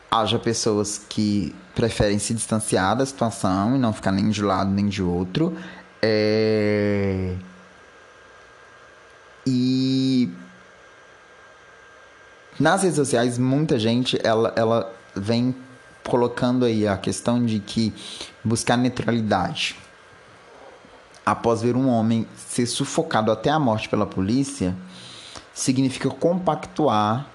haja 0.09 0.39
pessoas 0.39 0.97
que 1.09 1.53
preferem 1.75 2.17
se 2.17 2.33
distanciar 2.33 2.95
da 2.95 3.05
situação 3.05 3.75
e 3.75 3.79
não 3.79 3.93
ficar 3.93 4.11
nem 4.11 4.29
de 4.29 4.43
um 4.43 4.47
lado 4.47 4.71
nem 4.71 4.87
de 4.87 5.03
outro. 5.03 5.55
É 6.01 7.35
e 9.49 10.29
nas 12.59 12.83
redes 12.83 12.97
sociais, 12.97 13.37
muita 13.37 13.79
gente 13.79 14.19
ela, 14.23 14.53
ela 14.55 14.93
vem 15.15 15.55
colocando 16.03 16.65
aí 16.65 16.87
a 16.87 16.97
questão 16.97 17.43
de 17.43 17.59
que 17.59 17.93
buscar 18.43 18.77
neutralidade 18.77 19.75
após 21.25 21.61
ver 21.61 21.75
um 21.75 21.87
homem 21.87 22.27
ser 22.35 22.65
sufocado 22.65 23.31
até 23.31 23.49
a 23.49 23.59
morte 23.59 23.89
pela 23.89 24.05
polícia 24.05 24.75
significa 25.53 26.09
compactuar 26.09 27.27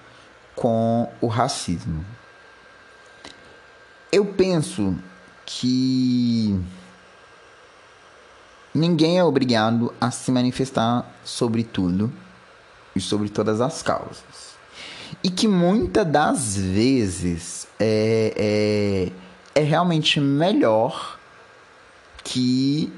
com 0.54 1.10
o 1.20 1.26
racismo. 1.26 2.04
Eu 4.12 4.24
penso 4.26 4.96
que 5.44 6.60
Ninguém 8.74 9.18
é 9.18 9.24
obrigado 9.24 9.94
a 10.00 10.10
se 10.10 10.32
manifestar 10.32 11.08
sobre 11.24 11.62
tudo 11.62 12.12
e 12.96 13.00
sobre 13.00 13.28
todas 13.28 13.60
as 13.60 13.82
causas. 13.82 14.54
E 15.22 15.30
que 15.30 15.46
muitas 15.46 16.04
das 16.04 16.56
vezes 16.56 17.68
é, 17.78 19.12
é, 19.54 19.60
é 19.60 19.64
realmente 19.64 20.18
melhor 20.18 21.20
que 22.24 22.92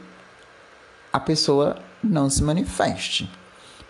a 1.12 1.20
pessoa 1.20 1.76
não 2.02 2.30
se 2.30 2.42
manifeste. 2.42 3.30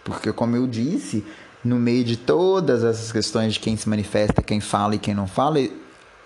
Porque, 0.02 0.32
como 0.32 0.56
eu 0.56 0.66
disse, 0.66 1.24
no 1.62 1.76
meio 1.76 2.02
de 2.02 2.16
todas 2.16 2.82
essas 2.82 3.12
questões 3.12 3.54
de 3.54 3.60
quem 3.60 3.76
se 3.76 3.88
manifesta, 3.88 4.42
quem 4.42 4.60
fala 4.60 4.96
e 4.96 4.98
quem 4.98 5.14
não 5.14 5.28
fala, 5.28 5.60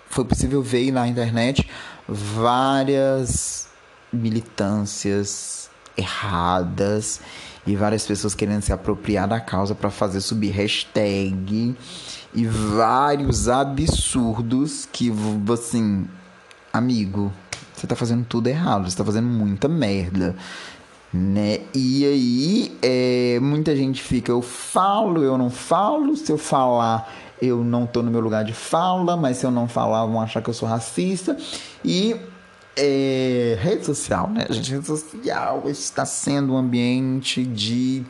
foi 0.09 0.25
possível 0.25 0.63
ver 0.63 0.91
na 0.91 1.07
internet 1.07 1.69
várias 2.07 3.70
militâncias 4.11 5.69
erradas 5.97 7.21
e 7.65 7.75
várias 7.75 8.05
pessoas 8.05 8.33
querendo 8.33 8.61
se 8.61 8.73
apropriar 8.73 9.27
da 9.27 9.39
causa 9.39 9.75
para 9.75 9.89
fazer 9.89 10.21
subir 10.21 10.49
hashtag 10.49 11.75
e 12.33 12.45
vários 12.45 13.47
absurdos 13.47 14.87
que 14.91 15.11
assim, 15.51 16.07
amigo, 16.71 17.31
você 17.73 17.85
tá 17.85 17.95
fazendo 17.95 18.25
tudo 18.25 18.47
errado, 18.47 18.89
você 18.89 18.97
tá 18.97 19.05
fazendo 19.05 19.27
muita 19.27 19.67
merda. 19.67 20.35
Né? 21.13 21.59
E 21.75 22.05
aí, 22.05 22.77
é, 22.81 23.37
muita 23.41 23.75
gente 23.75 24.01
fica, 24.01 24.31
eu 24.31 24.41
falo, 24.41 25.21
eu 25.23 25.37
não 25.37 25.49
falo, 25.49 26.15
se 26.15 26.31
eu 26.31 26.37
falar, 26.37 27.11
eu 27.41 27.63
não 27.63 27.85
tô 27.85 28.01
no 28.01 28.09
meu 28.09 28.21
lugar 28.21 28.45
de 28.45 28.53
fala, 28.53 29.17
mas 29.17 29.37
se 29.37 29.45
eu 29.45 29.51
não 29.51 29.67
falar, 29.67 30.05
vão 30.05 30.21
achar 30.21 30.41
que 30.41 30.49
eu 30.49 30.53
sou 30.53 30.69
racista. 30.69 31.35
E 31.83 32.15
é, 32.75 33.57
rede 33.59 33.85
social, 33.85 34.29
né, 34.29 34.45
gente? 34.49 34.71
Rede 34.71 34.85
social 34.85 35.63
está 35.67 36.05
sendo 36.05 36.53
um 36.53 36.57
ambiente 36.57 37.43
de. 37.43 38.03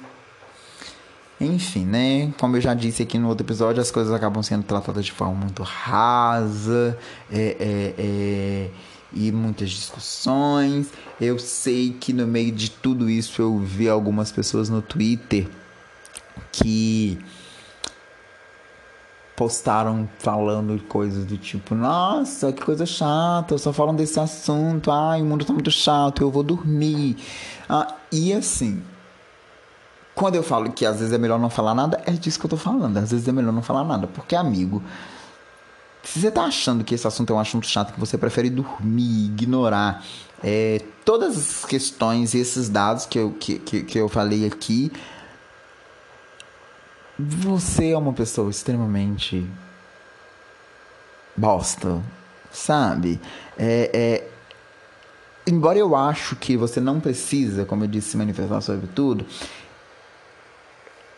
Enfim, 1.39 1.86
né? 1.86 2.32
Como 2.39 2.57
eu 2.57 2.62
já 2.62 2.74
disse 2.74 3.01
aqui 3.01 3.18
no 3.18 3.28
outro 3.28 3.45
episódio, 3.45 3.82
as 3.82 3.89
coisas 3.89 4.14
acabam 4.14 4.43
sendo 4.43 4.64
tratadas 4.64 5.05
de 5.05 5.12
forma 5.12 5.34
muito 5.34 5.64
rasa 5.64 6.95
é, 7.32 7.39
é, 7.59 7.95
é, 7.97 8.70
e 9.12 9.32
muitas 9.32 9.72
discussões. 9.72 10.89
Eu 11.20 11.39
sei 11.39 11.95
que 11.99 12.14
no 12.14 12.28
meio 12.28 12.51
de 12.51 12.70
tudo 12.70 13.09
isso 13.09 13.41
eu 13.41 13.57
vi 13.57 13.89
algumas 13.89 14.32
pessoas 14.32 14.70
no 14.70 14.84
Twitter 14.84 15.47
que 16.51 17.18
postaram 19.41 20.07
falando 20.19 20.79
coisas 20.83 21.25
do 21.25 21.35
tipo: 21.35 21.73
Nossa, 21.73 22.53
que 22.53 22.63
coisa 22.63 22.85
chata, 22.85 23.57
só 23.57 23.73
falam 23.73 23.95
desse 23.95 24.19
assunto. 24.19 24.91
Ai, 24.91 25.23
o 25.23 25.25
mundo 25.25 25.43
tá 25.43 25.51
muito 25.51 25.71
chato, 25.71 26.21
eu 26.21 26.29
vou 26.29 26.43
dormir. 26.43 27.17
Ah, 27.67 27.95
e 28.11 28.31
assim, 28.33 28.83
quando 30.13 30.35
eu 30.35 30.43
falo 30.43 30.71
que 30.71 30.85
às 30.85 30.99
vezes 30.99 31.11
é 31.11 31.17
melhor 31.17 31.39
não 31.39 31.49
falar 31.49 31.73
nada, 31.73 31.99
é 32.05 32.11
disso 32.11 32.39
que 32.39 32.45
eu 32.45 32.51
tô 32.51 32.57
falando. 32.57 32.95
Às 32.97 33.09
vezes 33.09 33.27
é 33.27 33.31
melhor 33.31 33.51
não 33.51 33.63
falar 33.63 33.83
nada, 33.83 34.05
porque, 34.05 34.35
amigo, 34.35 34.83
se 36.03 36.21
você 36.21 36.29
tá 36.29 36.43
achando 36.43 36.83
que 36.83 36.93
esse 36.93 37.07
assunto 37.07 37.33
é 37.33 37.35
um 37.35 37.39
assunto 37.39 37.65
chato, 37.65 37.93
que 37.93 37.99
você 37.99 38.19
prefere 38.19 38.47
dormir, 38.47 39.25
ignorar 39.25 40.05
é, 40.43 40.83
todas 41.03 41.35
as 41.35 41.65
questões 41.65 42.35
e 42.35 42.37
esses 42.37 42.69
dados 42.69 43.07
que 43.07 43.17
eu, 43.17 43.31
que, 43.31 43.57
que, 43.57 43.81
que 43.81 43.97
eu 43.97 44.07
falei 44.07 44.45
aqui 44.45 44.91
você 47.22 47.91
é 47.91 47.97
uma 47.97 48.13
pessoa 48.13 48.49
extremamente 48.49 49.47
bosta, 51.36 52.01
sabe? 52.51 53.19
É, 53.57 53.89
é, 53.93 54.28
embora 55.45 55.78
eu 55.78 55.95
acho 55.95 56.36
que 56.36 56.57
você 56.57 56.80
não 56.80 56.99
precisa, 56.99 57.65
como 57.65 57.84
eu 57.84 57.88
disse, 57.88 58.11
se 58.11 58.17
manifestar 58.17 58.61
sobre 58.61 58.88
tudo, 58.88 59.26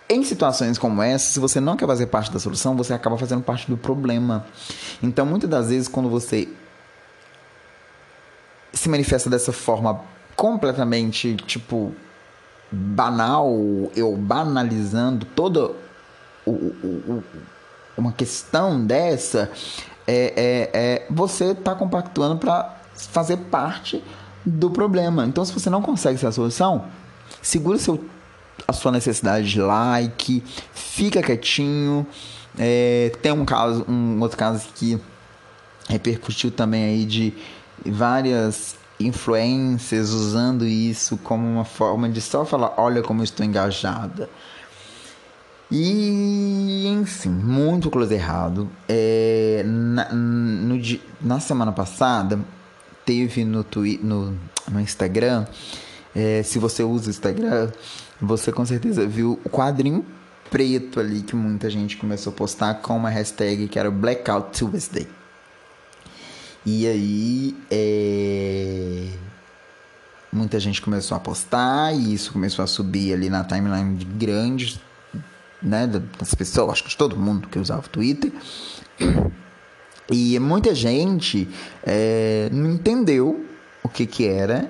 em 0.10 0.24
situações 0.24 0.78
como 0.78 1.02
essa, 1.02 1.32
se 1.32 1.40
você 1.40 1.60
não 1.60 1.78
quer 1.78 1.88
fazer 1.88 2.08
parte 2.08 2.32
da 2.32 2.40
solução, 2.40 2.76
você 2.76 2.94
acaba 2.94 3.18
fazendo 3.18 3.42
parte 3.42 3.70
do 3.70 3.78
problema. 3.78 4.46
Então, 5.02 5.26
muitas 5.26 5.50
das 5.50 5.70
vezes, 5.70 5.88
quando 5.88 6.10
você 6.10 6.48
se 8.74 8.90
manifesta 8.90 9.30
dessa 9.30 9.54
forma 9.54 10.02
completamente, 10.36 11.36
tipo, 11.36 11.96
banal, 12.72 13.50
eu 13.96 14.16
banalizando 14.18 15.26
todo 15.26 15.83
o, 16.46 16.52
o, 16.52 17.24
uma 17.98 18.12
questão 18.12 18.86
dessa, 18.86 19.52
é, 20.08 20.34
é, 20.36 20.70
é 20.74 21.08
você 21.10 21.52
está 21.52 21.76
compactuando 21.76 22.38
para 22.38 22.82
fazer 22.96 23.38
parte 23.38 24.04
do 24.46 24.70
problema. 24.70 25.26
Então, 25.26 25.44
se 25.46 25.54
você 25.54 25.70
não 25.70 25.82
consegue 25.82 26.18
ser 26.18 26.28
a 26.28 26.32
solução, 26.32 26.86
segura 27.42 27.78
seu, 27.78 28.04
a 28.68 28.74
sua 28.74 28.92
necessidade 28.92 29.50
de 29.50 29.62
like, 29.62 30.44
fica 30.74 31.22
quietinho. 31.22 32.06
É, 32.58 33.12
tem 33.22 33.32
um 33.32 33.46
caso, 33.46 33.86
um 33.88 34.20
outro 34.22 34.38
caso 34.38 34.68
que 34.76 35.00
repercutiu 35.90 36.52
também 36.52 36.84
aí 36.84 37.06
de 37.06 37.34
várias 37.86 38.76
influências 39.00 40.12
usando 40.12 40.66
isso 40.66 41.18
como 41.18 41.46
uma 41.46 41.66
forma 41.66 42.08
de 42.08 42.22
só 42.22 42.46
falar, 42.46 42.74
olha 42.78 43.02
como 43.02 43.24
estou 43.24 43.46
engajada. 43.46 44.30
E, 45.76 46.86
enfim, 46.86 47.32
muito 47.32 47.90
close 47.90 48.14
errado. 48.14 48.70
É, 48.88 49.64
na, 49.66 50.14
no, 50.14 50.80
na 51.20 51.40
semana 51.40 51.72
passada, 51.72 52.40
teve 53.04 53.44
no, 53.44 53.64
twi 53.64 54.00
no, 54.04 54.38
no 54.72 54.80
Instagram, 54.80 55.48
é, 56.16 56.44
se 56.44 56.60
você 56.60 56.84
usa 56.84 57.08
o 57.08 57.10
Instagram, 57.10 57.72
você 58.22 58.52
com 58.52 58.64
certeza 58.64 59.08
viu 59.08 59.40
o 59.44 59.50
quadrinho 59.50 60.06
preto 60.52 61.00
ali 61.00 61.24
que 61.24 61.36
muita 61.36 61.72
gente 61.72 61.98
começou 61.98 62.32
a 62.32 62.36
postar 62.36 62.76
com 62.76 62.96
uma 62.96 63.10
hashtag 63.10 63.68
que 63.68 63.80
era 63.80 63.90
Blackout 63.90 64.56
Tuesday. 64.56 65.08
E 66.64 66.86
aí, 66.86 67.58
é... 67.72 69.08
muita 70.32 70.60
gente 70.60 70.84
começou 70.84 71.18
a 71.18 71.20
postar 71.20 71.96
e 71.96 72.14
isso 72.14 72.32
começou 72.32 72.62
a 72.62 72.68
subir 72.68 73.12
ali 73.12 73.28
na 73.28 73.44
timeline 73.44 73.96
de 73.96 74.06
grandes 74.06 74.80
né, 75.64 75.88
das 75.88 76.36
pessoas, 76.36 76.74
acho 76.74 76.84
que 76.84 76.98
todo 76.98 77.16
mundo 77.16 77.48
que 77.48 77.58
usava 77.58 77.82
o 77.86 77.90
Twitter. 77.90 78.32
E 80.12 80.38
muita 80.40 80.76
gente 80.76 81.50
é, 81.84 82.50
não 82.52 82.72
entendeu 82.72 83.46
o 83.82 83.90
que 83.90 84.06
que 84.06 84.28
era, 84.28 84.70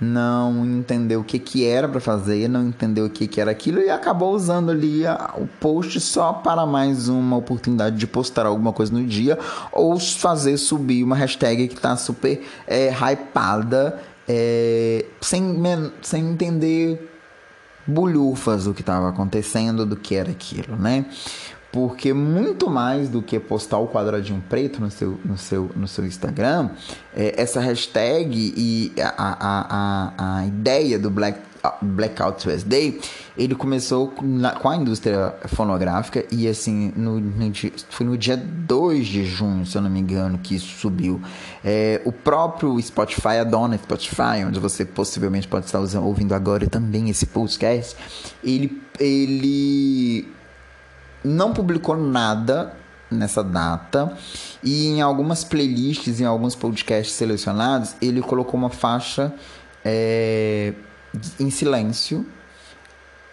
não 0.00 0.66
entendeu 0.66 1.20
o 1.20 1.24
que 1.24 1.38
que 1.38 1.64
era 1.64 1.88
para 1.88 2.00
fazer, 2.00 2.48
não 2.48 2.68
entendeu 2.68 3.06
o 3.06 3.10
que 3.10 3.26
que 3.26 3.40
era 3.40 3.50
aquilo 3.50 3.80
e 3.80 3.88
acabou 3.88 4.34
usando 4.34 4.70
ali 4.70 5.06
a, 5.06 5.34
o 5.36 5.46
post 5.46 6.00
só 6.00 6.32
para 6.32 6.66
mais 6.66 7.08
uma 7.08 7.36
oportunidade 7.36 7.96
de 7.96 8.06
postar 8.06 8.44
alguma 8.44 8.72
coisa 8.72 8.92
no 8.92 9.04
dia 9.04 9.38
ou 9.72 9.98
fazer 9.98 10.58
subir 10.58 11.02
uma 11.02 11.16
hashtag 11.16 11.68
que 11.68 11.74
está 11.74 11.96
super 11.96 12.42
é, 12.66 12.90
hypada 12.90 13.98
é, 14.28 15.06
sem, 15.20 15.62
sem 16.02 16.28
entender 16.28 17.15
bulhufas 17.86 18.66
o 18.66 18.74
que 18.74 18.80
estava 18.80 19.08
acontecendo, 19.08 19.86
do 19.86 19.96
que 19.96 20.14
era 20.14 20.30
aquilo, 20.30 20.76
né? 20.76 21.06
Porque 21.72 22.12
muito 22.14 22.70
mais 22.70 23.08
do 23.08 23.20
que 23.20 23.38
postar 23.38 23.78
o 23.78 23.86
quadradinho 23.86 24.42
preto 24.48 24.80
no 24.80 24.90
seu, 24.90 25.20
no 25.24 25.36
seu, 25.36 25.70
no 25.76 25.86
seu 25.86 26.06
Instagram, 26.06 26.70
é, 27.14 27.34
essa 27.40 27.60
hashtag 27.60 28.54
e 28.56 28.92
a, 28.98 29.12
a, 29.18 30.14
a, 30.18 30.38
a 30.38 30.46
ideia 30.46 30.98
do 30.98 31.10
Black 31.10 31.38
Blackout 31.80 32.42
Tuesday, 32.42 33.00
ele 33.36 33.54
começou 33.54 34.08
com 34.08 34.68
a 34.68 34.76
indústria 34.76 35.34
fonográfica 35.46 36.24
e 36.30 36.48
assim, 36.48 36.92
no, 36.96 37.20
no, 37.20 37.52
foi 37.90 38.06
no 38.06 38.16
dia 38.16 38.36
2 38.36 39.06
de 39.06 39.24
junho, 39.24 39.64
se 39.66 39.76
eu 39.76 39.82
não 39.82 39.90
me 39.90 40.00
engano, 40.00 40.38
que 40.38 40.54
isso 40.54 40.78
subiu. 40.78 41.20
É, 41.64 42.00
o 42.04 42.12
próprio 42.12 42.80
Spotify, 42.80 43.38
a 43.40 43.44
dona 43.44 43.76
Spotify, 43.78 44.44
onde 44.46 44.58
você 44.58 44.84
possivelmente 44.84 45.46
pode 45.48 45.66
estar 45.66 45.80
usando, 45.80 46.06
ouvindo 46.06 46.34
agora 46.34 46.66
também 46.66 47.10
esse 47.10 47.26
podcast, 47.26 47.96
ele, 48.42 48.82
ele 48.98 50.28
não 51.24 51.52
publicou 51.52 51.96
nada 51.96 52.74
nessa 53.10 53.42
data 53.42 54.16
e 54.62 54.88
em 54.88 55.00
algumas 55.00 55.44
playlists, 55.44 56.20
em 56.20 56.24
alguns 56.24 56.54
podcasts 56.54 57.14
selecionados, 57.14 57.94
ele 58.00 58.20
colocou 58.20 58.58
uma 58.58 58.70
faixa 58.70 59.32
é, 59.84 60.72
em 61.38 61.50
silêncio, 61.50 62.26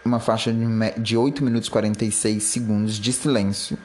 uma 0.04 0.20
faixa 0.20 0.52
de, 0.52 0.66
de 1.02 1.18
8 1.18 1.44
minutos 1.44 1.68
e 1.68 1.72
46 1.72 2.44
segundos 2.44 2.96
de 2.96 3.14
silêncio. 3.14 3.78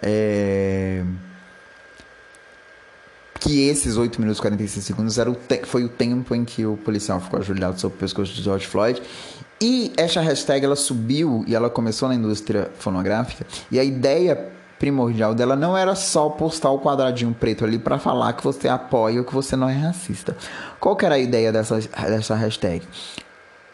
É... 0.00 1.04
Que 3.38 3.68
esses 3.68 3.96
8 3.96 4.20
minutos 4.20 4.38
e 4.38 4.42
46 4.42 4.84
segundos 4.84 5.18
era 5.18 5.30
o 5.30 5.36
foi 5.64 5.84
o 5.84 5.88
tempo 5.88 6.34
em 6.34 6.44
que 6.44 6.66
o 6.66 6.76
policial 6.76 7.20
ficou 7.20 7.38
ajoelhado 7.38 7.80
sobre 7.80 7.96
o 7.96 8.00
pescoço 8.00 8.32
de 8.32 8.42
George 8.42 8.66
Floyd. 8.66 9.02
E 9.60 9.92
essa 9.96 10.20
hashtag 10.20 10.64
ela 10.64 10.76
subiu 10.76 11.44
e 11.46 11.54
ela 11.54 11.70
começou 11.70 12.08
na 12.08 12.14
indústria 12.14 12.70
fonográfica. 12.78 13.46
E 13.70 13.78
a 13.78 13.84
ideia 13.84 14.52
primordial 14.78 15.34
dela 15.34 15.56
não 15.56 15.76
era 15.76 15.94
só 15.94 16.28
postar 16.28 16.70
o 16.70 16.78
quadradinho 16.78 17.34
preto 17.34 17.64
ali 17.64 17.78
para 17.78 17.98
falar 17.98 18.34
que 18.34 18.44
você 18.44 18.68
apoia 18.68 19.20
ou 19.20 19.24
que 19.24 19.34
você 19.34 19.56
não 19.56 19.68
é 19.68 19.74
racista. 19.74 20.36
Qual 20.78 20.96
que 20.96 21.06
era 21.06 21.14
a 21.14 21.18
ideia 21.18 21.50
dessa, 21.50 21.78
dessa 21.78 22.34
hashtag? 22.34 22.86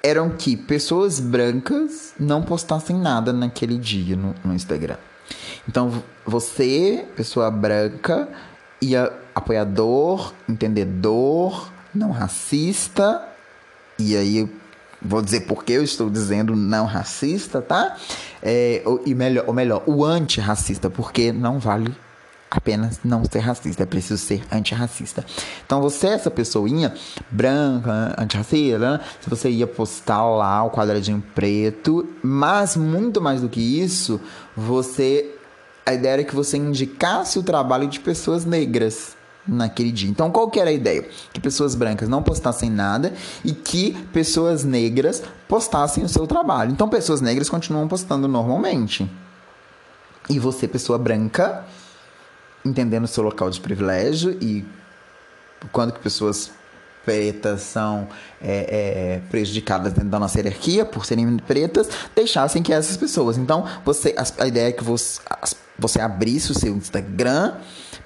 Eram 0.03 0.31
que 0.31 0.57
pessoas 0.57 1.21
brancas 1.21 2.13
não 2.19 2.43
postassem 2.43 2.97
nada 2.97 3.33
naquele 3.33 3.79
dia 3.79 4.17
no, 4.17 4.35
no 4.45 4.55
Instagram. 4.55 4.97
Então, 5.69 6.03
você, 6.27 7.07
pessoa 7.15 7.51
branca, 7.51 8.29
ia 8.81 9.13
apoiador, 9.35 10.35
entendedor, 10.49 11.71
não 11.95 12.11
racista, 12.11 13.23
e 13.99 14.17
aí 14.17 14.51
vou 15.01 15.23
dizer 15.23 15.43
por 15.43 15.65
que 15.65 15.73
eu 15.73 15.83
estou 15.83 16.11
dizendo 16.11 16.57
não 16.57 16.85
racista, 16.87 17.63
tá? 17.63 17.97
É, 18.43 18.83
e 19.07 19.15
melhor, 19.15 19.45
ou 19.47 19.55
melhor, 19.55 19.83
o 19.87 20.05
antirracista, 20.05 20.91
porque 20.91 21.33
não 21.33 21.59
vale 21.59 21.95
apenas 22.53 23.01
não 23.03 23.25
ser 23.25 23.39
racista, 23.39 23.83
é 23.83 23.87
preciso 23.87 24.23
ser 24.23 24.43
antirracista. 24.53 25.25
Então 25.65 25.81
você, 25.81 26.09
essa 26.09 26.31
pessoinha 26.31 26.93
branca, 27.31 28.15
antirracista, 28.19 28.79
né? 28.79 29.01
se 29.21 29.31
você 29.31 29.49
ia 29.49 29.67
postar 29.67 30.23
lá 30.29 30.63
o 30.63 30.71
quadradinho 30.71 31.23
preto, 31.35 32.07
mas 32.23 32.77
muito 32.77 33.23
mais 33.23 33.41
do 33.41 33.49
que 33.49 33.61
isso, 33.61 34.21
você. 34.55 35.35
A 35.85 35.95
ideia 35.95 36.13
era 36.13 36.25
que 36.25 36.35
você 36.35 36.57
indicasse 36.57 37.39
o 37.39 37.43
trabalho 37.43 37.89
de 37.89 37.99
pessoas 37.99 38.45
negras 38.45 39.17
naquele 39.49 39.91
dia. 39.91 40.09
Então, 40.09 40.31
qual 40.31 40.49
que 40.49 40.61
era 40.61 40.71
a 40.71 40.73
ideia? 40.73 41.09
Que 41.33 41.41
pessoas 41.41 41.75
brancas 41.75 42.09
não 42.09 42.23
postassem 42.23 42.71
nada 42.71 43.13
e 43.45 43.53
que 43.53 43.95
pessoas 44.13 44.63
negras 44.63 45.25
postassem 45.49 46.05
o 46.05 46.09
seu 46.09 46.25
trabalho. 46.25 46.71
Então, 46.71 46.89
pessoas 46.89 47.21
negras 47.21 47.49
continuam 47.49 47.89
postando 47.89 48.29
normalmente. 48.29 49.11
E 50.31 50.39
você, 50.39 50.69
pessoa 50.69 50.99
branca, 50.99 51.65
entendendo 52.65 53.07
seu 53.07 53.23
local 53.23 53.51
de 53.51 53.61
privilégio 53.61 54.37
e 54.41 54.65
quando 55.71 55.93
que 55.93 56.01
pessoas 56.01 56.51
pretas 57.05 57.63
são 57.63 58.09
é, 58.41 59.17
é, 59.17 59.21
prejudicadas 59.31 59.93
dentro 59.93 60.09
da 60.09 60.19
nossa 60.19 60.39
hierarquia 60.39 60.85
por 60.85 61.05
serem 61.05 61.37
pretas, 61.39 61.89
deixassem 62.15 62.63
que 62.63 62.73
essas 62.73 62.97
pessoas. 62.97 63.37
Então, 63.37 63.67
você, 63.85 64.15
a, 64.17 64.45
a 64.45 64.47
ideia 64.47 64.69
é 64.69 64.73
que 64.73 64.85
você, 64.85 65.21
você 65.79 66.01
abrisse 66.01 66.53
o 66.53 66.55
seu 66.55 66.75
Instagram 66.75 67.55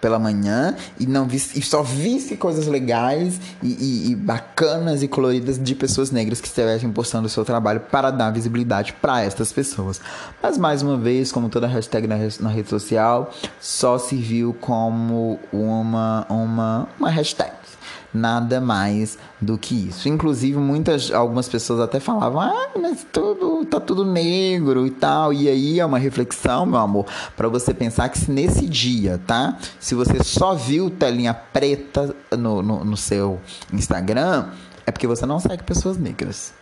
pela 0.00 0.18
manhã 0.18 0.74
e 0.98 1.06
não 1.06 1.26
visse, 1.26 1.58
e 1.58 1.62
só 1.62 1.82
visse 1.82 2.36
coisas 2.36 2.66
legais 2.66 3.40
e, 3.62 3.68
e, 3.68 4.10
e, 4.10 4.14
bacanas 4.14 5.02
e 5.02 5.08
coloridas 5.08 5.58
de 5.58 5.74
pessoas 5.74 6.10
negras 6.10 6.40
que 6.40 6.48
estivessem 6.48 6.90
postando 6.90 7.26
o 7.26 7.30
seu 7.30 7.44
trabalho 7.44 7.80
para 7.80 8.10
dar 8.10 8.30
visibilidade 8.30 8.92
para 8.94 9.22
estas 9.22 9.52
pessoas. 9.52 10.00
Mas 10.42 10.58
mais 10.58 10.82
uma 10.82 10.96
vez, 10.96 11.32
como 11.32 11.48
toda 11.48 11.66
hashtag 11.66 12.06
na, 12.06 12.16
na 12.40 12.50
rede 12.50 12.68
social, 12.68 13.32
só 13.60 13.98
serviu 13.98 14.54
como 14.60 15.38
uma, 15.52 16.26
uma, 16.28 16.88
uma 16.98 17.10
hashtag 17.10 17.65
nada 18.12 18.60
mais 18.60 19.18
do 19.40 19.58
que 19.58 19.88
isso. 19.88 20.08
Inclusive, 20.08 20.58
muitas, 20.58 21.10
algumas 21.10 21.48
pessoas 21.48 21.80
até 21.80 22.00
falavam, 22.00 22.40
ah, 22.40 22.68
mas 22.80 23.06
tudo, 23.12 23.64
tá 23.64 23.80
tudo 23.80 24.04
negro 24.04 24.86
e 24.86 24.90
tal. 24.90 25.32
E 25.32 25.48
aí 25.48 25.80
é 25.80 25.86
uma 25.86 25.98
reflexão, 25.98 26.66
meu 26.66 26.78
amor, 26.78 27.06
para 27.36 27.48
você 27.48 27.72
pensar 27.74 28.08
que 28.08 28.18
se 28.18 28.30
nesse 28.30 28.66
dia, 28.66 29.20
tá? 29.26 29.56
Se 29.78 29.94
você 29.94 30.22
só 30.22 30.54
viu 30.54 30.90
telinha 30.90 31.34
preta 31.34 32.14
no, 32.36 32.62
no, 32.62 32.84
no 32.84 32.96
seu 32.96 33.40
Instagram, 33.72 34.46
é 34.86 34.90
porque 34.90 35.06
você 35.06 35.26
não 35.26 35.38
segue 35.40 35.62
pessoas 35.62 35.96
negras 35.96 36.54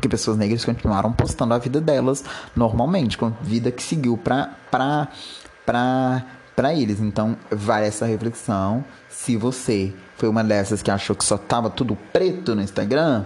porque 0.00 0.08
pessoas 0.08 0.38
negras 0.38 0.64
continuaram 0.64 1.12
postando 1.12 1.52
a 1.52 1.58
vida 1.58 1.78
delas 1.78 2.24
normalmente, 2.56 3.18
com 3.18 3.30
vida 3.42 3.70
que 3.70 3.82
seguiu 3.82 4.16
pra, 4.16 4.54
pra, 4.70 5.08
pra, 5.66 6.24
pra 6.56 6.74
eles. 6.74 7.00
Então, 7.00 7.36
vai 7.50 7.86
essa 7.86 8.06
reflexão 8.06 8.82
se 9.10 9.36
você 9.36 9.92
foi 10.20 10.28
uma 10.28 10.44
dessas 10.44 10.82
que 10.82 10.90
achou 10.90 11.16
que 11.16 11.24
só 11.24 11.38
tava 11.38 11.70
tudo 11.70 11.96
preto 12.12 12.54
no 12.54 12.60
Instagram, 12.60 13.24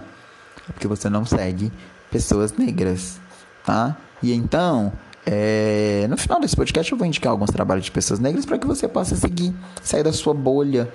é 0.69 0.71
porque 0.71 0.87
você 0.87 1.09
não 1.09 1.25
segue 1.25 1.69
pessoas 2.09 2.53
negras, 2.53 3.19
tá? 3.65 3.97
E 4.23 4.31
então, 4.33 4.93
é, 5.25 6.07
no 6.09 6.15
final 6.15 6.39
desse 6.39 6.55
podcast 6.55 6.89
eu 6.89 6.97
vou 6.97 7.05
indicar 7.05 7.31
alguns 7.31 7.49
trabalhos 7.49 7.83
de 7.83 7.91
pessoas 7.91 8.17
negras 8.17 8.45
para 8.45 8.57
que 8.57 8.65
você 8.65 8.87
possa 8.87 9.13
seguir, 9.13 9.53
sair 9.83 10.03
da 10.03 10.13
sua 10.13 10.33
bolha, 10.33 10.89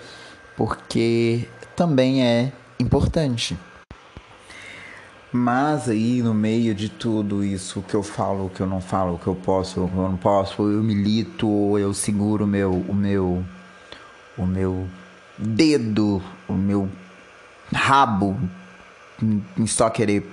porque 0.57 1.46
também 1.76 2.24
é 2.24 2.51
importante. 2.78 3.55
Mas 5.30 5.86
aí 5.86 6.22
no 6.22 6.32
meio 6.32 6.74
de 6.74 6.88
tudo 6.88 7.44
isso, 7.44 7.82
que 7.82 7.94
eu 7.94 8.03
falo, 8.03 8.48
que 8.48 8.62
eu 8.62 8.66
não 8.66 8.80
falo, 8.80 9.18
que 9.18 9.26
eu 9.26 9.34
posso, 9.34 9.74
que 9.74 9.80
eu 9.98 10.09
não 10.09 10.16
posso, 10.16 10.62
eu 10.62 10.82
milito, 10.82 11.78
eu 11.78 11.92
seguro 11.92 12.46
o 12.46 12.48
meu, 12.48 12.72
o 12.88 12.94
meu, 12.94 13.44
o 14.38 14.46
meu 14.46 14.88
dedo, 15.41 16.22
o 16.47 16.53
meu 16.53 16.88
rabo 17.72 18.38
em 19.22 19.66
só 19.66 19.91
querer 19.91 20.30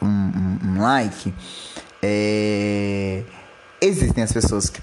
um, 0.00 0.06
um, 0.06 0.58
um 0.64 0.80
like, 0.80 1.32
é, 2.02 3.22
existem 3.80 4.22
as 4.22 4.32
pessoas 4.32 4.70
que, 4.70 4.80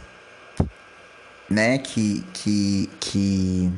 né, 1.49 1.77
que, 1.77 2.23
que, 2.33 2.89
que, 2.99 3.71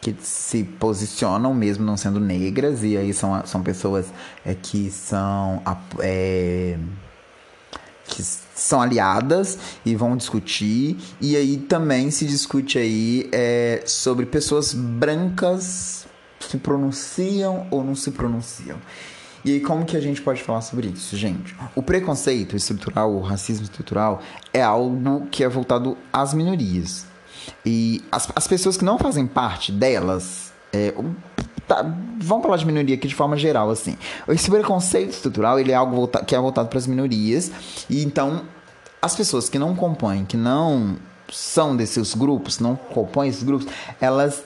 que 0.00 0.16
se 0.20 0.64
posicionam 0.64 1.52
mesmo 1.52 1.84
não 1.84 1.96
sendo 1.96 2.20
negras, 2.20 2.82
e 2.82 2.96
aí 2.96 3.12
são, 3.12 3.44
são 3.46 3.62
pessoas 3.62 4.12
é, 4.44 4.54
que 4.54 4.90
são. 4.90 5.62
É, 6.00 6.78
que 8.06 8.22
são 8.58 8.82
aliadas 8.82 9.58
e 9.84 9.94
vão 9.94 10.16
discutir. 10.16 10.96
E 11.20 11.36
aí 11.36 11.56
também 11.56 12.10
se 12.10 12.26
discute 12.26 12.78
aí 12.78 13.28
é, 13.32 13.82
sobre 13.86 14.26
pessoas 14.26 14.74
brancas 14.74 16.06
se 16.40 16.56
pronunciam 16.56 17.66
ou 17.70 17.84
não 17.84 17.94
se 17.94 18.10
pronunciam. 18.10 18.78
E 19.44 19.52
aí, 19.52 19.60
como 19.60 19.84
que 19.84 19.96
a 19.96 20.00
gente 20.00 20.20
pode 20.20 20.42
falar 20.42 20.60
sobre 20.60 20.88
isso, 20.88 21.16
gente? 21.16 21.54
O 21.74 21.82
preconceito 21.82 22.56
estrutural, 22.56 23.12
o 23.14 23.20
racismo 23.20 23.64
estrutural, 23.64 24.20
é 24.52 24.60
algo 24.60 25.26
que 25.30 25.44
é 25.44 25.48
voltado 25.48 25.96
às 26.12 26.34
minorias. 26.34 27.06
E 27.64 28.02
as, 28.10 28.28
as 28.34 28.46
pessoas 28.46 28.76
que 28.76 28.84
não 28.84 28.98
fazem 28.98 29.26
parte 29.26 29.70
delas, 29.70 30.52
é, 30.72 30.92
Tá, 31.68 31.84
vamos 32.18 32.42
falar 32.42 32.56
de 32.56 32.66
minoria 32.66 32.94
aqui 32.94 33.06
de 33.06 33.14
forma 33.14 33.36
geral, 33.36 33.68
assim. 33.68 33.96
Esse 34.26 34.50
preconceito 34.50 35.10
estrutural, 35.10 35.60
ele 35.60 35.70
é 35.70 35.74
algo 35.74 36.08
que 36.26 36.34
é 36.34 36.40
voltado 36.40 36.68
para 36.68 36.78
as 36.78 36.86
minorias. 36.86 37.52
E 37.90 38.02
então, 38.02 38.42
as 39.02 39.14
pessoas 39.14 39.50
que 39.50 39.58
não 39.58 39.76
compõem, 39.76 40.24
que 40.24 40.36
não 40.36 40.96
são 41.30 41.76
desses 41.76 42.14
grupos, 42.14 42.58
não 42.58 42.74
compõem 42.74 43.28
esses 43.28 43.42
grupos, 43.42 43.66
elas 44.00 44.42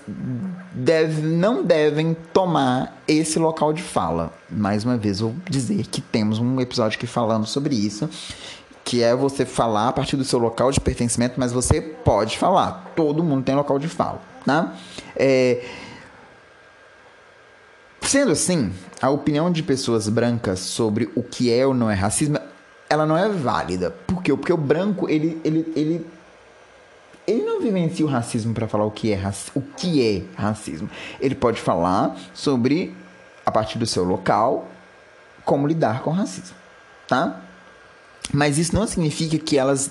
deve, 0.72 1.22
não 1.22 1.62
devem 1.62 2.16
tomar 2.32 3.00
esse 3.06 3.38
local 3.38 3.72
de 3.72 3.82
fala. 3.82 4.32
Mais 4.50 4.84
uma 4.84 4.96
vez, 4.96 5.20
vou 5.20 5.34
dizer 5.48 5.86
que 5.86 6.00
temos 6.00 6.40
um 6.40 6.60
episódio 6.60 6.96
aqui 6.96 7.06
falando 7.06 7.46
sobre 7.46 7.74
isso, 7.74 8.10
que 8.84 9.02
é 9.02 9.14
você 9.14 9.46
falar 9.46 9.88
a 9.88 9.92
partir 9.92 10.16
do 10.16 10.24
seu 10.24 10.38
local 10.38 10.72
de 10.72 10.80
pertencimento, 10.80 11.34
mas 11.38 11.52
você 11.52 11.80
pode 11.80 12.36
falar. 12.36 12.92
Todo 12.96 13.22
mundo 13.22 13.44
tem 13.44 13.54
local 13.54 13.78
de 13.78 13.88
fala, 13.88 14.20
tá? 14.44 14.74
É, 15.16 15.64
Sendo 18.02 18.32
assim, 18.32 18.72
a 19.00 19.08
opinião 19.10 19.50
de 19.50 19.62
pessoas 19.62 20.08
brancas 20.08 20.60
sobre 20.60 21.08
o 21.14 21.22
que 21.22 21.52
é 21.52 21.66
ou 21.66 21.72
não 21.72 21.90
é 21.90 21.94
racismo, 21.94 22.38
ela 22.88 23.06
não 23.06 23.16
é 23.16 23.28
válida. 23.28 23.90
Por 23.90 24.22
quê? 24.22 24.34
Porque 24.36 24.52
o 24.52 24.56
branco, 24.56 25.08
ele, 25.08 25.40
ele, 25.44 25.72
ele, 25.74 26.06
ele 27.26 27.42
não 27.42 27.60
vivencia 27.60 28.04
o 28.04 28.08
racismo 28.08 28.52
para 28.52 28.68
falar 28.68 28.84
o 28.84 28.90
que, 28.90 29.12
é, 29.12 29.18
o 29.54 29.62
que 29.62 30.06
é 30.06 30.40
racismo. 30.40 30.90
Ele 31.20 31.34
pode 31.34 31.60
falar 31.60 32.16
sobre, 32.34 32.94
a 33.46 33.50
partir 33.50 33.78
do 33.78 33.86
seu 33.86 34.04
local, 34.04 34.68
como 35.44 35.66
lidar 35.66 36.02
com 36.02 36.10
o 36.10 36.12
racismo, 36.12 36.56
tá? 37.08 37.40
Mas 38.32 38.58
isso 38.58 38.74
não 38.74 38.86
significa 38.86 39.38
que 39.38 39.58
elas 39.58 39.90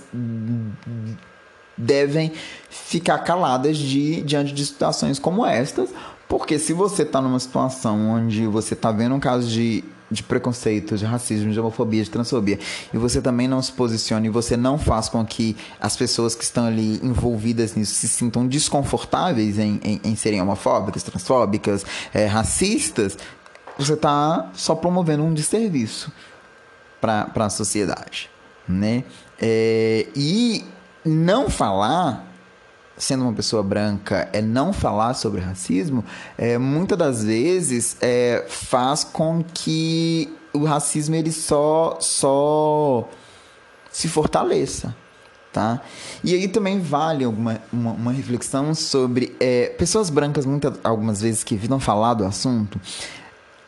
devem 1.78 2.32
ficar 2.70 3.20
caladas 3.20 3.78
de, 3.78 4.22
diante 4.22 4.53
de 4.53 4.66
situações 4.66 5.18
como 5.18 5.45
estas, 5.45 5.89
porque 6.32 6.57
se 6.57 6.71
você 6.71 7.03
está 7.03 7.19
numa 7.19 7.41
situação 7.41 8.09
onde 8.09 8.47
você 8.47 8.73
está 8.73 8.89
vendo 8.89 9.13
um 9.13 9.19
caso 9.19 9.49
de, 9.49 9.84
de 10.09 10.23
preconceito, 10.23 10.95
de 10.95 11.03
racismo, 11.03 11.51
de 11.51 11.59
homofobia, 11.59 12.01
de 12.01 12.09
transfobia, 12.09 12.57
e 12.93 12.97
você 12.97 13.21
também 13.21 13.49
não 13.49 13.61
se 13.61 13.69
posiciona 13.73 14.25
e 14.25 14.29
você 14.29 14.55
não 14.55 14.79
faz 14.79 15.09
com 15.09 15.25
que 15.25 15.57
as 15.77 15.97
pessoas 15.97 16.34
que 16.34 16.45
estão 16.45 16.67
ali 16.67 17.01
envolvidas 17.03 17.75
nisso 17.75 17.95
se 17.95 18.07
sintam 18.07 18.47
desconfortáveis 18.47 19.59
em, 19.59 19.82
em, 19.84 19.99
em 20.05 20.15
serem 20.15 20.41
homofóbicas, 20.41 21.03
transfóbicas, 21.03 21.86
é, 22.13 22.27
racistas, 22.27 23.17
você 23.77 23.91
está 23.91 24.51
só 24.53 24.73
promovendo 24.73 25.23
um 25.23 25.34
desserviço 25.34 26.13
para 27.01 27.29
a 27.36 27.49
sociedade. 27.49 28.29
Né? 28.69 29.03
É, 29.38 30.07
e 30.15 30.63
não 31.03 31.49
falar 31.49 32.30
sendo 33.01 33.23
uma 33.23 33.33
pessoa 33.33 33.63
branca, 33.63 34.29
é 34.31 34.43
não 34.43 34.71
falar 34.71 35.15
sobre 35.15 35.41
racismo, 35.41 36.05
é, 36.37 36.55
muitas 36.59 36.95
das 36.95 37.23
vezes 37.23 37.97
é, 37.99 38.45
faz 38.47 39.03
com 39.03 39.43
que 39.43 40.31
o 40.53 40.65
racismo 40.65 41.15
ele 41.15 41.31
só, 41.31 41.97
só 41.99 43.09
se 43.91 44.07
fortaleça. 44.07 44.95
Tá? 45.51 45.81
E 46.23 46.35
aí 46.35 46.47
também 46.47 46.79
vale 46.79 47.25
alguma, 47.25 47.59
uma, 47.73 47.91
uma 47.91 48.11
reflexão 48.11 48.73
sobre 48.75 49.35
é, 49.39 49.69
pessoas 49.69 50.11
brancas, 50.11 50.45
muitas, 50.45 50.79
algumas 50.83 51.21
vezes 51.21 51.43
que 51.43 51.55
viram 51.55 51.79
falar 51.79 52.13
do 52.13 52.23
assunto, 52.23 52.79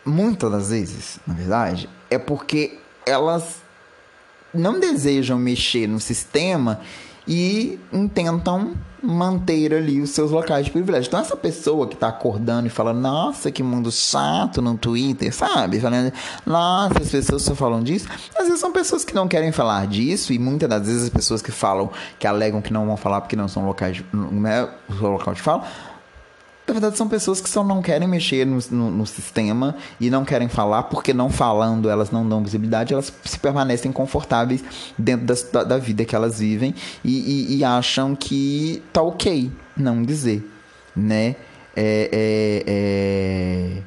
muitas 0.06 0.52
das 0.52 0.70
vezes, 0.70 1.20
na 1.26 1.34
verdade, 1.34 1.90
é 2.10 2.20
porque 2.20 2.78
elas 3.06 3.64
não 4.54 4.80
desejam 4.80 5.40
mexer 5.40 5.88
no 5.88 6.00
sistema 6.00 6.80
e 7.28 7.80
intentam 7.92 8.74
manter 9.02 9.74
ali 9.74 10.00
os 10.00 10.12
seus 10.12 10.32
locais 10.32 10.66
de 10.66 10.72
privilégio. 10.72 11.10
Então, 11.10 11.20
essa 11.20 11.36
pessoa 11.36 11.88
que 11.88 11.94
está 11.94 12.08
acordando 12.08 12.68
e 12.68 12.70
falando, 12.70 13.02
nossa, 13.02 13.52
que 13.52 13.62
mundo 13.62 13.92
chato 13.92 14.62
no 14.62 14.78
Twitter, 14.78 15.34
sabe? 15.34 15.80
Falando, 15.80 16.14
nossa, 16.46 17.02
as 17.02 17.12
pessoas 17.12 17.42
só 17.42 17.54
falam 17.54 17.84
disso. 17.84 18.08
Às 18.38 18.46
vezes 18.46 18.62
são 18.62 18.72
pessoas 18.72 19.04
que 19.04 19.14
não 19.14 19.28
querem 19.28 19.52
falar 19.52 19.88
disso, 19.88 20.32
e 20.32 20.40
muitas 20.40 20.70
das 20.70 20.88
vezes 20.88 21.04
as 21.04 21.10
pessoas 21.10 21.42
que 21.42 21.52
falam, 21.52 21.92
que 22.18 22.26
alegam 22.26 22.62
que 22.62 22.72
não 22.72 22.86
vão 22.86 22.96
falar 22.96 23.20
porque 23.20 23.36
não 23.36 23.48
são 23.50 23.66
locais 23.66 24.02
não 24.14 24.48
é 24.48 24.70
o 24.90 24.94
seu 24.94 25.12
local 25.12 25.34
de 25.34 25.42
fala, 25.42 25.64
na 26.66 26.74
verdade, 26.74 26.98
são 26.98 27.10
pessoas 27.10 27.42
que 27.42 27.50
só 27.50 27.62
não 27.64 27.82
querem 27.82 28.08
mexer 28.08 28.46
no, 28.46 28.58
no, 28.72 28.90
no, 28.90 29.06
sistema 29.06 29.76
e 30.00 30.10
não 30.10 30.24
querem 30.24 30.48
falar, 30.48 30.84
porque 30.84 31.14
não 31.14 31.30
falando 31.30 31.90
elas 31.90 32.10
não 32.10 32.28
dão 32.28 32.42
visibilidade, 32.42 32.94
elas 32.94 33.12
se 33.26 33.38
permanecem 33.38 33.92
confortáveis 33.92 34.64
dentro 34.98 35.26
das, 35.26 35.44
da, 35.44 35.64
da, 35.64 35.78
vida 35.78 36.06
que 36.06 36.16
elas 36.16 36.40
vivem 36.40 36.74
e, 37.04 37.52
e, 37.52 37.58
e, 37.58 37.64
acham 37.66 38.16
que 38.16 38.82
tá 38.94 39.02
ok 39.02 39.52
não 39.76 40.02
dizer, 40.04 40.50
né? 40.96 41.36
É, 41.76 42.10
é, 42.12 42.64
é... 42.66 43.82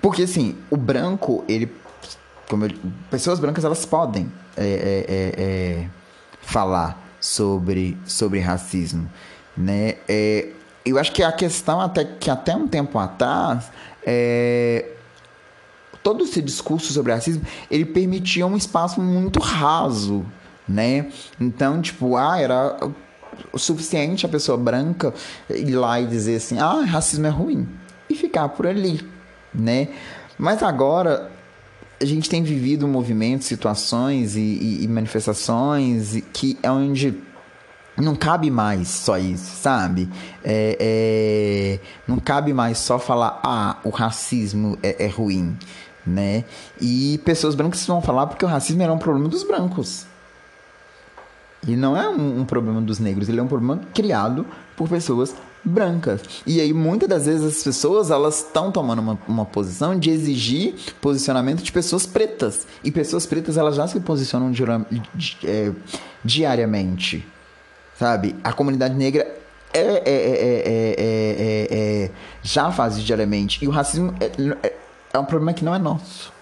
Porque 0.00 0.22
assim, 0.22 0.56
o 0.68 0.76
branco, 0.76 1.44
ele. 1.48 1.70
Como 2.48 2.64
eu, 2.64 2.72
pessoas 3.08 3.38
brancas 3.38 3.64
elas 3.64 3.86
podem 3.86 4.30
é, 4.56 5.04
é, 5.08 5.42
é, 5.42 5.88
falar 6.42 7.00
sobre, 7.20 7.96
sobre 8.04 8.40
racismo 8.40 9.08
né? 9.56 9.96
É, 10.08 10.48
eu 10.84 10.98
acho 10.98 11.12
que 11.12 11.22
a 11.22 11.32
questão 11.32 11.80
até 11.80 12.04
que 12.04 12.30
até 12.30 12.54
um 12.54 12.66
tempo 12.66 12.98
atrás 12.98 13.70
é, 14.04 14.90
todo 16.02 16.24
esse 16.24 16.42
discurso 16.42 16.92
sobre 16.92 17.12
racismo 17.12 17.42
ele 17.70 17.84
permitia 17.84 18.46
um 18.46 18.56
espaço 18.56 19.00
muito 19.00 19.38
raso, 19.40 20.24
né? 20.68 21.10
Então 21.40 21.80
tipo 21.80 22.16
ah 22.16 22.38
era 22.38 22.78
o 23.52 23.58
suficiente 23.58 24.26
a 24.26 24.28
pessoa 24.28 24.58
branca 24.58 25.14
ir 25.48 25.74
lá 25.74 26.00
e 26.00 26.06
dizer 26.06 26.36
assim 26.36 26.58
ah 26.58 26.82
racismo 26.84 27.26
é 27.26 27.30
ruim 27.30 27.68
e 28.08 28.14
ficar 28.14 28.48
por 28.48 28.66
ali, 28.66 29.00
né? 29.54 29.88
Mas 30.38 30.62
agora 30.62 31.30
a 32.00 32.04
gente 32.04 32.28
tem 32.28 32.42
vivido 32.42 32.88
movimentos, 32.88 33.46
situações 33.46 34.34
e, 34.34 34.40
e, 34.40 34.84
e 34.84 34.88
manifestações 34.88 36.16
que 36.32 36.58
é 36.60 36.70
onde 36.70 37.14
não 37.96 38.14
cabe 38.14 38.50
mais 38.50 38.88
só 38.88 39.18
isso, 39.18 39.56
sabe? 39.56 40.08
É, 40.42 40.76
é, 40.80 41.80
não 42.08 42.18
cabe 42.18 42.52
mais 42.52 42.78
só 42.78 42.98
falar, 42.98 43.40
ah, 43.42 43.76
o 43.84 43.90
racismo 43.90 44.78
é, 44.82 45.04
é, 45.04 45.08
ruim, 45.08 45.56
né? 46.06 46.44
E 46.80 47.18
pessoas 47.18 47.54
brancas 47.54 47.86
vão 47.86 48.00
falar 48.00 48.26
porque 48.26 48.44
o 48.44 48.48
racismo 48.48 48.82
era 48.82 48.92
um 48.92 48.98
problema 48.98 49.28
dos 49.28 49.44
brancos. 49.44 50.06
E 51.66 51.76
não 51.76 51.96
é 51.96 52.08
um, 52.08 52.40
um 52.40 52.44
problema 52.44 52.80
dos 52.80 52.98
negros, 52.98 53.28
ele 53.28 53.40
é 53.40 53.42
um 53.42 53.48
problema 53.48 53.80
criado 53.94 54.46
por 54.76 54.88
pessoas 54.88 55.34
brancas. 55.62 56.22
E 56.44 56.60
aí, 56.60 56.72
muitas 56.72 57.08
das 57.08 57.26
vezes, 57.26 57.58
as 57.58 57.62
pessoas 57.62 58.10
elas 58.10 58.38
estão 58.38 58.72
tomando 58.72 59.00
uma, 59.00 59.18
uma 59.28 59.44
posição 59.44 59.96
de 59.96 60.10
exigir 60.10 60.74
posicionamento 61.00 61.62
de 61.62 61.70
pessoas 61.70 62.04
pretas. 62.04 62.66
E 62.82 62.90
pessoas 62.90 63.26
pretas 63.26 63.56
elas 63.56 63.76
já 63.76 63.86
se 63.86 64.00
posicionam 64.00 64.50
é, 65.44 65.72
diariamente 66.24 67.24
sabe? 68.02 68.34
A 68.42 68.52
comunidade 68.52 68.94
negra 68.96 69.22
é, 69.72 69.80
é, 69.80 70.96
é, 71.70 72.10
já 72.42 72.72
faz 72.72 73.00
diariamente. 73.00 73.64
E 73.64 73.68
o 73.68 73.70
racismo 73.70 74.12
é, 75.12 75.16
um 75.16 75.24
problema 75.24 75.52
que 75.52 75.64
não 75.64 75.72
é 75.72 75.78
nosso. 75.78 76.32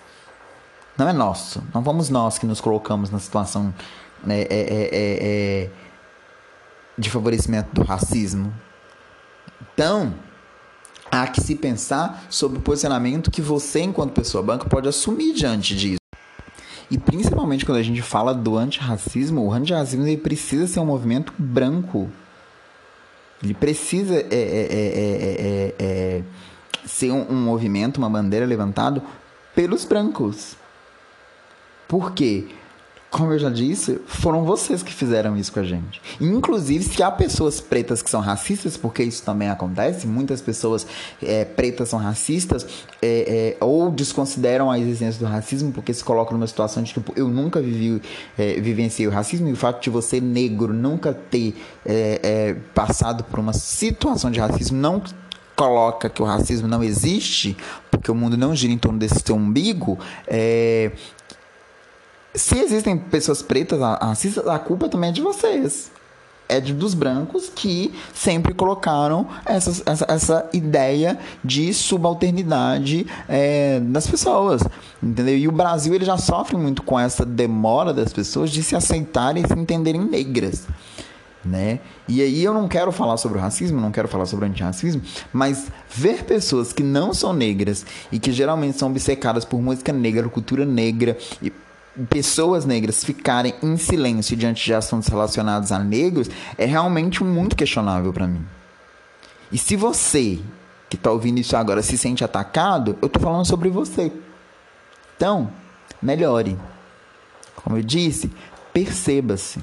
Não 0.96 1.06
é 1.06 1.12
nosso. 1.12 1.62
Não 1.74 1.84
fomos 1.84 2.08
nós 2.08 2.38
que 2.38 2.46
nos 2.46 2.62
colocamos 2.62 3.10
na 3.10 3.18
situação 3.18 3.74
né, 4.24 4.46
de 6.96 7.10
favorecimento 7.10 7.68
do 7.74 7.82
racismo. 7.82 8.54
Então, 9.74 10.14
há 11.10 11.26
que 11.26 11.42
se 11.42 11.54
pensar 11.56 12.24
sobre 12.30 12.56
o 12.56 12.62
posicionamento 12.62 13.30
que 13.30 13.42
você, 13.42 13.80
enquanto 13.80 14.12
pessoa 14.12 14.42
branca, 14.42 14.64
pode 14.64 14.88
assumir 14.88 15.34
diante 15.34 15.76
disso. 15.76 15.99
E 16.90 16.98
principalmente 16.98 17.64
quando 17.64 17.78
a 17.78 17.82
gente 17.82 18.02
fala 18.02 18.34
do 18.34 18.56
antirracismo, 18.56 19.46
o 19.46 19.52
antirracismo 19.52 20.06
ele 20.06 20.16
precisa 20.16 20.66
ser 20.66 20.80
um 20.80 20.86
movimento 20.86 21.32
branco. 21.38 22.10
Ele 23.42 23.54
precisa 23.54 24.16
é, 24.16 24.26
é, 24.30 25.74
é, 25.78 26.22
ser 26.84 27.12
um, 27.12 27.30
um 27.30 27.36
movimento, 27.36 27.98
uma 27.98 28.10
bandeira 28.10 28.44
levantado 28.44 29.02
pelos 29.54 29.84
brancos. 29.84 30.56
Por 31.86 32.12
quê? 32.12 32.48
Como 33.10 33.32
eu 33.32 33.38
já 33.40 33.50
disse, 33.50 34.00
foram 34.06 34.44
vocês 34.44 34.84
que 34.84 34.92
fizeram 34.92 35.36
isso 35.36 35.52
com 35.52 35.58
a 35.58 35.64
gente. 35.64 36.00
Inclusive, 36.20 36.84
se 36.84 37.02
há 37.02 37.10
pessoas 37.10 37.60
pretas 37.60 38.00
que 38.02 38.08
são 38.08 38.20
racistas, 38.20 38.76
porque 38.76 39.02
isso 39.02 39.24
também 39.24 39.48
acontece, 39.48 40.06
muitas 40.06 40.40
pessoas 40.40 40.86
é, 41.20 41.44
pretas 41.44 41.88
são 41.88 41.98
racistas, 41.98 42.64
é, 43.02 43.56
é, 43.60 43.64
ou 43.64 43.90
desconsideram 43.90 44.70
a 44.70 44.78
existência 44.78 45.18
do 45.18 45.26
racismo 45.26 45.72
porque 45.72 45.92
se 45.92 46.04
colocam 46.04 46.34
numa 46.34 46.46
situação 46.46 46.84
de 46.84 46.92
tipo, 46.92 47.12
eu 47.16 47.26
nunca 47.26 47.60
vivi, 47.60 48.00
é, 48.38 48.60
vivenciei 48.60 49.08
o 49.08 49.10
racismo, 49.10 49.48
e 49.48 49.52
o 49.52 49.56
fato 49.56 49.82
de 49.82 49.90
você, 49.90 50.20
negro, 50.20 50.72
nunca 50.72 51.12
ter 51.12 51.60
é, 51.84 52.20
é, 52.22 52.54
passado 52.72 53.24
por 53.24 53.40
uma 53.40 53.52
situação 53.52 54.30
de 54.30 54.38
racismo 54.38 54.78
não 54.78 55.02
coloca 55.56 56.08
que 56.08 56.22
o 56.22 56.24
racismo 56.24 56.66
não 56.66 56.82
existe, 56.82 57.56
porque 57.90 58.10
o 58.10 58.14
mundo 58.14 58.36
não 58.36 58.54
gira 58.54 58.72
em 58.72 58.78
torno 58.78 58.98
desse 58.98 59.20
seu 59.22 59.36
umbigo, 59.36 59.98
é, 60.26 60.92
se 62.34 62.58
existem 62.58 62.96
pessoas 62.96 63.42
pretas 63.42 63.80
racistas, 63.80 64.46
a 64.46 64.58
culpa 64.58 64.88
também 64.88 65.10
é 65.10 65.12
de 65.12 65.20
vocês. 65.20 65.90
É 66.48 66.60
de, 66.60 66.72
dos 66.72 66.94
brancos 66.94 67.48
que 67.54 67.94
sempre 68.12 68.52
colocaram 68.52 69.26
essa, 69.46 69.82
essa, 69.86 70.06
essa 70.08 70.50
ideia 70.52 71.16
de 71.44 71.72
subalternidade 71.72 73.06
é, 73.28 73.78
das 73.80 74.06
pessoas. 74.08 74.60
Entendeu? 75.00 75.36
E 75.36 75.46
o 75.46 75.52
Brasil 75.52 75.94
ele 75.94 76.04
já 76.04 76.18
sofre 76.18 76.56
muito 76.56 76.82
com 76.82 76.98
essa 76.98 77.24
demora 77.24 77.94
das 77.94 78.12
pessoas 78.12 78.50
de 78.50 78.64
se 78.64 78.74
aceitarem 78.74 79.44
e 79.44 79.46
se 79.46 79.54
entenderem 79.54 80.00
negras. 80.00 80.66
Né? 81.44 81.78
E 82.06 82.20
aí 82.20 82.42
eu 82.42 82.52
não 82.52 82.68
quero 82.68 82.90
falar 82.92 83.16
sobre 83.16 83.38
o 83.38 83.40
racismo, 83.40 83.80
não 83.80 83.92
quero 83.92 84.08
falar 84.08 84.26
sobre 84.26 84.44
o 84.44 84.48
antirracismo, 84.48 85.00
mas 85.32 85.68
ver 85.88 86.24
pessoas 86.24 86.72
que 86.72 86.82
não 86.82 87.14
são 87.14 87.32
negras 87.32 87.86
e 88.12 88.18
que 88.18 88.30
geralmente 88.30 88.76
são 88.76 88.90
obcecadas 88.90 89.44
por 89.44 89.62
música 89.62 89.92
negra, 89.92 90.28
cultura 90.28 90.66
negra 90.66 91.16
e 91.40 91.50
pessoas 92.08 92.64
negras 92.64 93.04
ficarem 93.04 93.54
em 93.62 93.76
silêncio 93.76 94.36
diante 94.36 94.64
de 94.64 94.74
assuntos 94.74 95.08
relacionados 95.08 95.72
a 95.72 95.78
negros 95.78 96.30
é 96.56 96.64
realmente 96.64 97.22
muito 97.24 97.56
questionável 97.56 98.12
para 98.12 98.26
mim. 98.26 98.44
E 99.52 99.58
se 99.58 99.76
você 99.76 100.40
que 100.88 100.96
está 100.96 101.10
ouvindo 101.10 101.38
isso 101.38 101.56
agora 101.56 101.82
se 101.82 101.96
sente 101.96 102.24
atacado, 102.24 102.98
eu 103.00 103.06
estou 103.06 103.22
falando 103.22 103.46
sobre 103.46 103.68
você. 103.68 104.12
Então, 105.16 105.50
melhore. 106.02 106.58
Como 107.54 107.76
eu 107.76 107.82
disse, 107.82 108.30
perceba-se. 108.72 109.60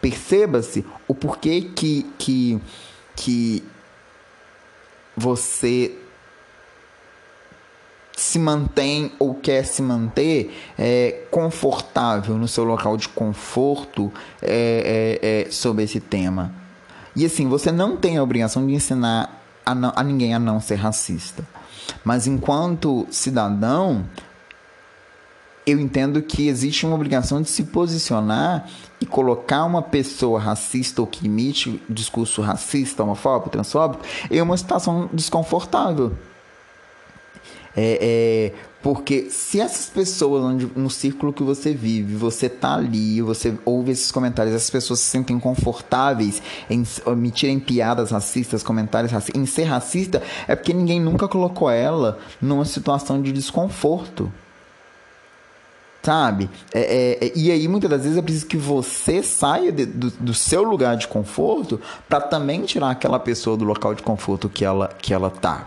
Perceba-se 0.00 0.84
o 1.08 1.14
porquê 1.14 1.62
que, 1.74 2.02
que, 2.18 2.60
que 3.14 3.64
você 5.16 5.96
se 8.16 8.38
mantém 8.38 9.12
ou 9.18 9.34
quer 9.34 9.64
se 9.66 9.82
manter 9.82 10.50
é, 10.78 11.26
confortável 11.30 12.38
no 12.38 12.48
seu 12.48 12.64
local 12.64 12.96
de 12.96 13.10
conforto 13.10 14.10
é, 14.40 15.20
é, 15.20 15.48
é, 15.48 15.50
sobre 15.50 15.84
esse 15.84 16.00
tema. 16.00 16.50
E 17.14 17.26
assim, 17.26 17.46
você 17.46 17.70
não 17.70 17.94
tem 17.94 18.16
a 18.16 18.22
obrigação 18.22 18.66
de 18.66 18.72
ensinar 18.72 19.42
a, 19.64 19.74
não, 19.74 19.92
a 19.94 20.02
ninguém 20.02 20.34
a 20.34 20.38
não 20.38 20.60
ser 20.60 20.76
racista. 20.76 21.46
Mas 22.02 22.26
enquanto 22.26 23.06
cidadão, 23.10 24.06
eu 25.66 25.78
entendo 25.78 26.22
que 26.22 26.48
existe 26.48 26.86
uma 26.86 26.94
obrigação 26.94 27.42
de 27.42 27.50
se 27.50 27.64
posicionar 27.64 28.66
e 28.98 29.04
colocar 29.04 29.64
uma 29.64 29.82
pessoa 29.82 30.40
racista 30.40 31.02
ou 31.02 31.06
que 31.06 31.26
emite 31.26 31.82
discurso 31.88 32.40
racista, 32.40 33.02
homofóbico, 33.02 33.50
transfóbico, 33.50 34.02
em 34.30 34.40
uma 34.40 34.56
situação 34.56 35.10
desconfortável. 35.12 36.16
É, 37.76 37.98
é, 38.00 38.76
porque 38.82 39.28
se 39.30 39.60
essas 39.60 39.86
pessoas, 39.86 40.42
onde, 40.42 40.70
no 40.74 40.88
círculo 40.88 41.32
que 41.32 41.42
você 41.42 41.74
vive, 41.74 42.14
você 42.14 42.48
tá 42.48 42.74
ali, 42.74 43.20
você 43.20 43.54
ouve 43.64 43.90
esses 43.90 44.10
comentários, 44.10 44.54
essas 44.54 44.70
pessoas 44.70 45.00
se 45.00 45.06
sentem 45.06 45.38
confortáveis 45.38 46.40
em 46.70 46.84
emitirem 47.06 47.58
piadas 47.58 48.12
racistas, 48.12 48.62
comentários 48.62 49.12
racistas, 49.12 49.40
em 49.40 49.44
ser 49.44 49.64
racista, 49.64 50.22
é 50.48 50.56
porque 50.56 50.72
ninguém 50.72 51.00
nunca 51.00 51.28
colocou 51.28 51.68
ela 51.68 52.18
numa 52.40 52.64
situação 52.64 53.20
de 53.20 53.32
desconforto 53.32 54.32
sabe? 56.06 56.48
É, 56.72 56.80
é, 56.80 57.26
é, 57.26 57.32
e 57.34 57.50
aí, 57.50 57.66
muitas 57.66 57.90
das 57.90 58.02
vezes, 58.02 58.16
é 58.16 58.22
preciso 58.22 58.46
que 58.46 58.56
você 58.56 59.24
saia 59.24 59.72
de, 59.72 59.84
do, 59.84 60.08
do, 60.08 60.32
seu 60.32 60.62
lugar 60.62 60.96
de 60.96 61.08
conforto 61.08 61.80
para 62.08 62.20
também 62.20 62.62
tirar 62.62 62.90
aquela 62.90 63.18
pessoa 63.18 63.56
do 63.56 63.64
local 63.64 63.92
de 63.92 64.04
conforto 64.04 64.48
que 64.48 64.64
ela, 64.64 64.86
que 64.86 65.12
ela 65.12 65.30
tá. 65.30 65.66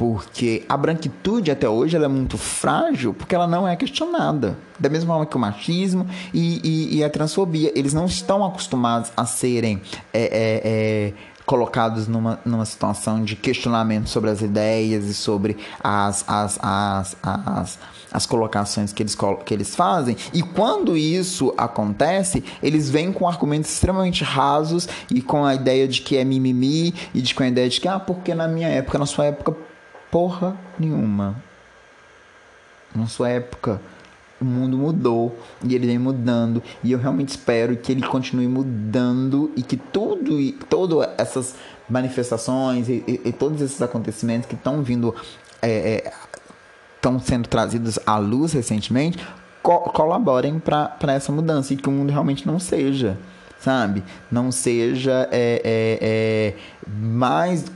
Porque 0.00 0.64
a 0.66 0.78
branquitude 0.78 1.50
até 1.50 1.68
hoje 1.68 1.94
ela 1.94 2.06
é 2.06 2.08
muito 2.08 2.38
frágil 2.38 3.12
porque 3.12 3.34
ela 3.34 3.46
não 3.46 3.68
é 3.68 3.76
questionada. 3.76 4.56
Da 4.78 4.88
mesma 4.88 5.12
forma 5.12 5.26
que 5.26 5.36
o 5.36 5.38
machismo 5.38 6.08
e, 6.32 6.58
e, 6.64 6.96
e 6.96 7.04
a 7.04 7.10
transfobia, 7.10 7.70
eles 7.78 7.92
não 7.92 8.06
estão 8.06 8.42
acostumados 8.42 9.12
a 9.14 9.26
serem 9.26 9.82
é, 10.10 10.22
é, 10.22 10.60
é, 10.64 11.12
colocados 11.44 12.08
numa, 12.08 12.40
numa 12.46 12.64
situação 12.64 13.22
de 13.22 13.36
questionamento 13.36 14.08
sobre 14.08 14.30
as 14.30 14.40
ideias 14.40 15.04
e 15.04 15.12
sobre 15.12 15.58
as, 15.84 16.24
as, 16.26 16.58
as, 16.62 17.16
as, 17.22 17.78
as 18.10 18.24
colocações 18.24 18.94
que 18.94 19.02
eles, 19.02 19.14
que 19.44 19.52
eles 19.52 19.76
fazem. 19.76 20.16
E 20.32 20.42
quando 20.42 20.96
isso 20.96 21.52
acontece, 21.58 22.42
eles 22.62 22.88
vêm 22.88 23.12
com 23.12 23.28
argumentos 23.28 23.70
extremamente 23.70 24.24
rasos 24.24 24.88
e 25.10 25.20
com 25.20 25.44
a 25.44 25.54
ideia 25.54 25.86
de 25.86 26.00
que 26.00 26.16
é 26.16 26.24
mimimi 26.24 26.94
e 27.12 27.20
de 27.20 27.34
com 27.34 27.42
a 27.42 27.48
ideia 27.48 27.68
de 27.68 27.78
que, 27.78 27.86
ah, 27.86 28.00
porque 28.00 28.34
na 28.34 28.48
minha 28.48 28.68
época, 28.68 28.98
na 28.98 29.04
sua 29.04 29.26
época, 29.26 29.68
porra 30.10 30.56
nenhuma. 30.78 31.36
Na 32.94 33.06
sua 33.06 33.28
época 33.28 33.80
o 34.40 34.44
mundo 34.44 34.78
mudou 34.78 35.38
e 35.62 35.74
ele 35.74 35.86
vem 35.86 35.98
mudando 35.98 36.62
e 36.82 36.92
eu 36.92 36.98
realmente 36.98 37.28
espero 37.28 37.76
que 37.76 37.92
ele 37.92 38.02
continue 38.02 38.48
mudando 38.48 39.52
e 39.54 39.62
que 39.62 39.76
tudo 39.76 40.40
e 40.40 40.52
todas 40.52 41.08
essas 41.18 41.54
manifestações 41.88 42.88
e, 42.88 43.04
e, 43.06 43.20
e, 43.26 43.32
todos 43.32 43.60
esses 43.60 43.80
acontecimentos 43.82 44.48
que 44.48 44.54
estão 44.54 44.82
vindo 44.82 45.14
estão 45.62 47.16
é, 47.16 47.18
sendo 47.20 47.48
trazidos 47.48 47.98
à 48.06 48.16
luz 48.16 48.52
recentemente 48.52 49.18
co 49.62 49.80
colaborem 49.90 50.58
para 50.58 51.12
essa 51.12 51.30
mudança 51.30 51.74
e 51.74 51.76
que 51.76 51.88
o 51.88 51.92
mundo 51.92 52.10
realmente 52.10 52.46
não 52.46 52.58
seja 52.58 53.18
sabe 53.58 54.02
não 54.30 54.50
seja 54.50 55.28
é, 55.30 55.60
é, 55.62 55.98
é 56.00 56.54
mais 56.88 57.66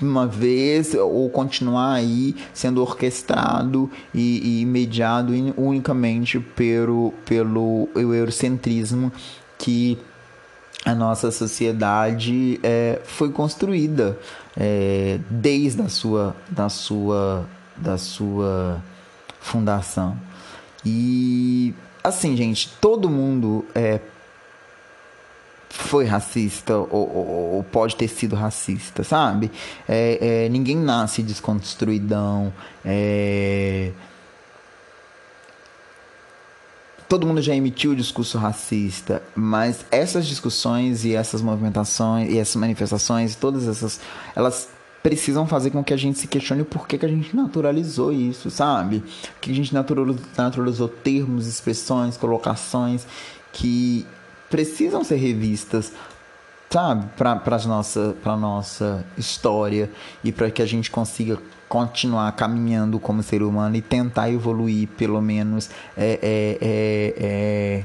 uma 0.00 0.26
vez 0.26 0.94
ou 0.94 1.28
continuar 1.30 1.94
aí 1.94 2.36
sendo 2.54 2.80
orquestrado 2.80 3.90
e, 4.14 4.60
e 4.60 4.64
mediado 4.66 5.32
unicamente 5.56 6.38
pelo, 6.38 7.12
pelo 7.24 7.88
eurocentrismo 7.94 9.12
que 9.58 9.98
a 10.84 10.94
nossa 10.94 11.30
sociedade 11.30 12.60
é, 12.62 13.00
foi 13.04 13.30
construída 13.30 14.18
é, 14.56 15.18
desde 15.28 15.82
a 15.82 15.88
sua, 15.88 16.36
da 16.48 16.68
sua, 16.68 17.46
da 17.76 17.98
sua 17.98 18.82
fundação. 19.40 20.16
E 20.84 21.74
assim, 22.02 22.36
gente, 22.36 22.70
todo 22.80 23.10
mundo 23.10 23.64
é, 23.74 24.00
foi 25.70 26.04
racista 26.04 26.76
ou, 26.76 26.88
ou, 26.90 27.54
ou, 27.56 27.64
pode 27.64 27.96
ter 27.96 28.08
sido 28.08 28.34
racista, 28.34 29.04
sabe? 29.04 29.50
É, 29.88 30.44
é, 30.44 30.48
ninguém 30.48 30.76
nasce 30.76 31.22
desconstruidão. 31.22 32.52
É... 32.84 33.92
Todo 37.08 37.26
mundo 37.26 37.40
já 37.40 37.54
emitiu 37.54 37.92
o 37.92 37.96
discurso 37.96 38.36
racista, 38.36 39.22
mas 39.34 39.84
essas 39.90 40.26
discussões 40.26 41.04
e 41.04 41.14
essas 41.14 41.40
movimentações 41.40 42.30
e 42.30 42.38
essas 42.38 42.56
manifestações, 42.56 43.34
todas 43.34 43.66
essas, 43.66 43.98
elas 44.36 44.68
precisam 45.02 45.46
fazer 45.46 45.70
com 45.70 45.82
que 45.82 45.94
a 45.94 45.96
gente 45.96 46.18
se 46.18 46.26
questione 46.26 46.64
por 46.64 46.86
que, 46.86 46.98
que 46.98 47.06
a 47.06 47.08
gente 47.08 47.34
naturalizou 47.34 48.12
isso, 48.12 48.50
sabe? 48.50 49.02
Que 49.40 49.50
a 49.50 49.54
gente 49.54 49.72
naturalizou, 49.72 50.22
naturalizou 50.36 50.88
termos, 50.88 51.46
expressões, 51.46 52.16
colocações 52.16 53.06
que 53.52 54.06
precisam 54.50 55.04
ser 55.04 55.16
revistas, 55.16 55.92
sabe, 56.70 57.06
para 57.16 57.32
a 57.32 57.58
nossa, 57.66 58.16
nossa 58.24 59.06
história 59.16 59.90
e 60.22 60.32
para 60.32 60.50
que 60.50 60.62
a 60.62 60.66
gente 60.66 60.90
consiga 60.90 61.38
continuar 61.68 62.32
caminhando 62.32 62.98
como 62.98 63.22
ser 63.22 63.42
humano 63.42 63.76
e 63.76 63.82
tentar 63.82 64.30
evoluir, 64.30 64.88
pelo 64.88 65.20
menos, 65.20 65.70
é, 65.96 66.18
é, 66.22 66.58
é, 66.60 67.14
é, 67.18 67.84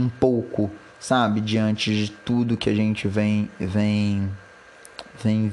um 0.00 0.08
pouco, 0.08 0.70
sabe, 1.00 1.40
diante 1.40 1.94
de 1.94 2.10
tudo 2.10 2.56
que 2.56 2.70
a 2.70 2.74
gente 2.74 3.08
vem, 3.08 3.50
vem, 3.58 4.30
vem 5.22 5.52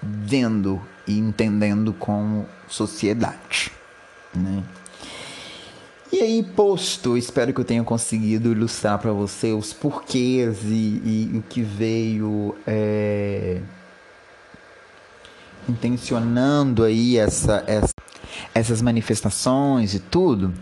vendo 0.00 0.80
e 1.06 1.18
entendendo 1.18 1.92
como 1.92 2.46
sociedade, 2.68 3.72
né? 4.34 4.62
E 6.10 6.22
aí, 6.22 6.42
posto, 6.42 7.18
espero 7.18 7.52
que 7.52 7.60
eu 7.60 7.64
tenha 7.64 7.84
conseguido 7.84 8.50
ilustrar 8.50 8.98
para 8.98 9.12
você 9.12 9.52
os 9.52 9.74
porquês 9.74 10.62
e, 10.64 11.02
e, 11.04 11.30
o 11.34 11.42
que 11.42 11.60
veio 11.60 12.54
é, 12.66 13.60
intencionando 15.68 16.82
aí 16.82 17.18
essa, 17.18 17.62
essa, 17.66 17.92
essas 18.54 18.80
manifestações 18.80 19.92
e 19.92 20.00
tudo. 20.00 20.54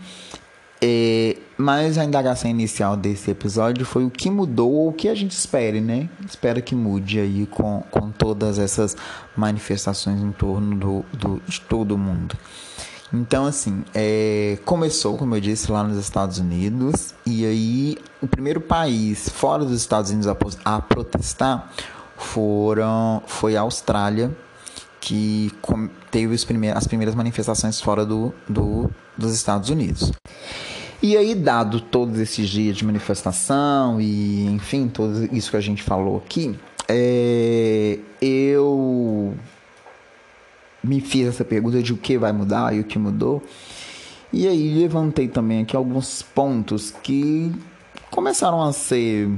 É, 0.81 1.37
mas 1.57 1.97
a 1.97 2.03
indagação 2.03 2.51
inicial 2.51 2.95
desse 2.95 3.31
episódio 3.31 3.85
foi 3.85 4.05
o 4.05 4.11
que 4.11 4.29
mudou 4.29 4.71
ou 4.71 4.89
o 4.89 4.93
que 4.93 5.07
a 5.07 5.15
gente 5.15 5.31
espere, 5.31 5.79
né? 5.79 6.09
Espera 6.29 6.61
que 6.61 6.75
mude 6.75 7.19
aí 7.19 7.47
com, 7.47 7.83
com 7.89 8.11
todas 8.11 8.59
essas 8.59 8.95
manifestações 9.35 10.21
em 10.21 10.31
torno 10.31 10.75
do, 10.75 11.05
do, 11.17 11.41
de 11.47 11.61
todo 11.61 11.97
mundo. 11.97 12.37
Então, 13.13 13.45
assim, 13.45 13.85
é, 13.95 14.57
começou, 14.65 15.17
como 15.17 15.35
eu 15.35 15.39
disse, 15.39 15.71
lá 15.71 15.83
nos 15.83 15.97
Estados 15.97 16.39
Unidos, 16.39 17.13
e 17.25 17.45
aí 17.45 17.97
o 18.21 18.27
primeiro 18.27 18.59
país 18.59 19.29
fora 19.29 19.63
dos 19.63 19.79
Estados 19.79 20.11
Unidos 20.11 20.27
a, 20.27 20.35
a 20.65 20.81
protestar 20.81 21.71
foram, 22.17 23.23
foi 23.25 23.55
a 23.55 23.61
Austrália, 23.61 24.35
que 24.99 25.51
teve 26.11 26.35
as 26.35 26.43
primeiras 26.43 27.15
manifestações 27.15 27.79
fora 27.79 28.05
do, 28.05 28.33
do, 28.47 28.89
dos 29.17 29.33
Estados 29.33 29.69
Unidos. 29.69 30.11
E 31.01 31.15
aí, 31.15 31.35
dado 31.35 31.79
todos 31.79 32.19
esses 32.19 32.49
dias 32.49 32.75
de 32.75 32.83
manifestação 32.83 34.01
e, 34.01 34.47
enfim, 34.47 34.89
tudo 34.89 35.29
isso 35.33 35.51
que 35.51 35.57
a 35.57 35.61
gente 35.61 35.83
falou 35.83 36.17
aqui, 36.17 36.57
é, 36.89 37.99
eu 38.19 38.67
me 40.87 41.01
fiz 41.01 41.27
essa 41.27 41.43
pergunta 41.43 41.81
de 41.81 41.93
o 41.93 41.97
que 41.97 42.17
vai 42.17 42.31
mudar 42.31 42.75
e 42.75 42.79
o 42.79 42.83
que 42.83 42.97
mudou. 42.97 43.43
E 44.31 44.47
aí 44.47 44.73
levantei 44.73 45.27
também 45.27 45.61
aqui 45.61 45.75
alguns 45.75 46.21
pontos 46.21 46.91
que 46.91 47.51
começaram 48.11 48.61
a 48.61 48.73
ser 48.73 49.29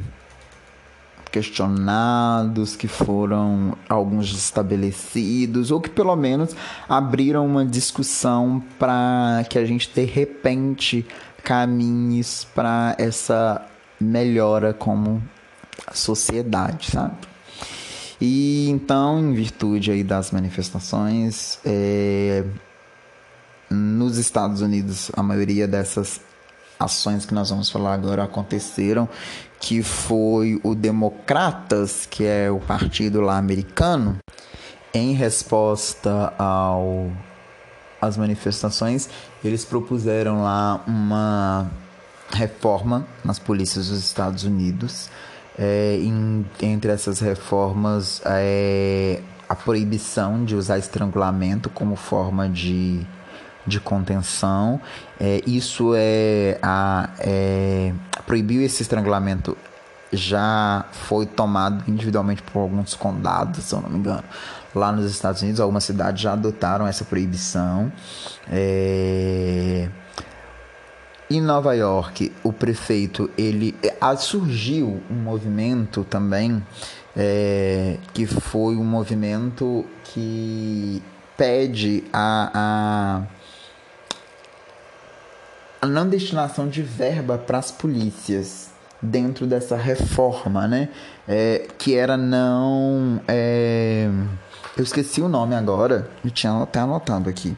questionados, 1.32 2.76
que 2.76 2.88
foram 2.88 3.78
alguns 3.88 4.32
estabelecidos, 4.32 5.70
ou 5.70 5.80
que 5.80 5.90
pelo 5.90 6.16
menos 6.16 6.56
abriram 6.88 7.46
uma 7.46 7.66
discussão 7.66 8.64
para 8.80 9.46
que 9.48 9.60
a 9.60 9.66
gente 9.66 9.92
de 9.94 10.06
repente 10.06 11.06
caminhes 11.44 12.48
para 12.56 12.96
essa 12.98 13.64
melhora 14.00 14.74
como 14.74 15.22
sociedade, 15.94 16.92
sabe? 16.92 17.29
E 18.22 18.70
então, 18.70 19.20
em 19.20 19.34
virtude 19.34 19.92
aí 19.92 20.04
das 20.04 20.32
manifestações, 20.32 21.60
é, 21.64 22.44
nos 23.70 24.18
Estados 24.18 24.62
Unidos, 24.62 25.10
a 25.16 25.24
maioria 25.24 25.68
dessas 25.68 26.20
ações 26.78 27.26
que 27.26 27.34
nós 27.34 27.50
vamos 27.50 27.70
falar 27.70 27.94
agora 27.94 28.24
aconteceram, 28.24 29.08
que 29.60 29.82
foi 29.84 30.60
o 30.64 30.76
Democratas, 30.76 32.06
que 32.06 32.26
é 32.26 32.50
o 32.52 32.60
partido 32.60 33.22
lá 33.22 33.38
americano, 33.38 34.18
em 34.94 35.14
resposta 35.14 36.34
ao 36.38 37.12
as 38.02 38.16
manifestações, 38.16 39.10
eles 39.44 39.66
propuseram 39.66 40.42
lá 40.42 40.82
uma 40.88 41.70
reforma 42.32 43.06
nas 43.26 43.38
polícias 43.38 43.90
dos 43.90 44.00
Estados 44.00 44.46
Unidos 44.46 45.10
é, 45.60 45.98
em, 46.02 46.46
entre 46.62 46.90
essas 46.90 47.20
reformas 47.20 48.22
é, 48.26 49.20
a 49.48 49.56
proibição 49.56 50.46
de 50.46 50.56
usar 50.56 50.78
estrangulamento 50.78 51.70
como 51.70 51.98
forma 51.98 52.48
de, 52.48 53.06
de 53.68 53.80
contenção. 53.82 54.80
É, 55.20 55.42
isso 55.46 55.92
é, 55.96 56.58
a, 56.64 57.10
é 57.20 57.92
proibiu 58.26 58.62
esse 58.62 58.84
estrangulamento 58.84 59.58
já 60.12 60.86
foi 60.92 61.26
tomado 61.26 61.84
individualmente 61.90 62.42
por 62.42 62.60
alguns 62.60 62.96
condados, 62.96 63.66
se 63.66 63.76
eu 63.76 63.82
não 63.82 63.90
me 63.90 63.98
engano. 63.98 64.24
Lá 64.74 64.92
nos 64.92 65.10
Estados 65.12 65.42
Unidos, 65.42 65.60
algumas 65.60 65.84
cidades 65.84 66.22
já 66.22 66.34
adotaram 66.34 66.88
essa 66.88 67.04
proibição. 67.04 67.92
É... 68.50 69.90
Em 71.32 71.42
Nova 71.42 71.76
York, 71.76 72.32
o 72.44 72.52
prefeito 72.52 73.30
ele 73.38 73.76
ah, 74.02 74.16
surgiu 74.16 75.00
um 75.12 75.16
movimento 75.16 76.04
também 76.04 76.66
é, 77.16 77.98
que 78.14 78.26
foi 78.26 78.76
um 78.76 78.84
movimento 78.84 79.86
que 80.06 81.04
pede 81.38 82.04
a, 82.12 82.52
a, 85.82 85.86
a 85.86 85.88
não 85.88 86.10
destinação 86.10 86.68
de 86.68 86.82
verba 86.82 87.38
para 87.38 87.60
as 87.60 87.72
polícias 87.72 88.70
dentro 89.02 89.46
dessa 89.46 89.76
reforma, 89.76 90.68
né? 90.68 90.90
É, 91.28 91.68
que 91.78 91.96
era 91.96 92.18
não 92.18 93.22
é, 93.28 94.10
Eu 94.76 94.84
esqueci 94.84 95.22
o 95.22 95.30
nome 95.30 95.56
agora, 95.56 96.10
eu 96.26 96.32
tinha 96.32 96.64
até 96.64 96.80
anotado 96.80 97.30
aqui. 97.30 97.56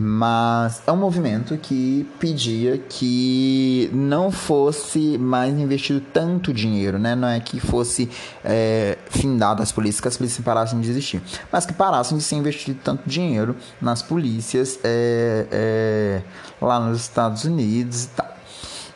Mas 0.00 0.80
é 0.86 0.92
um 0.92 0.96
movimento 0.96 1.58
que 1.58 2.08
pedia 2.20 2.78
que 2.78 3.90
não 3.92 4.30
fosse 4.30 5.18
mais 5.18 5.52
investido 5.58 6.00
tanto 6.00 6.52
dinheiro, 6.54 7.00
né? 7.00 7.16
Não 7.16 7.26
é 7.26 7.40
que 7.40 7.58
fosse 7.58 8.08
é, 8.44 8.96
findado 9.10 9.60
as 9.60 9.72
polícias, 9.72 10.00
que 10.00 10.06
as 10.06 10.16
polícias 10.16 10.44
parassem 10.44 10.80
de 10.80 10.88
existir, 10.88 11.20
mas 11.50 11.66
que 11.66 11.72
parassem 11.72 12.16
de 12.16 12.22
ser 12.22 12.36
investido 12.36 12.78
tanto 12.84 13.10
dinheiro 13.10 13.56
nas 13.80 14.00
polícias 14.00 14.78
é, 14.84 15.46
é, 15.50 16.22
lá 16.64 16.78
nos 16.78 17.00
Estados 17.00 17.42
Unidos 17.42 18.04
e 18.04 18.08
tal. 18.10 18.36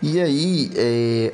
E 0.00 0.20
aí, 0.20 0.70
é, 0.76 1.32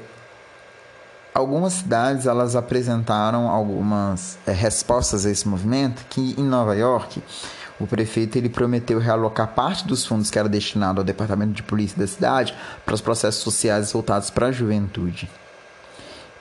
algumas 1.35 1.75
cidades 1.75 2.25
elas 2.25 2.57
apresentaram 2.57 3.51
algumas 3.51 4.39
é, 4.47 4.53
respostas 4.53 5.27
a 5.27 5.31
esse 5.31 5.47
movimento, 5.47 6.07
que 6.09 6.35
em 6.39 6.45
Nova 6.45 6.75
York 6.75 7.23
o 7.81 7.87
prefeito 7.87 8.37
ele 8.37 8.49
prometeu 8.49 8.99
realocar 8.99 9.49
parte 9.49 9.87
dos 9.87 10.05
fundos 10.05 10.31
que 10.31 10.39
era 10.39 10.49
destinado 10.49 11.01
ao 11.01 11.05
departamento 11.05 11.53
de 11.53 11.63
polícia 11.63 11.99
da 11.99 12.07
cidade 12.07 12.55
para 12.85 12.95
os 12.95 13.01
processos 13.01 13.43
sociais 13.43 13.93
voltados 13.93 14.31
para 14.31 14.47
a 14.47 14.53
juventude. 14.53 15.29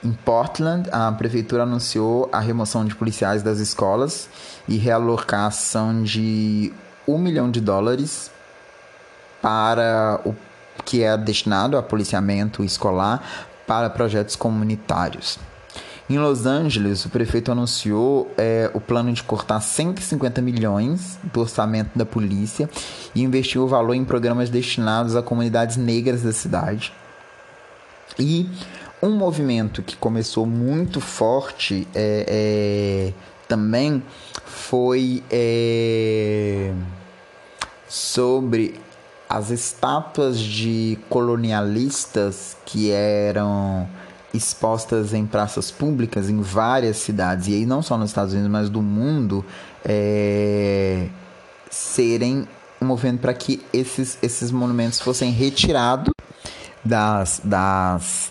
Em 0.02 0.12
Portland, 0.12 0.88
a 0.92 1.10
prefeitura 1.12 1.64
anunciou 1.64 2.28
a 2.32 2.38
remoção 2.38 2.84
de 2.84 2.94
policiais 2.94 3.42
das 3.42 3.58
escolas 3.58 4.28
e 4.68 4.76
realocação 4.76 6.02
de 6.02 6.72
um 7.06 7.18
milhão 7.18 7.50
de 7.50 7.60
dólares 7.60 8.30
para 9.42 10.20
o 10.24 10.34
que 10.84 11.02
é 11.02 11.16
destinado 11.16 11.76
a 11.76 11.82
policiamento 11.82 12.62
escolar 12.62 13.22
para 13.66 13.90
projetos 13.90 14.36
comunitários. 14.36 15.38
Em 16.10 16.18
Los 16.18 16.46
Angeles, 16.46 17.04
o 17.04 17.10
prefeito 17.10 17.52
anunciou 17.52 18.32
é, 18.38 18.70
o 18.72 18.80
plano 18.80 19.12
de 19.12 19.22
cortar 19.22 19.60
150 19.60 20.40
milhões 20.40 21.18
do 21.22 21.40
orçamento 21.40 21.90
da 21.94 22.06
polícia 22.06 22.70
e 23.14 23.22
investiu 23.22 23.64
o 23.64 23.68
valor 23.68 23.92
em 23.92 24.06
programas 24.06 24.48
destinados 24.48 25.14
a 25.14 25.22
comunidades 25.22 25.76
negras 25.76 26.22
da 26.22 26.32
cidade. 26.32 26.94
E 28.18 28.48
um 29.02 29.10
movimento 29.10 29.82
que 29.82 29.96
começou 29.96 30.46
muito 30.46 30.98
forte 30.98 31.86
é, 31.94 32.24
é, 32.26 33.12
também 33.46 34.02
foi 34.46 35.22
é, 35.30 36.72
sobre 37.86 38.80
as 39.28 39.50
estátuas 39.50 40.38
de 40.38 40.98
colonialistas 41.10 42.56
que 42.64 42.90
eram 42.90 43.86
expostas 44.32 45.14
em 45.14 45.26
praças 45.26 45.70
públicas 45.70 46.28
em 46.28 46.40
várias 46.40 46.98
cidades, 46.98 47.48
e 47.48 47.54
aí 47.54 47.66
não 47.66 47.82
só 47.82 47.96
nos 47.96 48.10
Estados 48.10 48.34
Unidos, 48.34 48.50
mas 48.50 48.68
do 48.68 48.82
mundo, 48.82 49.44
é, 49.84 51.08
serem 51.70 52.46
movimento 52.80 53.20
para 53.20 53.34
que 53.34 53.60
esses, 53.72 54.18
esses 54.22 54.50
monumentos 54.50 55.00
fossem 55.00 55.32
retirados 55.32 56.12
das, 56.84 57.40
das, 57.42 58.30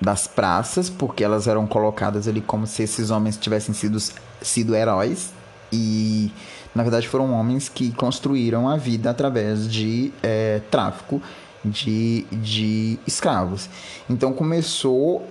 das 0.00 0.26
praças, 0.26 0.90
porque 0.90 1.24
elas 1.24 1.46
eram 1.46 1.66
colocadas 1.66 2.28
ali 2.28 2.40
como 2.40 2.66
se 2.66 2.82
esses 2.82 3.10
homens 3.10 3.36
tivessem 3.36 3.74
sido, 3.74 3.98
sido 4.42 4.74
heróis, 4.74 5.32
e 5.72 6.32
na 6.74 6.82
verdade 6.82 7.08
foram 7.08 7.32
homens 7.32 7.68
que 7.68 7.92
construíram 7.92 8.68
a 8.68 8.76
vida 8.76 9.10
através 9.10 9.70
de 9.70 10.12
é, 10.22 10.60
tráfico 10.70 11.22
de, 11.68 12.26
de 12.32 12.98
escravos. 13.06 13.68
Então 14.08 14.32
começou 14.32 15.26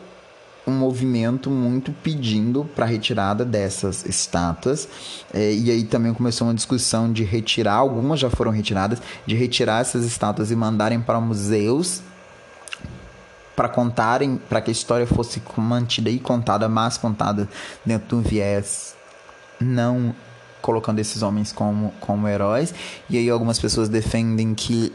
um 0.65 0.71
movimento 0.71 1.49
muito 1.49 1.93
pedindo 2.03 2.65
para 2.75 2.85
a 2.85 2.87
retirada 2.87 3.45
dessas 3.45 4.05
estátuas. 4.05 4.87
É, 5.33 5.53
e 5.53 5.71
aí 5.71 5.83
também 5.83 6.13
começou 6.13 6.47
uma 6.47 6.53
discussão 6.53 7.11
de 7.11 7.23
retirar, 7.23 7.75
algumas 7.75 8.19
já 8.19 8.29
foram 8.29 8.51
retiradas, 8.51 9.01
de 9.25 9.33
retirar 9.33 9.79
essas 9.79 10.03
estátuas 10.05 10.51
e 10.51 10.55
mandarem 10.55 10.99
para 10.99 11.21
museus 11.21 12.01
para 13.55 13.67
contarem, 13.67 14.39
para 14.47 14.61
que 14.61 14.69
a 14.69 14.71
história 14.71 15.07
fosse 15.07 15.41
mantida 15.57 16.11
e 16.11 16.19
contada, 16.19 16.69
mas 16.69 16.95
contada 16.95 17.49
dentro 17.83 18.09
de 18.09 18.15
um 18.15 18.21
viés 18.21 18.95
não 19.59 20.13
colocando 20.61 20.99
esses 20.99 21.23
homens 21.23 21.51
como, 21.51 21.91
como 21.99 22.27
heróis. 22.27 22.71
E 23.09 23.17
aí 23.17 23.27
algumas 23.31 23.57
pessoas 23.57 23.89
defendem 23.89 24.53
que 24.53 24.93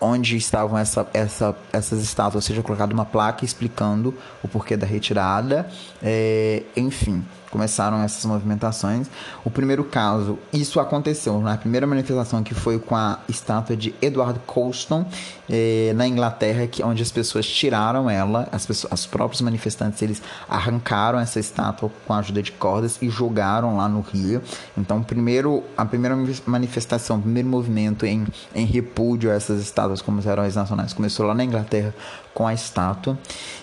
onde 0.00 0.36
estavam 0.36 0.78
essa, 0.78 1.06
essa, 1.12 1.56
essas 1.72 2.02
estátuas 2.02 2.44
seja 2.44 2.62
colocada 2.62 2.92
uma 2.92 3.04
placa 3.04 3.44
explicando 3.44 4.14
o 4.42 4.48
porquê 4.48 4.76
da 4.76 4.86
retirada. 4.86 5.68
É, 6.02 6.62
enfim, 6.76 7.24
começaram 7.50 8.02
essas 8.02 8.24
movimentações. 8.24 9.08
O 9.44 9.50
primeiro 9.50 9.84
caso, 9.84 10.38
isso 10.52 10.80
aconteceu 10.80 11.40
na 11.40 11.56
primeira 11.56 11.86
manifestação 11.86 12.42
que 12.42 12.54
foi 12.54 12.78
com 12.78 12.94
a 12.94 13.18
estátua 13.28 13.76
de 13.76 13.94
Edward 14.00 14.40
Colston 14.46 15.06
eh, 15.48 15.92
na 15.94 16.06
Inglaterra, 16.06 16.66
que 16.66 16.82
onde 16.82 17.02
as 17.02 17.10
pessoas 17.10 17.46
tiraram 17.46 18.08
ela, 18.08 18.48
as 18.52 18.66
pessoas, 18.66 18.92
os 18.92 19.06
próprios 19.06 19.40
manifestantes 19.40 20.00
eles 20.02 20.22
arrancaram 20.48 21.18
essa 21.18 21.40
estátua 21.40 21.90
com 22.06 22.12
a 22.12 22.18
ajuda 22.18 22.42
de 22.42 22.52
cordas 22.52 22.98
e 23.00 23.08
jogaram 23.08 23.76
lá 23.76 23.88
no 23.88 24.00
rio. 24.00 24.42
Então, 24.76 25.02
primeiro 25.02 25.62
a 25.76 25.84
primeira 25.84 26.16
manifestação, 26.46 27.18
o 27.18 27.22
primeiro 27.22 27.48
movimento 27.48 28.04
em, 28.04 28.26
em 28.54 28.66
repúdio 28.66 29.30
a 29.30 29.34
essas 29.34 29.60
estátuas 29.62 30.02
como 30.02 30.20
heróis 30.20 30.54
nacionais 30.54 30.92
começou 30.92 31.26
lá 31.26 31.34
na 31.34 31.44
Inglaterra 31.44 31.94
com 32.34 32.46
a 32.46 32.54
estátua. 32.54 33.18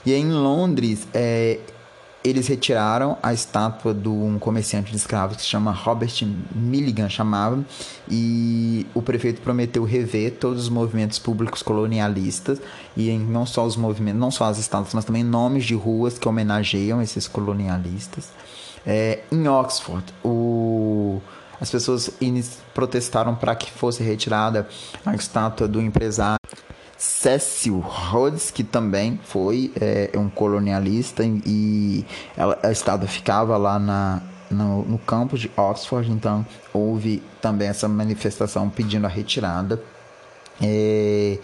E 0.06 0.14
em 0.14 0.32
Londres, 0.32 1.08
é, 1.14 1.60
eles 2.26 2.48
retiraram 2.48 3.18
a 3.22 3.32
estátua 3.32 3.94
de 3.94 4.10
um 4.10 4.40
comerciante 4.40 4.90
de 4.90 4.98
escravos 4.98 5.38
que 5.38 5.44
se 5.44 5.48
chama 5.48 5.72
Robert 5.72 6.12
Milligan, 6.56 7.08
chamava, 7.08 7.64
e 8.10 8.88
o 8.96 9.02
prefeito 9.02 9.42
prometeu 9.42 9.84
rever 9.84 10.32
todos 10.40 10.64
os 10.64 10.70
movimentos 10.70 11.20
públicos 11.20 11.62
colonialistas 11.62 12.60
e 12.98 13.12
não 13.16 13.46
só 13.46 13.64
os 13.64 13.78
movimentos, 13.78 14.20
não 14.20 14.32
só 14.32 14.46
as 14.46 14.58
estátuas, 14.58 14.96
mas 14.96 15.06
também 15.06 15.24
nomes 15.24 15.66
de 15.66 15.76
ruas 15.76 16.18
que 16.18 16.28
homenageiam 16.28 17.00
esses 17.00 17.28
colonialistas. 17.28 18.30
É, 18.84 19.20
em 19.32 19.48
Oxford, 19.48 20.04
o, 20.24 21.22
as 21.62 21.70
pessoas 21.70 22.10
protestaram 22.74 23.36
para 23.36 23.56
que 23.56 23.72
fosse 23.72 24.02
retirada 24.02 24.68
a 25.06 25.14
estátua 25.14 25.68
do 25.68 25.80
empresário 25.80 26.40
Cecil 27.06 27.78
Rhodes, 27.80 28.50
que 28.50 28.64
também 28.64 29.20
foi 29.24 29.72
é, 29.80 30.10
um 30.18 30.28
colonialista 30.28 31.24
e 31.24 32.04
ela, 32.36 32.58
a 32.64 32.72
estátua 32.72 33.08
ficava 33.08 33.56
lá 33.58 33.78
na, 33.78 34.24
no, 34.50 34.84
no 34.84 34.98
campus 34.98 35.40
de 35.40 35.52
Oxford, 35.56 36.12
então 36.12 36.44
houve 36.74 37.22
também 37.40 37.68
essa 37.68 37.88
manifestação 37.88 38.72
pedindo 38.72 39.06
a 39.06 39.08
retirada. 39.08 39.80
É, 40.60 41.38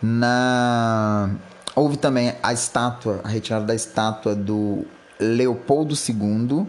na, 0.00 1.30
houve 1.74 1.96
também 1.96 2.34
a 2.40 2.52
estátua, 2.52 3.22
a 3.24 3.28
retirada 3.28 3.64
da 3.66 3.74
estátua 3.74 4.36
do 4.36 4.86
Leopoldo 5.18 5.96
II, 5.96 6.64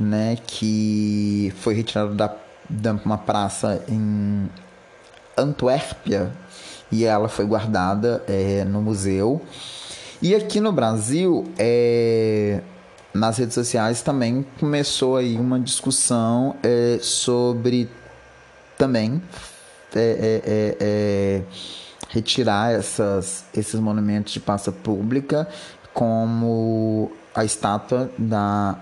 né, 0.00 0.38
que 0.46 1.52
foi 1.60 1.74
retirada 1.74 2.14
da, 2.14 2.92
uma 3.04 3.18
praça 3.18 3.84
em 3.86 4.48
Antuérpia, 5.36 6.32
e 6.90 7.04
ela 7.04 7.28
foi 7.28 7.44
guardada 7.44 8.22
é, 8.26 8.64
no 8.64 8.80
museu. 8.80 9.40
E 10.20 10.34
aqui 10.34 10.60
no 10.60 10.72
Brasil, 10.72 11.44
é, 11.58 12.60
nas 13.14 13.38
redes 13.38 13.54
sociais 13.54 14.02
também 14.02 14.44
começou 14.58 15.16
aí 15.16 15.36
uma 15.36 15.60
discussão 15.60 16.56
é, 16.62 16.98
sobre 17.00 17.88
também 18.76 19.22
é, 19.94 20.42
é, 20.44 20.76
é, 20.80 21.42
retirar 22.08 22.72
essas, 22.72 23.44
esses 23.54 23.78
monumentos 23.78 24.32
de 24.32 24.40
praça 24.40 24.70
pública 24.70 25.48
como 25.92 27.10
a 27.34 27.44
estátua 27.44 28.10
da, 28.16 28.78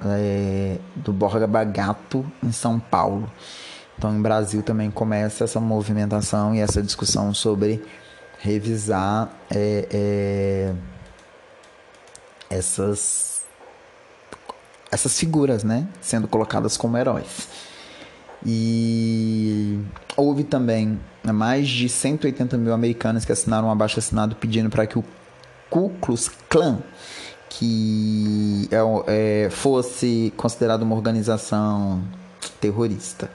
do 0.97 1.13
Borga 1.13 1.47
Bagato 1.47 2.25
em 2.43 2.53
São 2.53 2.79
Paulo. 2.79 3.31
Então, 3.99 4.15
em 4.15 4.21
Brasil 4.21 4.63
também 4.63 4.91
começa 4.91 5.45
essa 5.45 5.59
movimentação 5.59 6.55
e 6.55 6.61
essa 6.61 6.83
discussão 6.83 7.33
sobre 7.33 7.83
revisar 8.39 9.31
é, 9.51 9.89
é, 9.91 10.75
essas 12.51 13.45
essas 14.91 15.19
figuras, 15.19 15.65
né, 15.65 15.87
sendo 16.01 16.29
colocadas 16.29 16.77
como 16.77 16.97
heróis. 16.97 17.49
E 18.45 19.81
houve 20.17 20.45
também 20.45 21.01
mais 21.25 21.69
de 21.69 21.89
180 21.89 22.57
mil 22.57 22.73
americanos 22.73 23.25
que 23.25 23.33
assinaram 23.33 23.69
um 23.69 23.71
abaixo 23.71 23.99
assinado 23.99 24.37
pedindo 24.37 24.71
para 24.71 24.87
que 24.87 24.99
o 24.99 25.05
Ku 25.69 25.91
Klux 26.01 26.31
Klan, 26.49 26.79
que 27.49 28.69
é, 28.71 29.47
é, 29.47 29.51
fosse 29.51 30.33
considerado 30.37 30.83
uma 30.83 30.95
organização 30.95 32.03
terrorista. 32.61 33.31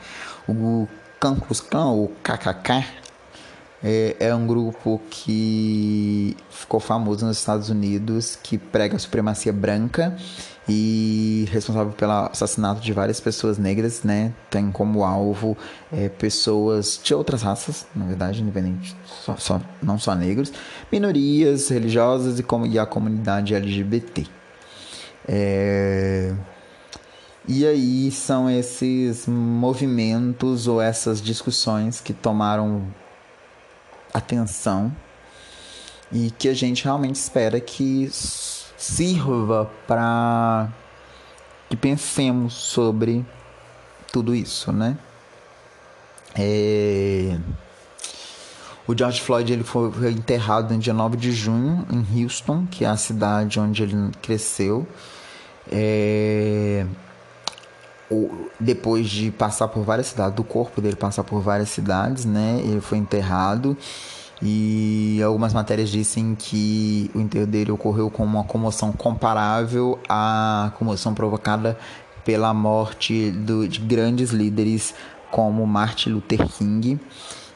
O 0.48 0.88
Klux 1.20 1.62
Klan, 1.62 1.92
o 1.92 2.12
KKK, 2.24 3.02
é, 3.84 4.16
é, 4.20 4.36
um 4.36 4.46
grupo 4.46 5.02
que 5.10 6.38
ficou 6.52 6.80
famoso 6.80 7.26
nos 7.26 7.38
Estados 7.38 7.70
Unidos, 7.70 8.38
que 8.42 8.58
prega 8.58 8.96
a 8.96 9.00
supremacia 9.00 9.52
branca 9.52 10.16
e 10.70 11.48
responsável 11.52 11.92
pelo 11.92 12.12
assassinato 12.12 12.80
de 12.80 12.94
várias 12.94 13.20
pessoas 13.20 13.58
negras, 13.58 14.04
né? 14.04 14.32
Tem 14.50 14.72
como 14.72 15.04
alvo 15.04 15.58
é, 15.92 16.10
pessoas 16.10 17.00
de 17.04 17.14
outras 17.16 17.42
raças, 17.42 17.88
na 17.96 18.06
verdade, 18.06 18.42
independente, 18.42 18.96
só, 19.06 19.36
só, 19.38 19.62
não 19.82 19.98
só 19.98 20.14
negros, 20.14 20.54
minorias 20.92 21.70
religiosas 21.70 22.40
e, 22.40 22.44
como, 22.44 22.68
e 22.68 22.78
a 22.78 22.86
comunidade 22.86 23.56
LGBT. 23.56 24.28
É... 25.28 26.34
E 27.48 27.66
aí 27.66 28.12
são 28.12 28.50
esses 28.50 29.26
movimentos 29.28 30.68
ou 30.68 30.80
essas 30.80 31.22
discussões 31.22 32.00
que 32.00 32.14
tomaram 32.14 32.88
atenção 34.14 34.96
e 36.12 36.30
que 36.32 36.48
a 36.50 36.54
gente 36.54 36.84
realmente 36.84 37.16
espera 37.16 37.60
que 37.60 38.10
sirva 38.12 39.72
para 39.88 40.70
que 41.70 41.76
pensemos 41.76 42.54
sobre 42.54 43.26
tudo 44.12 44.36
isso, 44.36 44.72
né? 44.72 44.98
É... 46.36 47.40
O 48.88 48.98
George 48.98 49.22
Floyd 49.22 49.52
ele 49.52 49.64
foi 49.64 50.12
enterrado 50.12 50.74
no 50.74 50.80
dia 50.80 50.94
9 50.94 51.16
de 51.16 51.32
junho 51.32 51.88
em 51.90 52.24
Houston, 52.24 52.68
que 52.70 52.84
é 52.84 52.88
a 52.88 52.98
cidade 52.98 53.60
onde 53.60 53.84
ele 53.84 54.12
cresceu. 54.22 54.86
É... 55.72 56.86
Depois 58.60 59.10
de 59.10 59.32
passar 59.32 59.68
por 59.68 59.84
várias 59.84 60.08
cidades, 60.08 60.36
do 60.36 60.44
corpo 60.44 60.82
dele 60.82 60.96
passar 60.96 61.24
por 61.24 61.42
várias 61.42 61.70
cidades, 61.70 62.26
né? 62.26 62.62
Ele 62.64 62.82
foi 62.82 62.98
enterrado 62.98 63.78
e 64.42 65.22
algumas 65.24 65.54
matérias 65.54 65.90
dizem 65.90 66.34
que 66.34 67.12
o 67.14 67.20
enterro 67.20 67.46
dele 67.46 67.72
ocorreu 67.72 68.10
com 68.10 68.24
uma 68.24 68.44
comoção 68.44 68.92
comparável 68.92 70.00
à 70.10 70.72
comoção 70.80 71.14
provocada 71.14 71.78
pela 72.26 72.54
morte 72.54 73.32
do, 73.32 73.68
de 73.68 73.80
grandes 73.80 74.32
líderes 74.32 74.96
como 75.30 75.66
Martin 75.68 76.10
Luther 76.10 76.48
King. 76.48 77.00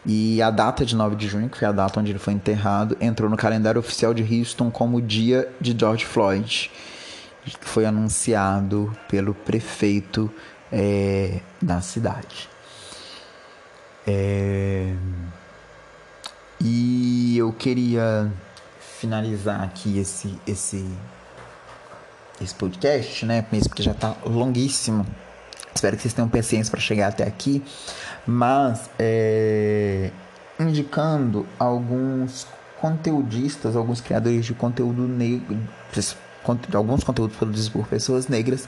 E 0.05 0.39
a 0.39 0.51
data 0.51 0.85
de 0.85 0.95
9 0.95 1.15
de 1.15 1.27
junho, 1.27 1.49
que 1.49 1.57
foi 1.57 1.67
a 1.67 1.71
data 1.71 1.99
onde 1.99 2.11
ele 2.11 2.19
foi 2.19 2.33
enterrado, 2.33 2.95
entrou 3.01 3.27
no 3.27 3.35
calendário 3.35 3.79
oficial 3.79 4.13
de 4.13 4.21
Houston 4.21 4.69
como 4.69 4.97
o 4.97 5.01
dia 5.01 5.49
de 5.59 5.75
George 5.77 6.05
Floyd, 6.05 6.69
que 7.51 7.67
foi 7.67 7.85
anunciado 7.85 8.95
pelo 9.07 9.33
prefeito 9.33 10.31
é, 10.71 11.39
da 11.61 11.81
cidade. 11.81 12.49
É... 14.07 14.93
E 16.59 17.37
eu 17.37 17.51
queria 17.53 18.31
finalizar 18.99 19.61
aqui 19.61 19.99
esse 19.99 20.39
esse 20.47 20.85
esse 22.41 22.53
podcast, 22.55 23.25
né? 23.25 23.45
Mesmo 23.51 23.69
porque 23.69 23.83
já 23.83 23.93
tá 23.93 24.15
longuíssimo. 24.25 25.05
Espero 25.73 25.95
que 25.95 26.01
vocês 26.01 26.13
tenham 26.13 26.29
paciência 26.29 26.71
para 26.71 26.79
chegar 26.79 27.09
até 27.09 27.23
aqui, 27.25 27.61
mas 28.25 28.89
é, 28.97 30.09
indicando 30.57 31.45
alguns 31.59 32.47
conteudistas, 32.79 33.75
alguns 33.75 33.99
criadores 33.99 34.45
de 34.45 34.53
conteúdo 34.53 35.05
negro, 35.07 35.57
alguns 36.73 37.03
conteúdos 37.03 37.35
produzidos 37.35 37.69
por 37.69 37.87
pessoas 37.87 38.27
negras, 38.27 38.67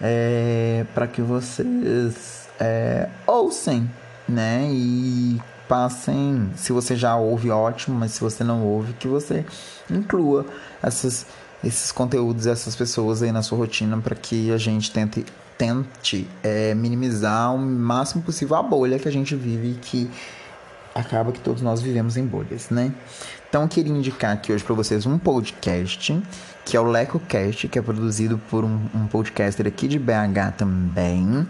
é, 0.00 0.84
para 0.94 1.06
que 1.06 1.22
vocês 1.22 2.48
é, 2.60 3.08
ouçam, 3.26 3.88
né? 4.28 4.68
E 4.70 5.40
passem, 5.68 6.50
se 6.56 6.72
você 6.72 6.94
já 6.94 7.16
ouve, 7.16 7.50
ótimo, 7.50 7.98
mas 7.98 8.12
se 8.12 8.20
você 8.20 8.44
não 8.44 8.64
ouve, 8.64 8.92
que 8.94 9.08
você 9.08 9.44
inclua 9.90 10.44
essas, 10.82 11.26
esses 11.62 11.90
conteúdos, 11.90 12.46
essas 12.46 12.76
pessoas 12.76 13.22
aí 13.22 13.32
na 13.32 13.42
sua 13.42 13.58
rotina 13.58 13.96
para 13.98 14.14
que 14.14 14.52
a 14.52 14.58
gente 14.58 14.90
tente, 14.90 15.24
tente 15.56 16.28
é, 16.42 16.74
minimizar 16.74 17.54
o 17.54 17.58
máximo 17.58 18.22
possível 18.22 18.56
a 18.56 18.62
bolha 18.62 18.98
que 18.98 19.08
a 19.08 19.12
gente 19.12 19.34
vive 19.34 19.70
e 19.70 19.74
que 19.74 20.10
acaba 20.94 21.32
que 21.32 21.40
todos 21.40 21.60
nós 21.62 21.82
vivemos 21.82 22.16
em 22.16 22.24
bolhas, 22.24 22.70
né? 22.70 22.92
Então 23.48 23.62
eu 23.62 23.68
queria 23.68 23.92
indicar 23.92 24.32
aqui 24.32 24.52
hoje 24.52 24.62
para 24.62 24.74
vocês 24.74 25.06
um 25.06 25.18
podcast 25.18 26.22
que 26.64 26.76
é 26.76 26.80
o 26.80 26.84
LecoCast, 26.84 27.68
que 27.68 27.78
é 27.78 27.82
produzido 27.82 28.38
por 28.50 28.64
um, 28.64 28.80
um 28.94 29.06
podcaster 29.06 29.66
aqui 29.66 29.86
de 29.86 29.98
BH 29.98 30.56
também 30.56 31.46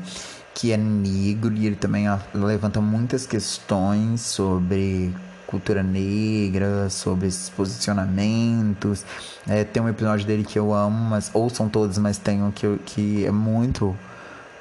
que 0.54 0.72
é 0.72 0.76
negro 0.76 1.52
e 1.52 1.66
ele 1.66 1.76
também 1.76 2.06
levanta 2.32 2.80
muitas 2.80 3.26
questões 3.26 4.20
sobre 4.20 5.12
cultura 5.46 5.82
negra, 5.82 6.88
sobre 6.88 7.26
esses 7.26 7.50
posicionamentos. 7.50 9.04
É, 9.48 9.64
tem 9.64 9.82
um 9.82 9.88
episódio 9.88 10.24
dele 10.26 10.44
que 10.44 10.58
eu 10.58 10.72
amo, 10.72 10.96
mas 11.10 11.30
ou 11.34 11.50
são 11.50 11.68
todos, 11.68 11.98
mas 11.98 12.18
tem 12.18 12.42
um 12.42 12.50
que, 12.50 12.78
que 12.86 13.26
é 13.26 13.30
muito 13.32 13.96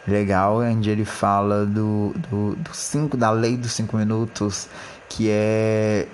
legal, 0.07 0.59
onde 0.61 0.89
ele 0.89 1.05
fala 1.05 1.65
do, 1.65 2.13
do, 2.29 2.55
do 2.55 2.73
cinco, 2.73 3.15
da 3.15 3.29
lei 3.29 3.55
dos 3.55 3.71
cinco 3.71 3.95
minutos, 3.95 4.67
que 5.07 5.29
é. 5.29 6.07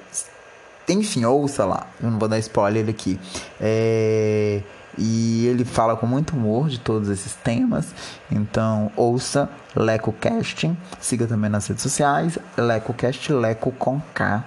Enfim, 0.90 1.24
ouça 1.24 1.64
lá, 1.66 1.88
eu 2.02 2.10
não 2.10 2.20
vou 2.20 2.28
dar 2.28 2.40
spoiler 2.40 2.90
aqui. 2.90 3.20
É 3.62 4.62
e 5.00 5.48
ele 5.48 5.64
fala 5.64 5.96
com 5.96 6.06
muito 6.06 6.36
humor 6.36 6.68
de 6.68 6.78
todos 6.78 7.10
esses 7.10 7.34
temas. 7.34 7.88
Então, 8.30 8.92
ouça 8.98 9.50
Leco 9.74 10.12
Casting, 10.12 10.78
siga 11.00 11.26
também 11.26 11.50
nas 11.50 11.68
redes 11.68 11.82
sociais, 11.82 12.38
LecoCast, 12.58 13.32
Leco 13.32 13.72
com 13.72 14.02
K. 14.14 14.44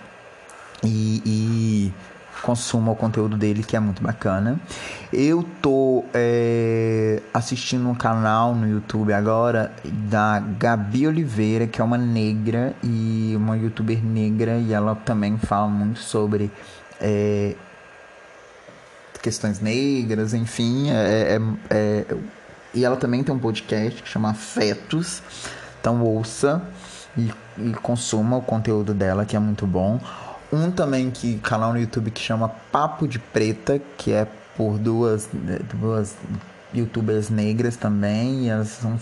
E, 0.85 1.23
e 1.24 1.94
consuma 2.43 2.93
o 2.93 2.97
conteúdo 2.97 3.36
dele 3.36 3.62
que 3.62 3.77
é 3.77 3.81
muito 3.81 4.02
bacana. 4.02 4.60
Eu 5.12 5.44
tô 5.62 6.05
é, 6.12 7.23
assistindo 7.32 7.89
um 7.89 7.94
canal 7.94 8.55
no 8.55 8.69
YouTube 8.69 9.12
agora 9.12 9.73
da 9.85 10.40
Gabi 10.40 11.06
Oliveira, 11.06 11.66
que 11.66 11.81
é 11.81 11.85
uma 11.85 11.97
negra 11.97 12.74
e 12.82 13.32
uma 13.36 13.56
youtuber 13.56 14.05
negra, 14.05 14.59
e 14.59 14.73
ela 14.73 14.94
também 14.94 15.39
fala 15.39 15.69
muito 15.69 16.01
sobre 16.01 16.51
é, 17.01 17.55
questões 19.23 19.60
negras, 19.60 20.35
enfim. 20.35 20.90
É, 20.90 21.39
é, 21.39 21.40
é, 21.70 22.16
e 22.74 22.85
ela 22.85 22.97
também 22.97 23.23
tem 23.23 23.35
um 23.35 23.39
podcast 23.39 24.02
que 24.02 24.09
chama 24.09 24.35
Fetos. 24.35 25.23
Então 25.81 26.02
ouça 26.02 26.62
e, 27.16 27.32
e, 27.59 27.73
consuma 27.82 28.36
o 28.36 28.43
conteúdo 28.43 28.94
dela, 28.94 29.24
que 29.24 29.36
é 29.36 29.39
muito 29.39 29.66
bom. 29.66 30.01
Um 30.52 30.70
também 30.70 31.10
que 31.10 31.38
canal 31.38 31.72
no 31.72 31.78
YouTube 31.78 32.10
que 32.10 32.20
chama 32.20 32.48
Papo 32.70 33.08
de 33.08 33.18
Preta, 33.18 33.80
que 33.96 34.12
é 34.12 34.26
por 34.56 34.78
duas, 34.78 35.28
duas 35.74 36.14
youtubers 36.74 37.30
negras 37.30 37.76
também. 37.76 38.44
E 38.44 38.48
elas 38.48 38.68
são 38.68 38.98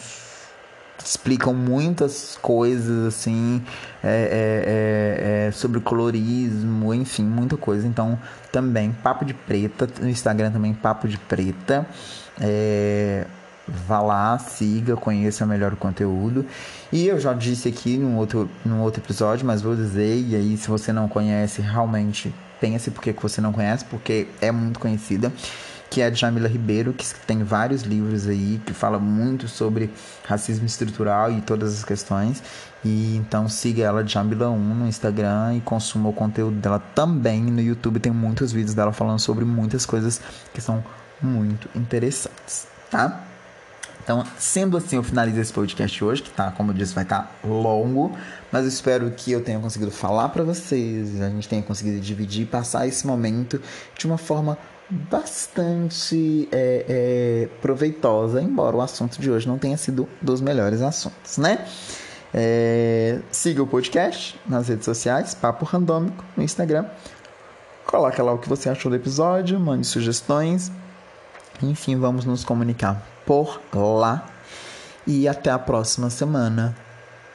explicam 1.05 1.55
muitas 1.55 2.39
coisas 2.41 3.07
assim 3.07 3.63
é, 4.03 4.09
é, 4.09 5.45
é, 5.45 5.47
é, 5.49 5.51
sobre 5.51 5.81
colorismo, 5.81 6.93
enfim, 6.95 7.25
muita 7.25 7.57
coisa. 7.57 7.87
Então, 7.87 8.19
também 8.53 8.93
Papo 8.93 9.25
de 9.25 9.35
Preta, 9.35 9.89
no 10.01 10.09
Instagram 10.09 10.51
também 10.51 10.75
Papo 10.75 11.09
de 11.09 11.19
Preta. 11.19 11.87
É, 12.41 13.27
vá 13.87 14.01
lá, 14.01 14.39
siga, 14.39 14.97
conheça 14.97 15.47
melhor 15.47 15.73
o 15.73 15.77
conteúdo. 15.77 16.45
E 16.93 17.07
eu 17.07 17.19
já 17.21 17.33
disse 17.33 17.69
aqui 17.69 17.97
num 17.97 18.17
outro, 18.17 18.49
num 18.65 18.81
outro 18.81 19.03
episódio, 19.03 19.47
mas 19.47 19.63
vou 19.63 19.75
dizer, 19.75 20.19
e 20.19 20.35
aí 20.35 20.57
se 20.57 20.69
você 20.69 20.93
não 20.93 21.09
conhece, 21.09 21.63
realmente 21.63 22.35
pense 22.61 22.91
porque 22.91 23.13
que 23.13 23.23
você 23.23 23.41
não 23.41 23.53
conhece, 23.53 23.85
porque 23.85 24.29
é 24.41 24.51
muito 24.51 24.79
conhecida 24.79 25.33
que 25.91 26.01
é 26.01 26.07
a 26.07 26.13
Jamila 26.13 26.49
Ribeiro, 26.49 26.93
que 26.93 27.05
tem 27.27 27.43
vários 27.43 27.83
livros 27.83 28.29
aí 28.29 28.61
que 28.65 28.73
fala 28.73 28.99
muito 28.99 29.49
sobre 29.49 29.91
racismo 30.25 30.65
estrutural 30.65 31.33
e 31.33 31.41
todas 31.41 31.75
as 31.75 31.85
questões. 31.85 32.41
E 32.85 33.17
então 33.17 33.49
siga 33.49 33.83
ela 33.83 34.05
Jamila1 34.05 34.57
no 34.57 34.87
Instagram 34.87 35.57
e 35.57 35.61
consuma 35.61 36.09
o 36.09 36.13
conteúdo 36.13 36.57
dela 36.57 36.79
também 36.79 37.43
no 37.43 37.61
YouTube. 37.61 37.99
Tem 37.99 38.13
muitos 38.13 38.53
vídeos 38.53 38.73
dela 38.73 38.93
falando 38.93 39.19
sobre 39.19 39.45
muitas 39.45 39.85
coisas 39.85 40.21
que 40.55 40.61
são 40.61 40.83
muito 41.21 41.69
interessantes, 41.75 42.69
tá? 42.89 43.30
Então, 44.11 44.27
sendo 44.37 44.77
assim, 44.77 44.97
eu 44.97 45.05
finalizo 45.05 45.41
esse 45.41 45.53
podcast 45.53 46.03
hoje, 46.03 46.21
que 46.21 46.31
tá, 46.31 46.51
como 46.51 46.73
eu 46.73 46.75
disse, 46.75 46.93
vai 46.93 47.05
estar 47.05 47.23
tá 47.23 47.49
longo, 47.49 48.11
mas 48.51 48.63
eu 48.63 48.69
espero 48.69 49.09
que 49.13 49.31
eu 49.31 49.41
tenha 49.41 49.61
conseguido 49.61 49.93
falar 49.93 50.31
para 50.31 50.43
vocês, 50.43 51.21
a 51.21 51.29
gente 51.29 51.49
tenha 51.49 51.63
conseguido 51.63 52.01
dividir 52.01 52.43
e 52.43 52.45
passar 52.45 52.89
esse 52.89 53.07
momento 53.07 53.63
de 53.97 54.07
uma 54.09 54.19
forma 54.19 54.59
bastante 54.91 56.49
é, 56.51 56.85
é, 56.89 57.49
proveitosa, 57.63 58.43
embora 58.43 58.75
o 58.75 58.81
assunto 58.81 59.21
de 59.21 59.31
hoje 59.31 59.47
não 59.47 59.59
tenha 59.59 59.77
sido 59.77 60.09
dos 60.21 60.41
melhores 60.41 60.83
assuntos, 60.83 61.39
né? 61.39 61.65
É, 62.35 63.21
siga 63.31 63.63
o 63.63 63.67
podcast 63.67 64.41
nas 64.45 64.67
redes 64.67 64.87
sociais, 64.87 65.35
Papo 65.35 65.65
Randômico, 65.65 66.25
no 66.37 66.43
Instagram. 66.43 66.85
Coloque 67.87 68.21
lá 68.21 68.33
o 68.33 68.39
que 68.39 68.49
você 68.49 68.69
achou 68.69 68.91
do 68.91 68.97
episódio, 68.97 69.61
mande 69.61 69.87
sugestões. 69.87 70.73
Enfim, 71.63 71.97
vamos 71.97 72.25
nos 72.25 72.45
comunicar 72.45 73.03
por 73.27 73.61
lá. 73.75 74.27
E 75.07 75.29
até 75.29 75.51
a 75.51 75.59
próxima 75.59 76.11
semana. 76.11 76.77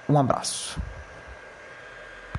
Um 0.08 0.18
abraço. 0.18 0.80